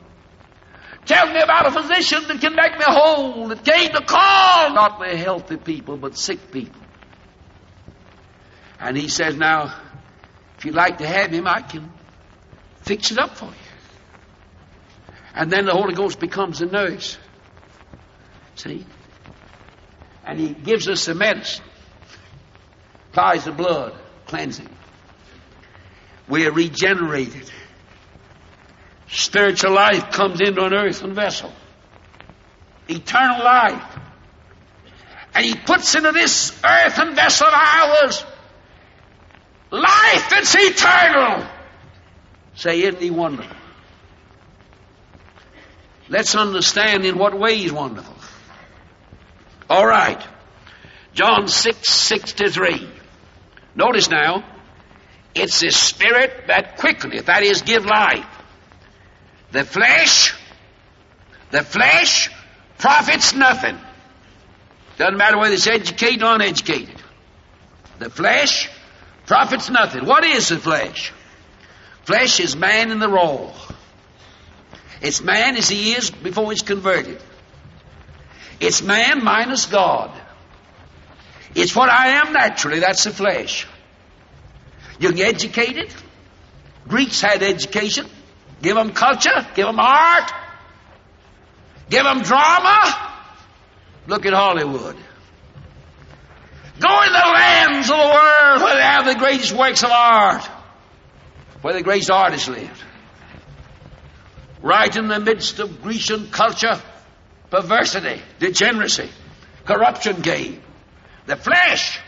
Tells 1.06 1.30
me 1.30 1.40
about 1.40 1.66
a 1.68 1.70
physician 1.70 2.26
that 2.26 2.40
can 2.40 2.56
make 2.56 2.76
me 2.76 2.84
whole, 2.84 3.46
that 3.46 3.64
came 3.64 3.92
to 3.92 4.00
call 4.04 4.74
not 4.74 4.98
the 4.98 5.16
healthy 5.16 5.56
people, 5.56 5.96
but 5.96 6.18
sick 6.18 6.50
people. 6.50 6.82
And 8.80 8.96
he 8.96 9.06
says, 9.06 9.36
now, 9.36 9.72
if 10.56 10.64
you'd 10.64 10.74
like 10.74 10.98
to 10.98 11.06
have 11.06 11.30
him, 11.30 11.46
I 11.46 11.62
can 11.62 11.88
fix 12.82 13.12
it 13.12 13.20
up 13.20 13.36
for 13.36 13.44
you. 13.44 13.52
And 15.32 15.48
then 15.48 15.64
the 15.66 15.72
Holy 15.74 15.94
Ghost 15.94 16.18
becomes 16.18 16.60
a 16.60 16.66
nurse. 16.66 17.18
See? 18.56 18.84
And 20.26 20.40
He 20.40 20.54
gives 20.54 20.88
us 20.88 21.06
the 21.06 21.14
medicine, 21.14 21.64
applies 23.12 23.44
the 23.44 23.52
blood, 23.52 23.94
cleansing. 24.26 24.77
We 26.28 26.46
are 26.46 26.52
regenerated. 26.52 27.50
Spiritual 29.08 29.72
life 29.72 30.10
comes 30.10 30.40
into 30.40 30.62
an 30.64 30.74
earthen 30.74 31.14
vessel. 31.14 31.52
Eternal 32.88 33.44
life. 33.44 33.98
And 35.34 35.44
He 35.44 35.54
puts 35.54 35.94
into 35.94 36.12
this 36.12 36.52
earthen 36.64 37.14
vessel 37.14 37.46
of 37.46 37.54
ours 37.54 38.24
life 39.70 40.30
that's 40.30 40.54
eternal. 40.56 41.46
Say, 42.54 42.82
isn't 42.82 43.00
He 43.00 43.10
wonderful? 43.10 43.56
Let's 46.08 46.34
understand 46.34 47.04
in 47.04 47.18
what 47.18 47.38
way 47.38 47.58
he's 47.58 47.72
wonderful. 47.72 48.14
All 49.68 49.86
right. 49.86 50.20
John 51.12 51.48
6, 51.48 51.88
63. 51.88 52.88
Notice 53.74 54.08
now, 54.08 54.42
it's 55.38 55.60
the 55.60 55.70
spirit 55.70 56.46
that 56.48 56.78
quickeneth, 56.78 57.26
that 57.26 57.42
is, 57.42 57.62
give 57.62 57.84
life. 57.84 58.26
The 59.52 59.64
flesh, 59.64 60.34
the 61.50 61.62
flesh 61.62 62.30
profits 62.78 63.34
nothing. 63.34 63.78
Doesn't 64.96 65.16
matter 65.16 65.38
whether 65.38 65.54
it's 65.54 65.66
educated 65.66 66.22
or 66.22 66.34
uneducated. 66.34 67.02
The 67.98 68.10
flesh 68.10 68.68
profits 69.26 69.70
nothing. 69.70 70.04
What 70.04 70.24
is 70.24 70.48
the 70.48 70.58
flesh? 70.58 71.12
Flesh 72.04 72.40
is 72.40 72.56
man 72.56 72.90
in 72.90 72.98
the 72.98 73.08
raw. 73.08 73.52
It's 75.00 75.22
man 75.22 75.56
as 75.56 75.68
he 75.68 75.92
is 75.92 76.10
before 76.10 76.50
he's 76.50 76.62
converted. 76.62 77.22
It's 78.60 78.82
man 78.82 79.22
minus 79.22 79.66
God. 79.66 80.10
It's 81.54 81.74
what 81.74 81.88
I 81.88 82.20
am 82.20 82.32
naturally, 82.32 82.80
that's 82.80 83.04
the 83.04 83.10
flesh. 83.10 83.66
You 84.98 85.10
can 85.10 85.20
educate 85.20 85.76
it. 85.76 85.94
Greeks 86.86 87.20
had 87.20 87.42
education. 87.42 88.06
Give 88.62 88.74
them 88.74 88.92
culture, 88.92 89.46
give 89.54 89.66
them 89.66 89.78
art, 89.78 90.32
give 91.88 92.02
them 92.02 92.22
drama. 92.22 93.12
Look 94.08 94.26
at 94.26 94.32
Hollywood. 94.32 94.96
Go 96.80 97.02
in 97.02 97.12
the 97.12 97.30
lands 97.34 97.90
of 97.90 97.96
the 97.96 98.04
world 98.04 98.62
where 98.62 98.74
they 98.74 98.82
have 98.82 99.04
the 99.04 99.14
greatest 99.14 99.52
works 99.52 99.84
of 99.84 99.90
art, 99.90 100.44
where 101.62 101.74
the 101.74 101.82
greatest 101.82 102.10
artists 102.10 102.48
live 102.48 102.84
right 104.62 104.96
in 104.96 105.08
the 105.08 105.20
midst 105.20 105.58
of 105.58 105.82
Grecian 105.82 106.30
culture, 106.30 106.80
perversity, 107.50 108.20
degeneracy, 108.38 109.08
corruption 109.64 110.22
came. 110.22 110.60
The 111.26 111.36
flesh. 111.36 112.00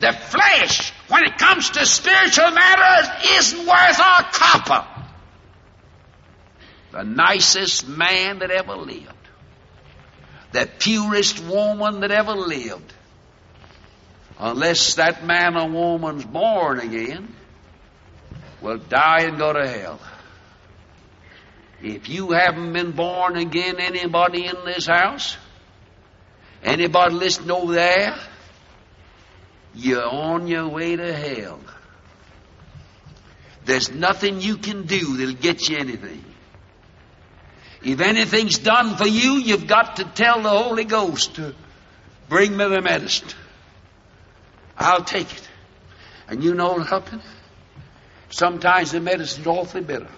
The 0.00 0.12
flesh, 0.12 0.92
when 1.08 1.24
it 1.24 1.38
comes 1.38 1.70
to 1.70 1.84
spiritual 1.84 2.50
matters, 2.52 3.26
isn't 3.38 3.66
worth 3.66 3.98
a 3.98 4.26
copper. 4.32 4.86
The 6.92 7.02
nicest 7.02 7.88
man 7.88 8.38
that 8.38 8.50
ever 8.50 8.76
lived. 8.76 9.12
The 10.52 10.68
purest 10.78 11.44
woman 11.44 12.00
that 12.00 12.10
ever 12.10 12.32
lived. 12.32 12.94
Unless 14.38 14.94
that 14.94 15.24
man 15.24 15.56
or 15.56 15.68
woman's 15.68 16.24
born 16.24 16.78
again, 16.78 17.34
will 18.60 18.78
die 18.78 19.22
and 19.22 19.36
go 19.36 19.52
to 19.52 19.68
hell. 19.68 20.00
If 21.82 22.08
you 22.08 22.30
haven't 22.30 22.72
been 22.72 22.92
born 22.92 23.36
again, 23.36 23.76
anybody 23.78 24.46
in 24.46 24.56
this 24.64 24.86
house, 24.86 25.36
anybody 26.62 27.14
listening 27.14 27.50
over 27.50 27.72
there, 27.72 28.16
you're 29.78 30.04
on 30.04 30.48
your 30.48 30.66
way 30.68 30.96
to 30.96 31.12
hell. 31.12 31.60
There's 33.64 33.92
nothing 33.92 34.40
you 34.40 34.56
can 34.56 34.86
do 34.86 35.16
that'll 35.16 35.34
get 35.34 35.68
you 35.68 35.78
anything. 35.78 36.24
If 37.84 38.00
anything's 38.00 38.58
done 38.58 38.96
for 38.96 39.06
you, 39.06 39.34
you've 39.34 39.68
got 39.68 39.96
to 39.96 40.04
tell 40.04 40.42
the 40.42 40.48
Holy 40.48 40.84
Ghost 40.84 41.36
to 41.36 41.54
bring 42.28 42.56
me 42.56 42.66
the 42.66 42.80
medicine. 42.80 43.28
I'll 44.76 45.04
take 45.04 45.32
it. 45.32 45.48
And 46.26 46.42
you 46.42 46.54
know 46.54 46.82
something? 46.82 47.20
Sometimes 48.30 48.90
the 48.90 49.00
medicine's 49.00 49.46
awfully 49.46 49.82
bitter. 49.82 50.08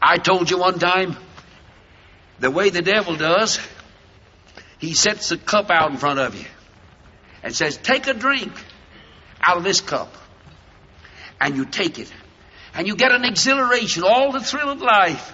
I 0.00 0.16
told 0.16 0.50
you 0.50 0.58
one 0.58 0.78
time, 0.78 1.16
the 2.40 2.50
way 2.50 2.70
the 2.70 2.82
devil 2.82 3.16
does, 3.16 3.60
he 4.78 4.94
sets 4.94 5.30
a 5.30 5.36
cup 5.36 5.70
out 5.70 5.90
in 5.90 5.98
front 5.98 6.18
of 6.18 6.34
you 6.34 6.46
and 7.44 7.54
says, 7.54 7.76
Take 7.76 8.08
a 8.08 8.14
drink 8.14 8.52
out 9.40 9.58
of 9.58 9.62
this 9.62 9.80
cup. 9.80 10.12
And 11.40 11.56
you 11.56 11.66
take 11.66 11.98
it. 11.98 12.12
And 12.74 12.88
you 12.88 12.96
get 12.96 13.12
an 13.12 13.24
exhilaration, 13.24 14.02
all 14.02 14.32
the 14.32 14.40
thrill 14.40 14.70
of 14.70 14.80
life. 14.80 15.32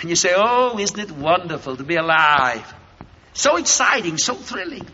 And 0.00 0.10
you 0.10 0.16
say, 0.16 0.32
Oh, 0.34 0.78
isn't 0.78 0.98
it 0.98 1.12
wonderful 1.12 1.76
to 1.76 1.84
be 1.84 1.96
alive? 1.96 2.74
So 3.34 3.56
exciting, 3.56 4.18
so 4.18 4.34
thrilling, 4.34 4.86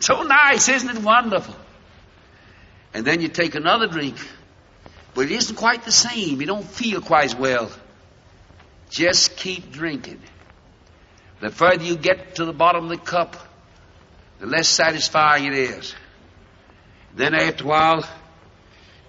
so 0.00 0.22
nice, 0.22 0.68
isn't 0.68 0.96
it 0.96 1.02
wonderful? 1.02 1.54
And 2.92 3.06
then 3.06 3.20
you 3.20 3.28
take 3.28 3.54
another 3.54 3.86
drink, 3.86 4.16
but 5.14 5.26
it 5.26 5.32
isn't 5.32 5.56
quite 5.56 5.84
the 5.84 5.92
same. 5.92 6.40
You 6.40 6.46
don't 6.46 6.64
feel 6.64 7.00
quite 7.00 7.26
as 7.26 7.36
well. 7.36 7.70
Just 8.90 9.36
keep 9.36 9.72
drinking. 9.72 10.20
The 11.40 11.50
further 11.50 11.84
you 11.84 11.96
get 11.96 12.36
to 12.36 12.44
the 12.44 12.52
bottom 12.52 12.84
of 12.84 12.90
the 12.90 12.98
cup, 12.98 13.36
the 14.38 14.46
less 14.46 14.68
satisfying 14.68 15.46
it 15.46 15.54
is. 15.54 15.94
Then 17.14 17.34
after 17.34 17.64
a 17.64 17.66
while, 17.66 18.08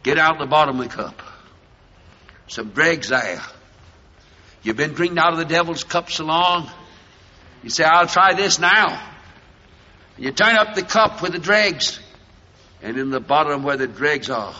get 0.04 0.18
out 0.18 0.40
the 0.40 0.46
bottom 0.46 0.80
of 0.80 0.90
the 0.90 0.96
cup. 0.96 1.22
Some 2.48 2.70
dregs 2.70 3.10
there. 3.10 3.42
You've 4.64 4.78
been 4.78 4.94
drinking 4.94 5.20
out 5.20 5.34
of 5.34 5.40
the 5.40 5.46
devil's 5.46 5.84
cup 5.84 6.10
so 6.10 6.26
long. 6.26 6.70
You 7.64 7.70
say, 7.70 7.84
I'll 7.84 8.08
try 8.08 8.34
this 8.34 8.60
now. 8.60 9.02
You 10.18 10.32
turn 10.32 10.56
up 10.56 10.76
the 10.76 10.84
cup 10.84 11.22
with 11.22 11.34
the 11.34 11.40
dregs, 11.40 12.00
and 12.82 12.98
in 12.98 13.12
the 13.12 13.20
bottom 13.20 13.64
where 13.64 13.78
the 13.78 13.88
dregs 13.88 14.30
are, 14.30 14.56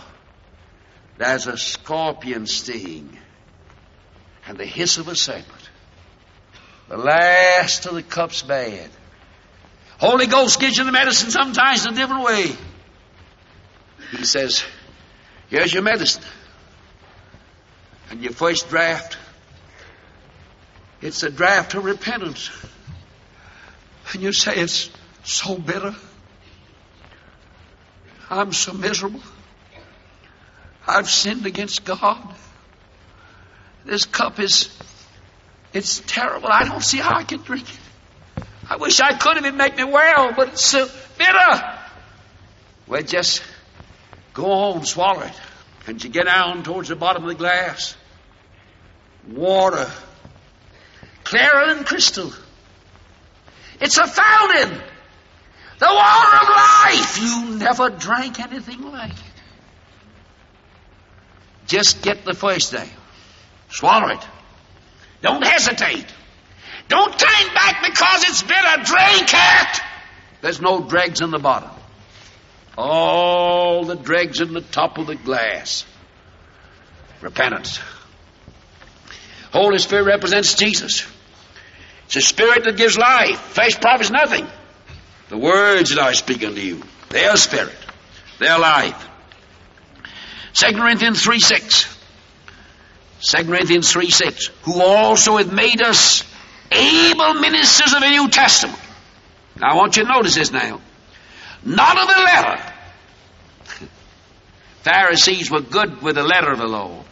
there's 1.18 1.48
a 1.48 1.58
scorpion 1.58 2.46
sting 2.46 3.18
and 4.46 4.58
the 4.58 4.66
hiss 4.66 4.98
of 4.98 5.08
a 5.08 5.16
serpent. 5.16 5.70
The 6.90 6.98
last 6.98 7.86
of 7.86 7.96
the 7.96 8.04
cup's 8.04 8.44
bad. 8.44 8.90
Holy 9.98 10.28
Ghost 10.28 10.60
gives 10.60 10.78
you 10.78 10.84
the 10.84 10.92
medicine 10.92 11.32
sometimes 11.32 11.86
in 11.86 11.94
a 11.94 11.96
different 11.96 12.24
way. 12.24 12.52
He 14.12 14.26
says, 14.26 14.64
Here's 15.50 15.74
your 15.74 15.84
medicine. 15.84 16.24
And 18.10 18.22
your 18.22 18.32
first 18.32 18.70
draft, 18.70 19.18
it's 21.02 21.24
a 21.24 21.30
draft 21.30 21.74
of 21.74 21.84
repentance. 21.84 22.52
And 24.14 24.22
you 24.22 24.32
say, 24.32 24.56
It's 24.56 24.90
so 25.24 25.58
bitter. 25.58 25.96
I'm 28.30 28.54
so 28.54 28.74
miserable. 28.74 29.22
I've 30.88 31.10
sinned 31.10 31.46
against 31.46 31.86
God. 31.86 32.36
This 33.86 34.06
cup 34.06 34.40
is, 34.40 34.70
it's 35.74 36.02
terrible. 36.06 36.50
I 36.50 36.66
don't 36.66 36.84
see 36.84 36.98
how 36.98 37.16
I 37.16 37.24
can 37.24 37.42
drink 37.42 37.70
it. 37.70 37.80
I 38.70 38.76
wish 38.78 39.00
I 39.00 39.14
could 39.14 39.38
have. 39.38 39.46
it 39.46 39.56
make 39.56 39.78
me 39.78 39.84
well, 39.84 40.34
but 40.34 40.50
it's 40.50 40.66
so 40.66 40.88
bitter. 41.18 41.80
Well, 42.88 43.02
just 43.02 43.42
go 44.34 44.52
on, 44.52 44.86
swallow 44.86 45.22
it. 45.22 45.34
And 45.88 46.04
you 46.04 46.10
get 46.10 46.26
down 46.26 46.64
towards 46.64 46.90
the 46.90 46.96
bottom 46.96 47.24
of 47.24 47.30
the 47.30 47.36
glass. 47.36 47.96
Water. 49.30 49.90
Clearer 51.24 51.74
than 51.74 51.86
crystal. 51.86 52.32
It's 53.80 53.98
a 53.98 54.08
fountain. 54.08 54.82
The 55.80 55.86
water 55.86 56.38
of 56.38 56.50
life. 56.50 57.22
You 57.22 57.56
never 57.58 57.90
drank 57.90 58.40
anything 58.40 58.82
like 58.92 59.12
it. 59.12 59.38
Just 61.68 62.02
get 62.02 62.26
the 62.26 62.34
first 62.34 62.72
day. 62.72 62.90
Swallow 63.70 64.14
it. 64.14 64.26
Don't 65.22 65.46
hesitate. 65.46 66.06
Don't 66.88 67.18
turn 67.18 67.54
back 67.54 67.84
because 67.86 68.24
it's 68.24 68.44
bitter. 68.44 68.84
Drink 68.84 69.30
it. 69.34 69.82
There's 70.42 70.62
no 70.62 70.82
dregs 70.82 71.22
in 71.22 71.32
the 71.32 71.40
bottom. 71.40 71.70
All 72.78 73.86
the 73.86 73.96
dregs 73.96 74.40
in 74.40 74.54
the 74.54 74.62
top 74.62 74.98
of 74.98 75.08
the 75.08 75.16
glass. 75.16 75.86
Repentance. 77.22 77.80
Holy 79.52 79.80
Spirit 79.80 80.06
represents 80.06 80.54
Jesus. 80.54 81.08
It's 82.06 82.16
a 82.16 82.22
spirit 82.22 82.64
that 82.66 82.78
gives 82.78 82.98
life. 82.98 83.40
Flesh 83.40 83.80
profits 83.82 84.12
nothing. 84.12 84.48
The 85.30 85.38
words 85.38 85.90
that 85.90 86.00
I 86.00 86.14
speak 86.14 86.44
unto 86.44 86.62
you, 86.62 86.82
they 87.10 87.26
are 87.26 87.36
spirit. 87.36 87.76
They 88.40 88.48
are 88.48 88.60
life. 88.60 89.08
2 90.54 90.76
Corinthians 90.76 91.22
3 91.22 91.40
6. 91.40 91.98
2 93.20 93.46
Corinthians 93.46 93.92
3 93.92 94.10
6, 94.10 94.48
who 94.64 94.82
also 94.82 95.38
hath 95.38 95.52
made 95.52 95.82
us 95.82 96.24
able 96.72 97.36
ministers 97.36 97.94
of 97.94 98.02
the 98.02 98.10
New 98.10 98.30
Testament. 98.30 98.80
Now 99.60 99.72
I 99.72 99.76
want 99.76 99.98
you 99.98 100.04
to 100.04 100.10
notice 100.10 100.36
this 100.36 100.52
now. 100.52 100.82
Not 101.64 101.98
of 101.98 102.08
the 102.08 102.22
letter. 102.22 102.74
Pharisees 104.84 105.50
were 105.52 105.62
good 105.62 106.02
with 106.02 106.16
the 106.16 106.24
letter 106.24 106.52
of 106.52 106.60
the 106.60 106.68
law. 106.68 107.04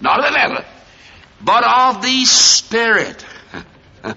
Not 0.00 0.18
of 0.20 0.26
the 0.26 0.32
letter, 0.32 0.64
but 1.40 1.64
of 1.64 2.02
the 2.02 2.24
Spirit. 2.24 3.24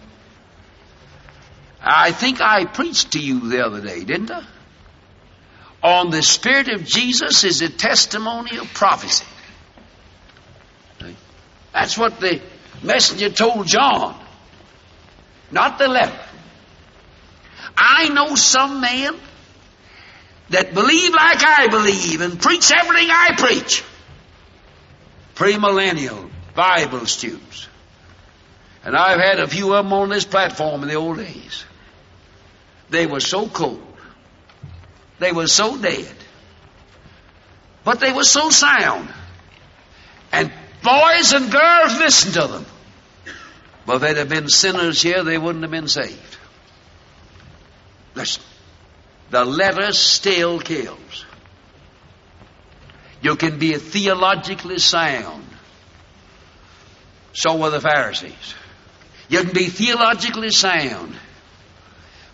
I 1.82 2.12
think 2.12 2.42
I 2.42 2.66
preached 2.66 3.12
to 3.14 3.20
you 3.20 3.50
the 3.50 3.66
other 3.66 3.82
day, 3.82 4.04
didn't 4.04 4.32
I? 4.32 4.44
On 5.84 6.10
the 6.10 6.24
Spirit 6.24 6.70
of 6.70 6.84
Jesus 6.84 7.44
is 7.44 7.62
a 7.62 7.70
testimony 7.70 8.58
of 8.58 8.74
prophecy. 8.74 9.26
That's 11.72 11.98
what 11.98 12.20
the 12.20 12.42
messenger 12.82 13.30
told 13.30 13.68
John, 13.68 14.20
not 15.52 15.78
the 15.80 15.88
letter. 15.88 16.20
I 17.76 18.10
know 18.10 18.36
some 18.36 18.82
men 18.82 19.16
that 20.50 20.74
believe 20.74 21.14
like 21.14 21.44
I 21.44 21.68
believe 21.68 22.22
and 22.22 22.40
preach 22.40 22.72
everything 22.72 23.10
I 23.12 23.36
preach. 23.38 23.84
Premillennial 25.36 26.30
Bible 26.56 27.06
students. 27.06 27.68
And 28.84 28.96
I've 28.96 29.20
had 29.20 29.40
a 29.40 29.48
few 29.48 29.74
of 29.74 29.86
them 29.86 29.94
on 29.94 30.10
this 30.10 30.26
platform 30.26 30.82
in 30.84 30.90
the 30.90 30.96
old 30.96 31.18
days. 31.18 31.66
They 32.90 33.06
were 33.06 33.20
so 33.20 33.48
cold. 33.48 33.84
They 35.20 35.32
were 35.32 35.48
so 35.48 35.78
dead. 35.78 36.16
But 37.84 38.00
they 38.00 38.14
were 38.14 38.24
so 38.24 38.50
sound. 38.50 39.10
And 40.32 40.52
Boys 40.84 41.34
and 41.34 41.52
girls, 41.52 41.98
listened 42.00 42.36
to 42.36 42.48
them. 42.48 42.66
But 43.88 43.96
if 43.96 44.02
they'd 44.02 44.18
have 44.18 44.30
been 44.30 44.50
sinners 44.50 45.02
here, 45.02 45.24
they 45.24 45.38
wouldn't 45.38 45.64
have 45.64 45.72
been 45.72 45.88
saved. 45.88 46.38
Listen. 48.16 48.44
The 49.30 49.46
letter 49.46 49.94
still 49.94 50.60
kills. 50.60 51.26
You 53.22 53.38
can 53.38 53.60
be 53.60 53.74
theologically 53.76 54.80
sound. 54.80 55.46
So 57.32 57.56
were 57.56 57.70
the 57.70 57.80
Pharisees. 57.80 58.56
You 59.30 59.44
can 59.44 59.54
be 59.54 59.68
theologically 59.68 60.52
sound, 60.52 61.16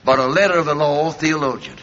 but 0.04 0.18
a 0.18 0.26
letter 0.26 0.58
of 0.58 0.66
the 0.66 0.76
law 0.76 1.12
theologian. 1.12 1.78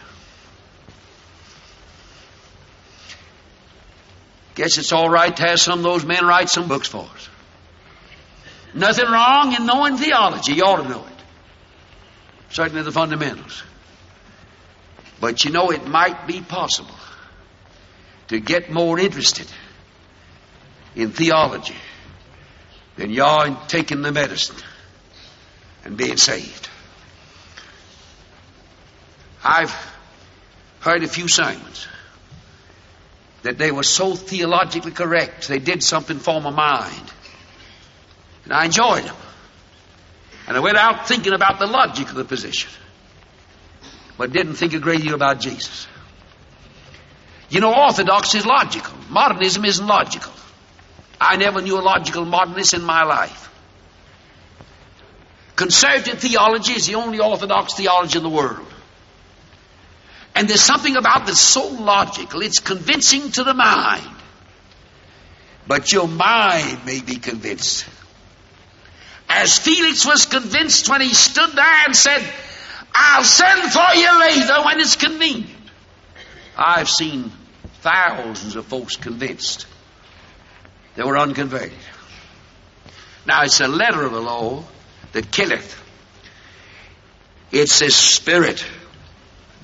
Guess 4.57 4.79
it's 4.79 4.93
all 4.93 5.09
right 5.09 5.37
to 5.37 5.43
have 5.43 5.61
some 5.61 5.79
of 5.79 5.85
those 5.85 6.05
men 6.05 6.27
write 6.27 6.49
some 6.49 6.67
books 6.67 6.89
for 6.89 7.05
us. 7.05 7.30
Nothing 8.75 9.07
wrong 9.07 9.55
in 9.55 9.67
knowing 9.67 9.97
theology. 9.97 10.53
You 10.53 10.63
ought 10.65 10.83
to 10.83 10.89
know 10.89 11.05
it. 11.05 11.25
Certainly 12.51 12.83
the 12.83 12.93
fundamentals. 12.93 13.63
But 15.21 15.45
you 15.45 15.51
know, 15.51 15.71
it 15.71 15.87
might 15.87 16.27
be 16.27 16.41
possible 16.41 16.95
to 18.29 18.41
get 18.41 18.71
more 18.71 18.99
interested 18.99 19.47
in 20.95 21.13
theology 21.13 21.77
than 22.97 23.11
you 23.11 23.25
are 23.25 23.47
in 23.47 23.57
taking 23.69 24.03
the 24.03 24.13
medicine 24.13 24.57
and 25.85 25.97
being 25.97 26.17
saved. 26.17 26.69
I've 29.43 29.75
heard 30.81 31.03
a 31.03 31.09
few 31.09 31.29
sermons 31.29 31.87
that 33.43 33.59
they 33.59 33.71
were 33.71 33.83
so 33.83 34.15
theologically 34.15 34.93
correct, 34.93 35.49
they 35.49 35.59
did 35.59 35.83
something 35.83 36.19
for 36.19 36.41
my 36.41 36.51
mind. 36.51 37.13
And 38.51 38.59
I 38.59 38.65
enjoyed 38.65 39.05
them. 39.05 39.15
And 40.49 40.57
I 40.57 40.61
went 40.61 40.77
out 40.77 41.07
thinking 41.07 41.33
about 41.33 41.61
the 41.61 41.69
logic 41.69 42.09
of 42.09 42.17
the 42.17 42.25
position, 42.25 42.69
but 44.19 44.33
didn't 44.33 44.55
think 44.55 44.75
a 44.75 44.81
great 44.81 45.03
deal 45.03 45.15
about 45.15 45.39
Jesus. 45.39 45.87
You 47.49 47.61
know, 47.61 47.73
orthodoxy 47.73 48.39
is 48.39 48.47
logical. 48.47 48.93
Modernism 49.09 49.65
isn't 49.65 49.87
logical. 49.87 50.33
I 51.21 51.37
never 51.37 51.63
knew 51.63 51.79
a 51.79 51.81
logical 51.81 52.25
modernist 52.25 52.75
in 52.75 52.83
my 52.83 53.05
life. 53.05 53.53
Conservative 55.55 56.19
theology 56.19 56.73
is 56.73 56.89
the 56.89 56.97
only 56.97 57.21
orthodox 57.21 57.75
theology 57.75 58.19
in 58.19 58.25
the 58.25 58.31
world. 58.31 58.67
And 60.35 60.49
there's 60.49 60.61
something 60.61 60.97
about 60.97 61.27
that's 61.27 61.39
so 61.39 61.69
logical, 61.69 62.43
it's 62.43 62.59
convincing 62.59 63.31
to 63.33 63.45
the 63.45 63.55
mind. 63.55 64.17
But 65.69 65.93
your 65.93 66.09
mind 66.09 66.85
may 66.85 67.01
be 67.01 67.15
convinced. 67.15 67.87
As 69.33 69.57
Felix 69.61 70.05
was 70.05 70.27
convinced 70.27 70.89
when 70.89 71.01
he 71.01 71.15
stood 71.15 71.53
there 71.53 71.85
and 71.87 71.95
said, 71.95 72.21
I'll 72.93 73.23
send 73.23 73.73
for 73.73 73.95
you 73.95 74.21
later 74.21 74.65
when 74.65 74.81
it's 74.81 74.97
convenient. 74.97 75.49
I've 76.59 76.89
seen 76.89 77.31
thousands 77.81 78.57
of 78.57 78.67
folks 78.67 78.97
convinced. 78.97 79.67
They 80.97 81.05
were 81.05 81.17
unconverted. 81.17 81.79
Now 83.25 83.45
it's 83.45 83.61
a 83.61 83.69
letter 83.69 84.03
of 84.05 84.11
the 84.11 84.21
law 84.21 84.65
that 85.13 85.31
killeth. 85.31 85.81
It's 87.53 87.79
the 87.79 87.91
spirit 87.91 88.67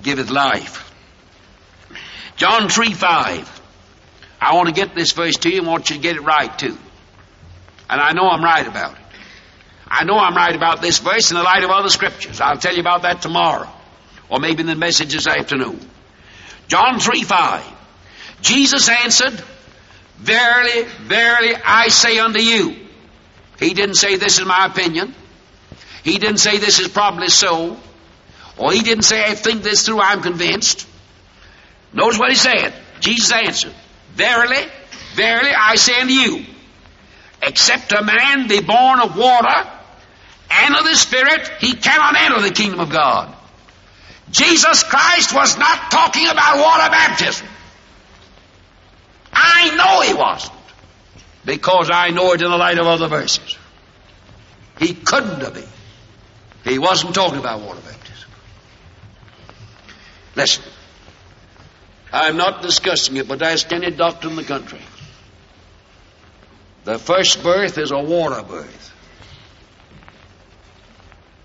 giveth 0.01 0.31
life. 0.31 0.93
John 2.37 2.69
3 2.69 2.93
5. 2.93 3.62
I 4.41 4.55
want 4.55 4.69
to 4.69 4.75
get 4.75 4.95
this 4.95 5.11
verse 5.11 5.39
to 5.39 5.51
you 5.51 5.59
and 5.59 5.67
want 5.67 5.91
you 5.91 5.97
to 5.97 6.03
get 6.03 6.14
it 6.14 6.23
right 6.23 6.57
too. 6.57 6.79
And 7.91 8.01
I 8.01 8.12
know 8.12 8.29
I'm 8.29 8.45
right 8.45 8.67
about 8.67 8.93
it. 8.93 9.05
I 9.89 10.05
know 10.05 10.18
I'm 10.18 10.34
right 10.34 10.55
about 10.55 10.82
this 10.82 10.99
verse 10.99 11.30
in 11.30 11.37
the 11.37 11.43
light 11.43 11.62
of 11.62 11.70
other 11.70 11.89
scriptures. 11.89 12.41
I'll 12.41 12.59
tell 12.59 12.74
you 12.74 12.80
about 12.80 13.03
that 13.03 13.22
tomorrow. 13.22 13.68
Or 14.28 14.41
maybe 14.41 14.61
in 14.61 14.66
the 14.66 14.74
message 14.74 15.12
this 15.12 15.26
afternoon. 15.26 15.80
John 16.66 16.99
3 16.99 17.22
5. 17.22 17.64
Jesus 18.43 18.89
answered, 18.89 19.43
Verily, 20.18 20.82
verily, 21.03 21.55
I 21.55 21.89
say 21.89 22.18
unto 22.18 22.41
you. 22.41 22.76
He 23.59 23.74
didn't 23.74 23.95
say 23.95 24.16
this 24.16 24.39
is 24.39 24.47
my 24.47 24.66
opinion. 24.66 25.14
He 26.03 26.18
didn't 26.18 26.39
say 26.39 26.59
this 26.59 26.80
is 26.80 26.89
probably 26.89 27.28
so. 27.28 27.76
Or 28.59 28.72
he 28.72 28.80
didn't 28.80 29.05
say 29.05 29.22
I 29.22 29.34
think 29.34 29.62
this 29.62 29.87
through, 29.87 30.01
I'm 30.01 30.22
convinced. 30.22 30.87
Notice 31.93 32.18
what 32.18 32.30
he 32.30 32.37
said. 32.37 32.74
Jesus 33.01 33.30
answered, 33.30 33.74
Verily, 34.14 34.64
verily, 35.14 35.51
I 35.57 35.76
say 35.76 36.01
unto 36.01 36.12
you, 36.12 36.45
except 37.43 37.93
a 37.93 38.03
man 38.03 38.49
be 38.49 38.61
born 38.61 39.01
of 39.01 39.16
water 39.16 39.70
and 40.64 40.74
of 40.74 40.84
the 40.84 40.96
Spirit, 40.96 41.50
he 41.61 41.74
cannot 41.74 42.16
enter 42.16 42.40
the 42.40 42.50
kingdom 42.50 42.80
of 42.80 42.90
God. 42.90 43.34
Jesus 44.30 44.82
Christ 44.82 45.34
was 45.34 45.57
not 45.59 45.90
talking 45.90 46.26
about 46.26 46.59
water 46.59 46.90
baptism. 46.90 47.46
I 49.32 49.74
know 49.76 50.00
he 50.00 50.14
wasn't. 50.14 50.52
Because 51.44 51.90
I 51.92 52.11
know 52.11 52.32
it 52.32 52.42
in 52.42 52.50
the 52.50 52.57
light 52.57 52.78
of 52.78 52.86
other 52.86 53.07
verses. 53.07 53.57
He 54.78 54.94
couldn't 54.94 55.40
have 55.40 55.54
been. 55.54 55.68
He 56.64 56.78
wasn't 56.78 57.14
talking 57.14 57.38
about 57.38 57.61
water 57.61 57.80
baptism. 57.80 58.30
Listen. 60.34 60.64
I'm 62.12 62.36
not 62.36 62.62
discussing 62.62 63.16
it, 63.16 63.28
but 63.28 63.42
ask 63.42 63.70
any 63.72 63.90
doctor 63.90 64.28
in 64.28 64.36
the 64.36 64.44
country. 64.44 64.80
The 66.84 66.98
first 66.98 67.42
birth 67.42 67.78
is 67.78 67.90
a 67.90 67.98
water 67.98 68.42
birth. 68.42 68.92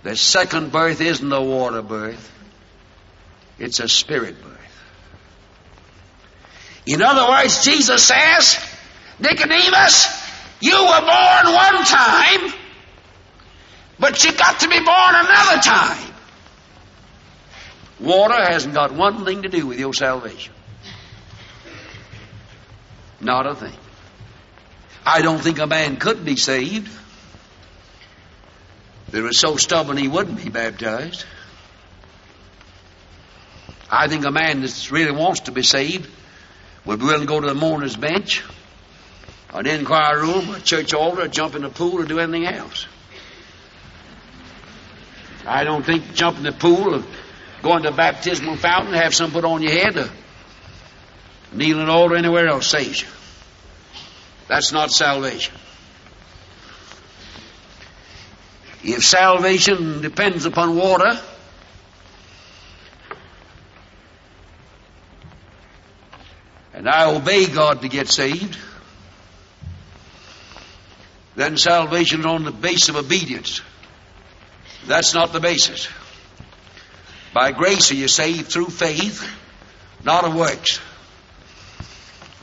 The 0.04 0.16
second 0.16 0.72
birth 0.72 1.02
isn't 1.02 1.32
a 1.32 1.42
water 1.42 1.82
birth. 1.82 2.32
It's 3.60 3.80
a 3.80 3.88
spirit 3.88 4.42
birth. 4.42 4.58
In 6.86 7.02
other 7.02 7.30
words, 7.30 7.64
Jesus 7.64 8.04
says, 8.04 8.60
Nicodemus, 9.20 10.08
you 10.60 10.74
were 10.74 11.00
born 11.02 11.54
one 11.54 11.86
time, 11.86 12.54
but 14.00 14.24
you 14.24 14.32
got 14.34 14.60
to 14.62 14.68
be 14.68 14.80
born 14.80 15.16
another 15.16 15.62
time. 15.62 16.14
Water 18.00 18.44
hasn't 18.44 18.74
got 18.74 18.92
one 18.92 19.26
thing 19.26 19.44
to 19.44 19.50
do 19.50 19.68
with 19.68 19.80
your 19.80 19.94
salvation. 19.94 20.54
Not 23.20 23.46
a 23.46 23.54
thing. 23.54 23.78
I 25.06 25.22
don't 25.22 25.40
think 25.40 25.60
a 25.60 25.68
man 25.68 25.98
could 25.98 26.26
be 26.26 26.36
saved. 26.36 26.90
He 29.12 29.20
was 29.20 29.38
so 29.38 29.58
stubborn 29.58 29.98
he 29.98 30.08
wouldn't 30.08 30.42
be 30.42 30.50
baptized. 30.50 31.26
I 33.90 34.08
think 34.08 34.26
a 34.26 34.32
man 34.32 34.62
that 34.62 34.92
really 34.92 35.12
wants 35.12 35.42
to 35.42 35.52
be 35.52 35.64
saved 35.64 36.10
would 36.86 37.00
be 37.00 37.06
willing 37.06 37.22
to 37.22 37.28
go 37.28 37.40
to 37.42 37.48
the 37.48 37.54
mourner's 37.54 37.98
bench, 37.98 38.42
an 39.54 39.68
inquiry 39.68 40.22
room, 40.22 40.56
a 40.56 40.60
church 40.62 40.94
altar, 40.94 41.28
jump 41.28 41.56
in 41.56 41.64
the 41.64 41.70
pool, 41.70 42.00
or 42.00 42.06
do 42.06 42.20
anything 42.20 42.46
else. 42.46 42.88
I 45.46 45.66
don't 45.66 45.86
think 45.86 46.14
jumping 46.14 46.46
in 46.46 46.54
the 46.54 46.58
pool 46.58 46.96
or 46.96 47.04
going 47.62 47.84
to 47.84 47.90
a 47.90 47.94
baptismal 47.94 48.56
fountain, 48.56 48.94
have 48.94 49.14
some 49.14 49.32
put 49.32 49.44
on 49.44 49.62
your 49.62 49.72
head, 49.72 49.98
or 49.98 50.10
kneel 51.52 51.78
in 51.78 51.84
an 51.84 51.90
altar 51.90 52.16
anywhere 52.16 52.48
else 52.48 52.68
saves 52.68 53.02
you. 53.02 53.08
That's 54.48 54.72
not 54.72 54.92
salvation. 54.92 55.54
If 58.84 59.04
salvation 59.04 60.02
depends 60.02 60.46
upon 60.46 60.76
water, 60.76 61.20
and 66.74 66.90
I 66.90 67.14
obey 67.14 67.46
God 67.46 67.82
to 67.82 67.90
get 67.90 68.08
saved, 68.08 68.58
then 71.36 71.58
salvation 71.58 72.22
is 72.22 72.26
on 72.26 72.44
the 72.44 72.52
base 72.52 72.90
of 72.90 72.96
obedience. 72.96 73.62
That's 74.88 75.14
not 75.14 75.32
the 75.32 75.40
basis. 75.40 75.88
By 77.34 77.52
grace 77.52 77.92
are 77.92 77.96
you 77.96 78.08
saved 78.08 78.52
through 78.52 78.68
faith, 78.68 79.24
not 80.04 80.26
of 80.26 80.36
works. 80.36 80.80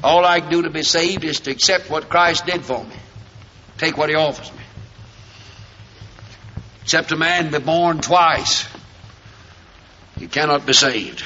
All 0.03 0.24
I 0.24 0.41
can 0.41 0.51
do 0.51 0.62
to 0.62 0.70
be 0.70 0.82
saved 0.82 1.24
is 1.24 1.41
to 1.41 1.51
accept 1.51 1.91
what 1.91 2.09
Christ 2.09 2.47
did 2.47 2.64
for 2.64 2.84
me, 2.84 2.95
take 3.76 3.99
what 3.99 4.09
He 4.09 4.14
offers 4.14 4.53
me. 4.53 4.57
Except 6.89 7.12
a 7.12 7.16
man 7.16 7.51
be 7.51 7.59
born 7.59 8.01
twice, 8.01 8.66
he 10.18 10.26
cannot 10.26 10.66
be 10.66 10.72
saved 10.72 11.22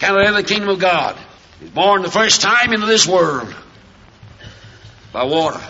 cannot 0.00 0.26
enter 0.26 0.42
the 0.42 0.48
kingdom 0.48 0.70
of 0.70 0.80
God. 0.80 1.16
He's 1.60 1.70
born 1.70 2.02
the 2.02 2.10
first 2.10 2.40
time 2.40 2.72
into 2.72 2.86
this 2.86 3.06
world 3.06 3.54
by 5.12 5.24
water. 5.24 5.60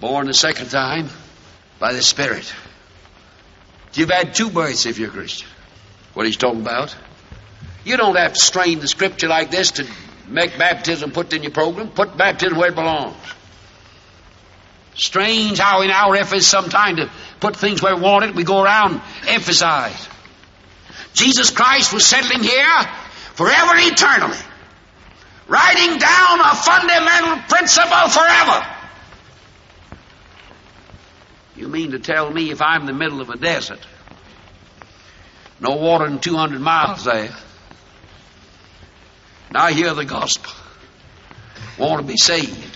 Born 0.00 0.26
the 0.26 0.34
second 0.34 0.70
time 0.70 1.08
by 1.80 1.94
the 1.94 2.02
Spirit. 2.02 2.52
You've 3.94 4.10
had 4.10 4.34
two 4.34 4.50
births 4.50 4.86
if 4.86 4.98
you're 4.98 5.08
a 5.08 5.12
Christian. 5.12 5.48
What 6.12 6.26
he's 6.26 6.36
talking 6.36 6.60
about. 6.60 6.94
You 7.84 7.96
don't 7.96 8.16
have 8.16 8.34
to 8.34 8.40
strain 8.40 8.80
the 8.80 8.88
scripture 8.88 9.28
like 9.28 9.50
this 9.50 9.72
to 9.72 9.86
make 10.28 10.58
baptism 10.58 11.10
put 11.10 11.32
in 11.32 11.42
your 11.42 11.52
program. 11.52 11.88
Put 11.88 12.16
baptism 12.16 12.58
where 12.58 12.70
it 12.70 12.74
belongs. 12.74 13.16
Strange 14.94 15.58
how 15.58 15.82
in 15.82 15.90
our 15.90 16.14
efforts 16.14 16.46
sometimes 16.46 16.98
to 16.98 17.10
put 17.40 17.56
things 17.56 17.82
where 17.82 17.96
we 17.96 18.02
want 18.02 18.24
it, 18.24 18.34
we 18.34 18.44
go 18.44 18.62
around 18.62 19.00
emphasize. 19.26 20.08
Jesus 21.14 21.50
Christ 21.50 21.92
was 21.92 22.06
settling 22.06 22.42
here 22.42 22.82
forever 23.34 23.72
eternally, 23.76 24.38
writing 25.48 25.98
down 25.98 26.40
a 26.40 26.54
fundamental 26.54 27.38
principle 27.48 28.08
forever. 28.08 28.66
You 31.56 31.68
mean 31.68 31.92
to 31.92 31.98
tell 31.98 32.30
me 32.30 32.50
if 32.50 32.60
I'm 32.60 32.82
in 32.82 32.86
the 32.86 32.92
middle 32.92 33.20
of 33.20 33.30
a 33.30 33.36
desert, 33.36 33.80
no 35.60 35.76
water 35.76 36.06
in 36.06 36.18
200 36.18 36.60
miles 36.60 37.04
there, 37.04 37.34
and 39.48 39.56
I 39.56 39.72
hear 39.72 39.94
the 39.94 40.04
gospel, 40.04 40.52
want 41.78 42.00
to 42.00 42.06
be 42.06 42.16
saved, 42.16 42.73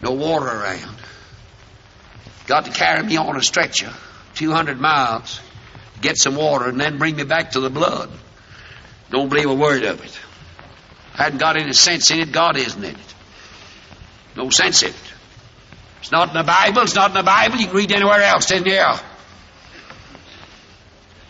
no 0.00 0.12
water 0.12 0.46
around, 0.46 0.96
got 2.46 2.64
to 2.64 2.70
carry 2.70 3.02
me 3.02 3.16
on 3.16 3.36
a 3.36 3.42
stretcher 3.42 3.92
200 4.34 4.80
miles, 4.80 5.40
get 6.00 6.16
some 6.16 6.36
water, 6.36 6.68
and 6.68 6.80
then 6.80 6.98
bring 6.98 7.16
me 7.16 7.24
back 7.24 7.52
to 7.52 7.60
the 7.60 7.70
blood. 7.70 8.10
Don't 9.10 9.28
believe 9.28 9.50
a 9.50 9.54
word 9.54 9.84
of 9.84 10.04
it. 10.04 10.18
Hadn't 11.14 11.38
got 11.38 11.60
any 11.60 11.72
sense 11.72 12.10
in 12.10 12.20
it. 12.20 12.30
God 12.30 12.56
isn't 12.56 12.82
in 12.82 12.94
it. 12.94 13.14
No 14.36 14.50
sense 14.50 14.82
in 14.82 14.90
it. 14.90 15.12
It's 16.00 16.12
not 16.12 16.28
in 16.28 16.34
the 16.34 16.44
Bible. 16.44 16.82
It's 16.82 16.94
not 16.94 17.10
in 17.10 17.16
the 17.16 17.22
Bible. 17.24 17.56
You 17.56 17.66
can 17.66 17.76
read 17.76 17.92
anywhere 17.92 18.22
else. 18.22 18.50
It 18.50 18.56
isn't 18.56 18.68
here. 18.68 18.94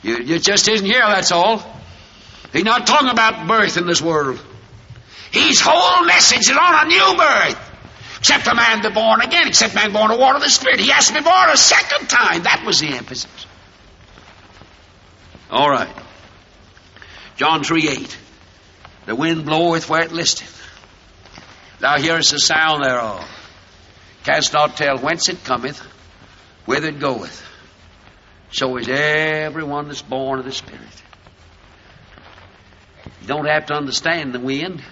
You, 0.02 0.18
you 0.18 0.38
just 0.38 0.68
isn't 0.68 0.86
here, 0.86 1.00
that's 1.00 1.32
all. 1.32 1.62
He's 2.52 2.64
not 2.64 2.86
talking 2.86 3.08
about 3.08 3.46
birth 3.48 3.76
in 3.76 3.86
this 3.86 4.00
world. 4.00 4.40
His 5.32 5.60
whole 5.60 6.04
message 6.06 6.50
is 6.50 6.56
on 6.56 6.86
a 6.86 6.88
new 6.88 7.16
birth. 7.16 7.67
Except 8.18 8.46
a 8.48 8.54
man 8.54 8.82
be 8.82 8.90
born 8.90 9.20
again, 9.20 9.46
except 9.46 9.74
man 9.74 9.92
born 9.92 10.10
of 10.10 10.18
water 10.18 10.36
of 10.36 10.42
the 10.42 10.50
Spirit. 10.50 10.80
He 10.80 10.90
has 10.90 11.08
to 11.08 11.14
be 11.14 11.20
born 11.20 11.50
a 11.50 11.56
second 11.56 12.08
time. 12.08 12.42
That 12.42 12.64
was 12.66 12.80
the 12.80 12.88
emphasis. 12.88 13.46
All 15.50 15.70
right. 15.70 15.94
John 17.36 17.62
3 17.62 17.88
8. 17.88 18.18
The 19.06 19.14
wind 19.14 19.46
bloweth 19.46 19.88
where 19.88 20.02
it 20.02 20.12
listeth. 20.12 20.54
Thou 21.78 21.96
hearest 21.98 22.32
the 22.32 22.40
sound 22.40 22.82
thereof. 22.82 23.26
Canst 24.24 24.52
not 24.52 24.76
tell 24.76 24.98
whence 24.98 25.28
it 25.28 25.44
cometh, 25.44 25.78
whither 26.66 26.88
it 26.88 26.98
goeth. 26.98 27.44
So 28.50 28.76
is 28.76 28.88
everyone 28.88 29.86
that's 29.86 30.02
born 30.02 30.40
of 30.40 30.44
the 30.44 30.52
Spirit. 30.52 30.82
You 33.22 33.28
don't 33.28 33.46
have 33.46 33.66
to 33.66 33.74
understand 33.74 34.34
the 34.34 34.40
wind. 34.40 34.82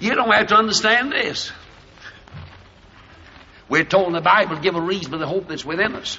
You 0.00 0.14
don't 0.14 0.30
have 0.30 0.48
to 0.48 0.56
understand 0.56 1.12
this. 1.12 1.52
We're 3.68 3.84
told 3.84 4.06
in 4.08 4.12
the 4.12 4.20
Bible 4.20 4.56
to 4.56 4.62
give 4.62 4.76
a 4.76 4.80
reason 4.80 5.12
for 5.12 5.18
the 5.18 5.26
hope 5.26 5.48
that's 5.48 5.64
within 5.64 5.94
us. 5.94 6.18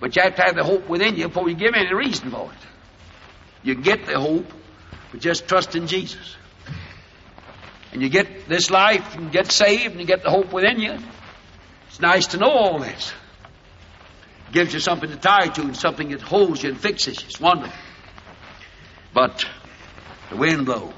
But 0.00 0.14
you 0.16 0.22
have 0.22 0.36
to 0.36 0.42
have 0.42 0.56
the 0.56 0.64
hope 0.64 0.88
within 0.88 1.16
you 1.16 1.28
before 1.28 1.48
you 1.48 1.54
give 1.54 1.74
any 1.74 1.94
reason 1.94 2.30
for 2.30 2.50
it. 2.52 2.58
You 3.62 3.74
get 3.74 4.06
the 4.06 4.20
hope, 4.20 4.46
but 5.10 5.20
just 5.20 5.48
trust 5.48 5.74
in 5.74 5.86
Jesus. 5.86 6.36
And 7.92 8.02
you 8.02 8.08
get 8.08 8.48
this 8.48 8.70
life 8.70 9.16
and 9.16 9.32
get 9.32 9.50
saved 9.50 9.92
and 9.92 10.00
you 10.00 10.06
get 10.06 10.22
the 10.22 10.30
hope 10.30 10.52
within 10.52 10.80
you. 10.80 10.98
It's 11.88 12.00
nice 12.00 12.26
to 12.28 12.36
know 12.36 12.50
all 12.50 12.78
this. 12.78 13.12
It 14.48 14.52
gives 14.52 14.74
you 14.74 14.80
something 14.80 15.08
to 15.08 15.16
tie 15.16 15.48
to 15.48 15.62
and 15.62 15.76
something 15.76 16.10
that 16.10 16.20
holds 16.20 16.62
you 16.62 16.70
and 16.70 16.78
fixes 16.78 17.20
you. 17.20 17.26
It's 17.26 17.40
wonderful. 17.40 17.72
But 19.14 19.46
the 20.28 20.36
wind 20.36 20.66
blows. 20.66 20.92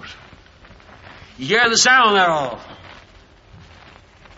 You 1.39 1.47
hear 1.47 1.71
the 1.71 1.77
sound 1.77 2.17
thereof. 2.17 2.61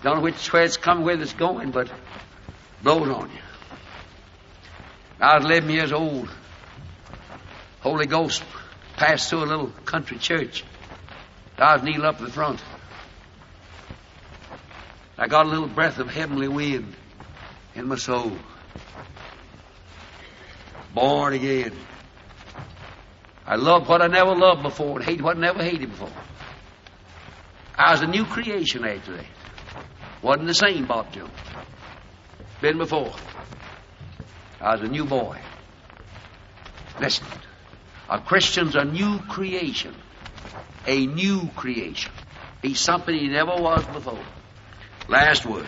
Don't 0.03 0.17
know 0.17 0.23
which 0.23 0.53
way 0.53 0.65
it's 0.65 0.77
coming, 0.77 1.05
where 1.05 1.19
it's 1.21 1.33
going, 1.33 1.71
but 1.71 1.91
blows 2.83 3.09
on 3.09 3.31
you. 3.31 3.41
I 5.19 5.37
was 5.37 5.47
11 5.47 5.71
years 5.71 5.93
old. 5.93 6.29
Holy 7.81 8.07
Ghost 8.07 8.45
passed 8.97 9.31
through 9.31 9.45
a 9.45 9.47
little 9.47 9.69
country 9.87 10.19
church. 10.19 10.63
I 11.57 11.75
was 11.75 11.83
kneeling 11.83 12.05
up 12.05 12.19
in 12.19 12.27
the 12.27 12.31
front. 12.31 12.63
I 15.17 15.27
got 15.27 15.47
a 15.47 15.49
little 15.49 15.69
breath 15.69 15.99
of 15.99 16.11
heavenly 16.11 16.49
wind 16.49 16.95
in 17.75 17.89
my 17.89 17.97
soul. 17.97 18.33
Born 20.95 21.33
again. 21.33 21.73
I 23.47 23.57
love 23.57 23.89
what 23.89 24.03
I 24.03 24.07
never 24.07 24.35
loved 24.35 24.63
before 24.63 24.99
and 24.99 25.05
hate 25.05 25.23
what 25.23 25.37
I 25.37 25.41
never 25.41 25.63
hated 25.63 25.91
before. 25.91 26.13
I 27.81 27.93
was 27.93 28.03
a 28.03 28.07
new 28.07 28.27
creation 28.27 28.85
after. 28.85 29.25
Wasn't 30.21 30.47
the 30.47 30.53
same 30.53 30.85
Bob 30.85 31.11
Jones. 31.15 31.31
Been 32.61 32.77
before. 32.77 33.15
I 34.61 34.73
was 34.73 34.83
a 34.83 34.89
new 34.89 35.07
boy. 35.07 35.41
Listen, 37.01 37.27
a 38.07 38.19
Christian's 38.21 38.77
a 38.77 38.85
new 38.85 39.19
creation. 39.21 39.95
A 40.87 41.07
new 41.07 41.49
creation. 41.57 42.13
He's 42.61 42.81
something 42.81 43.15
he 43.15 43.29
never 43.29 43.53
was 43.53 43.83
before. 43.87 44.27
Last 45.09 45.47
word. 45.47 45.67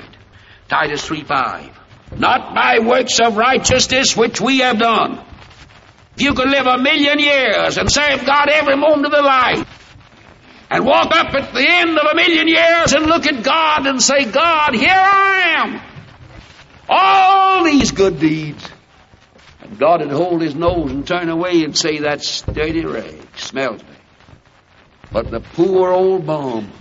Titus 0.68 1.06
3 1.06 1.24
5. 1.24 1.80
Not 2.18 2.54
by 2.54 2.80
works 2.80 3.20
of 3.20 3.38
righteousness 3.38 4.14
which 4.14 4.38
we 4.38 4.58
have 4.58 4.78
done. 4.78 5.18
If 6.16 6.20
you 6.20 6.34
could 6.34 6.50
live 6.50 6.66
a 6.66 6.76
million 6.76 7.18
years 7.18 7.78
and 7.78 7.90
serve 7.90 8.26
God 8.26 8.50
every 8.50 8.76
moment 8.76 9.06
of 9.06 9.12
the 9.12 9.22
life, 9.22 9.81
and 10.72 10.86
walk 10.86 11.14
up 11.14 11.34
at 11.34 11.52
the 11.52 11.64
end 11.68 11.98
of 11.98 12.06
a 12.10 12.16
million 12.16 12.48
years 12.48 12.94
and 12.94 13.04
look 13.04 13.26
at 13.26 13.44
God 13.44 13.86
and 13.86 14.02
say, 14.02 14.24
God, 14.24 14.74
here 14.74 14.88
I 14.90 15.58
am. 15.58 15.80
All 16.88 17.64
these 17.64 17.90
good 17.90 18.18
deeds. 18.18 18.66
And 19.60 19.78
God 19.78 20.00
would 20.00 20.10
hold 20.10 20.40
his 20.40 20.54
nose 20.54 20.90
and 20.90 21.06
turn 21.06 21.28
away 21.28 21.62
and 21.62 21.76
say, 21.76 21.98
That's 21.98 22.40
dirty 22.40 22.86
rag 22.86 23.20
smells 23.36 23.82
me. 23.82 23.88
But 25.12 25.30
the 25.30 25.40
poor 25.40 25.90
old 25.90 26.26
bum, 26.26 26.72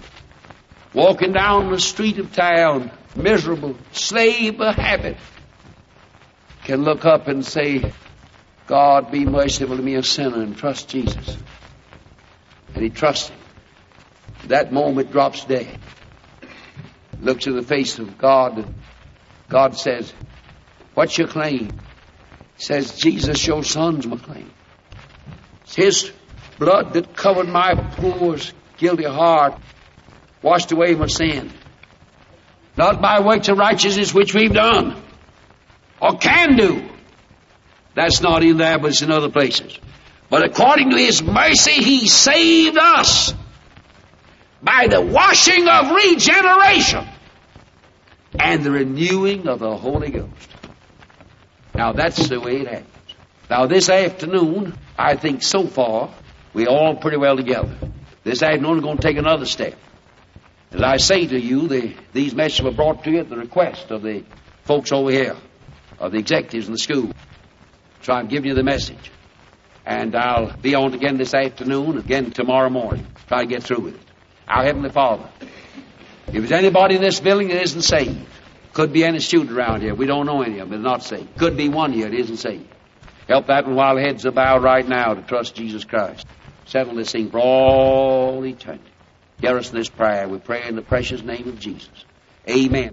walking 0.94 1.34
down 1.34 1.70
the 1.70 1.80
street 1.80 2.18
of 2.18 2.34
town, 2.34 2.92
miserable, 3.14 3.76
slave 3.92 4.62
of 4.62 4.76
habit, 4.76 5.18
can 6.64 6.84
look 6.84 7.04
up 7.04 7.28
and 7.28 7.46
say, 7.46 7.92
God, 8.68 9.12
be 9.12 9.26
merciful 9.26 9.76
to 9.76 9.84
me, 9.84 9.96
a 9.96 10.04
sinner, 10.04 10.42
and 10.42 10.56
trust 10.56 10.88
Jesus. 10.88 11.38
And 12.74 12.84
he 12.84 12.90
trusts 12.90 13.28
him. 13.28 13.41
That 14.48 14.72
moment 14.72 15.12
drops 15.12 15.46
dead. 15.46 15.80
Looks 17.22 17.46
in 17.46 17.56
the 17.56 17.62
face 17.62 18.00
of 18.00 18.18
God, 18.18 18.58
and 18.58 18.76
God 19.50 19.78
says, 19.78 20.12
What's 20.94 21.18
your 21.18 21.28
claim? 21.28 21.70
Says, 22.58 22.98
Jesus, 22.98 23.46
your 23.46 23.64
son's 23.64 24.08
my 24.08 24.18
claim. 24.18 24.52
It's 25.64 25.76
his 25.76 26.12
blood 26.58 26.94
that 26.94 27.16
covered 27.16 27.48
my 27.48 27.76
poor, 27.76 28.38
guilty 28.78 29.04
heart, 29.04 29.60
washed 30.42 30.72
away 30.72 30.96
my 30.96 31.08
sin. 31.08 31.52
Not 32.78 33.02
by 33.02 33.20
works 33.22 33.50
of 33.50 33.58
righteousness 33.58 34.14
which 34.14 34.34
we've 34.34 34.54
done, 34.54 35.02
or 36.02 36.18
can 36.18 36.56
do. 36.56 36.90
That's 37.94 38.22
not 38.22 38.44
in 38.44 38.58
there, 38.58 38.80
but 38.80 38.92
it's 38.92 39.02
in 39.02 39.12
other 39.12 39.30
places. 39.30 39.78
But 40.30 40.46
according 40.46 40.92
to 40.92 40.98
His 40.98 41.22
mercy, 41.22 41.84
He 41.84 42.08
saved 42.08 42.78
us 42.78 43.34
by 44.62 44.88
the 44.88 45.02
washing 45.02 45.68
of 45.68 45.92
regeneration 45.92 47.08
and 48.40 48.64
the 48.64 48.72
renewing 48.72 49.48
of 49.48 49.60
the 49.60 49.76
Holy 49.76 50.12
Ghost. 50.12 50.50
Now 51.74 51.94
that's 51.94 52.28
the 52.28 52.40
way 52.40 52.62
it 52.62 52.68
happens. 52.68 52.88
Now 53.50 53.66
this 53.66 53.90
afternoon, 53.90 54.78
I 54.98 55.16
think 55.16 55.44
so 55.44 55.68
far, 55.68 56.14
we're 56.54 56.70
all 56.70 56.96
pretty 56.96 57.18
well 57.18 57.38
together. 57.38 57.76
This 58.24 58.44
afternoon 58.44 58.76
we're 58.76 58.82
going 58.82 58.98
to 58.98 59.04
take 59.04 59.18
another 59.18 59.46
step. 59.46 59.76
As 60.72 60.82
I 60.82 60.98
say 60.98 61.28
to 61.28 61.40
you, 61.40 61.68
the, 61.68 61.96
these 62.14 62.34
messages 62.34 62.64
were 62.64 62.72
brought 62.72 63.04
to 63.04 63.12
you 63.12 63.20
at 63.20 63.30
the 63.30 63.38
request 63.38 63.92
of 63.92 64.04
the 64.04 64.24
folks 64.64 64.92
over 64.92 65.12
here, 65.12 65.36
of 66.00 66.12
the 66.12 66.20
executives 66.20 66.68
in 66.68 66.74
the 66.74 66.80
school. 66.80 67.12
So 68.04 68.14
I'm 68.14 68.28
giving 68.28 68.50
you 68.50 68.56
the 68.56 68.64
message. 68.64 69.12
And 69.86 70.16
I'll 70.16 70.56
be 70.58 70.76
on 70.76 70.94
again 70.94 71.18
this 71.18 71.34
afternoon, 71.34 71.98
again 71.98 72.32
tomorrow 72.32 72.70
morning. 72.70 73.06
Try 73.28 73.42
to 73.42 73.48
get 73.48 73.64
through 73.64 73.82
with 73.82 73.96
it. 73.96 74.11
Our 74.52 74.66
Heavenly 74.66 74.90
Father. 74.90 75.30
If 76.28 76.34
there's 76.34 76.52
anybody 76.52 76.96
in 76.96 77.02
this 77.02 77.22
building 77.22 77.48
that 77.48 77.62
isn't 77.62 77.84
saved, 77.84 78.28
could 78.74 78.92
be 78.92 79.06
any 79.06 79.20
student 79.20 79.58
around 79.58 79.82
here. 79.82 79.96
We 79.96 80.06
don't 80.06 80.26
know 80.26 80.42
any 80.42 80.60
of 80.60 80.70
them 80.70 80.82
that 80.82 80.88
are 80.88 80.92
not 80.92 81.04
saved. 81.04 81.38
Could 81.38 81.56
be 81.56 81.70
one 81.70 81.94
here 81.94 82.10
that 82.10 82.18
isn't 82.18 82.38
saved. 82.38 82.68
Help 83.30 83.48
that 83.48 83.66
one 83.66 83.76
while 83.76 83.98
heads 83.98 84.26
are 84.26 84.32
bowed 84.32 84.62
right 84.62 84.86
now 84.86 85.14
to 85.14 85.22
trust 85.22 85.56
Jesus 85.56 85.86
Christ. 85.86 86.28
Settle 86.66 86.96
this 86.96 87.14
thing 87.14 87.32
for 87.32 87.40
all 87.40 88.46
eternity. 88.46 88.84
Hear 89.40 89.58
us 89.58 89.72
in 89.72 89.78
this 89.78 89.90
prayer. 89.90 90.28
We 90.28 90.40
pray 90.40 90.68
in 90.68 90.76
the 90.76 90.82
precious 90.82 91.24
name 91.24 91.48
of 91.48 91.58
Jesus. 91.58 92.06
Amen. 92.50 92.90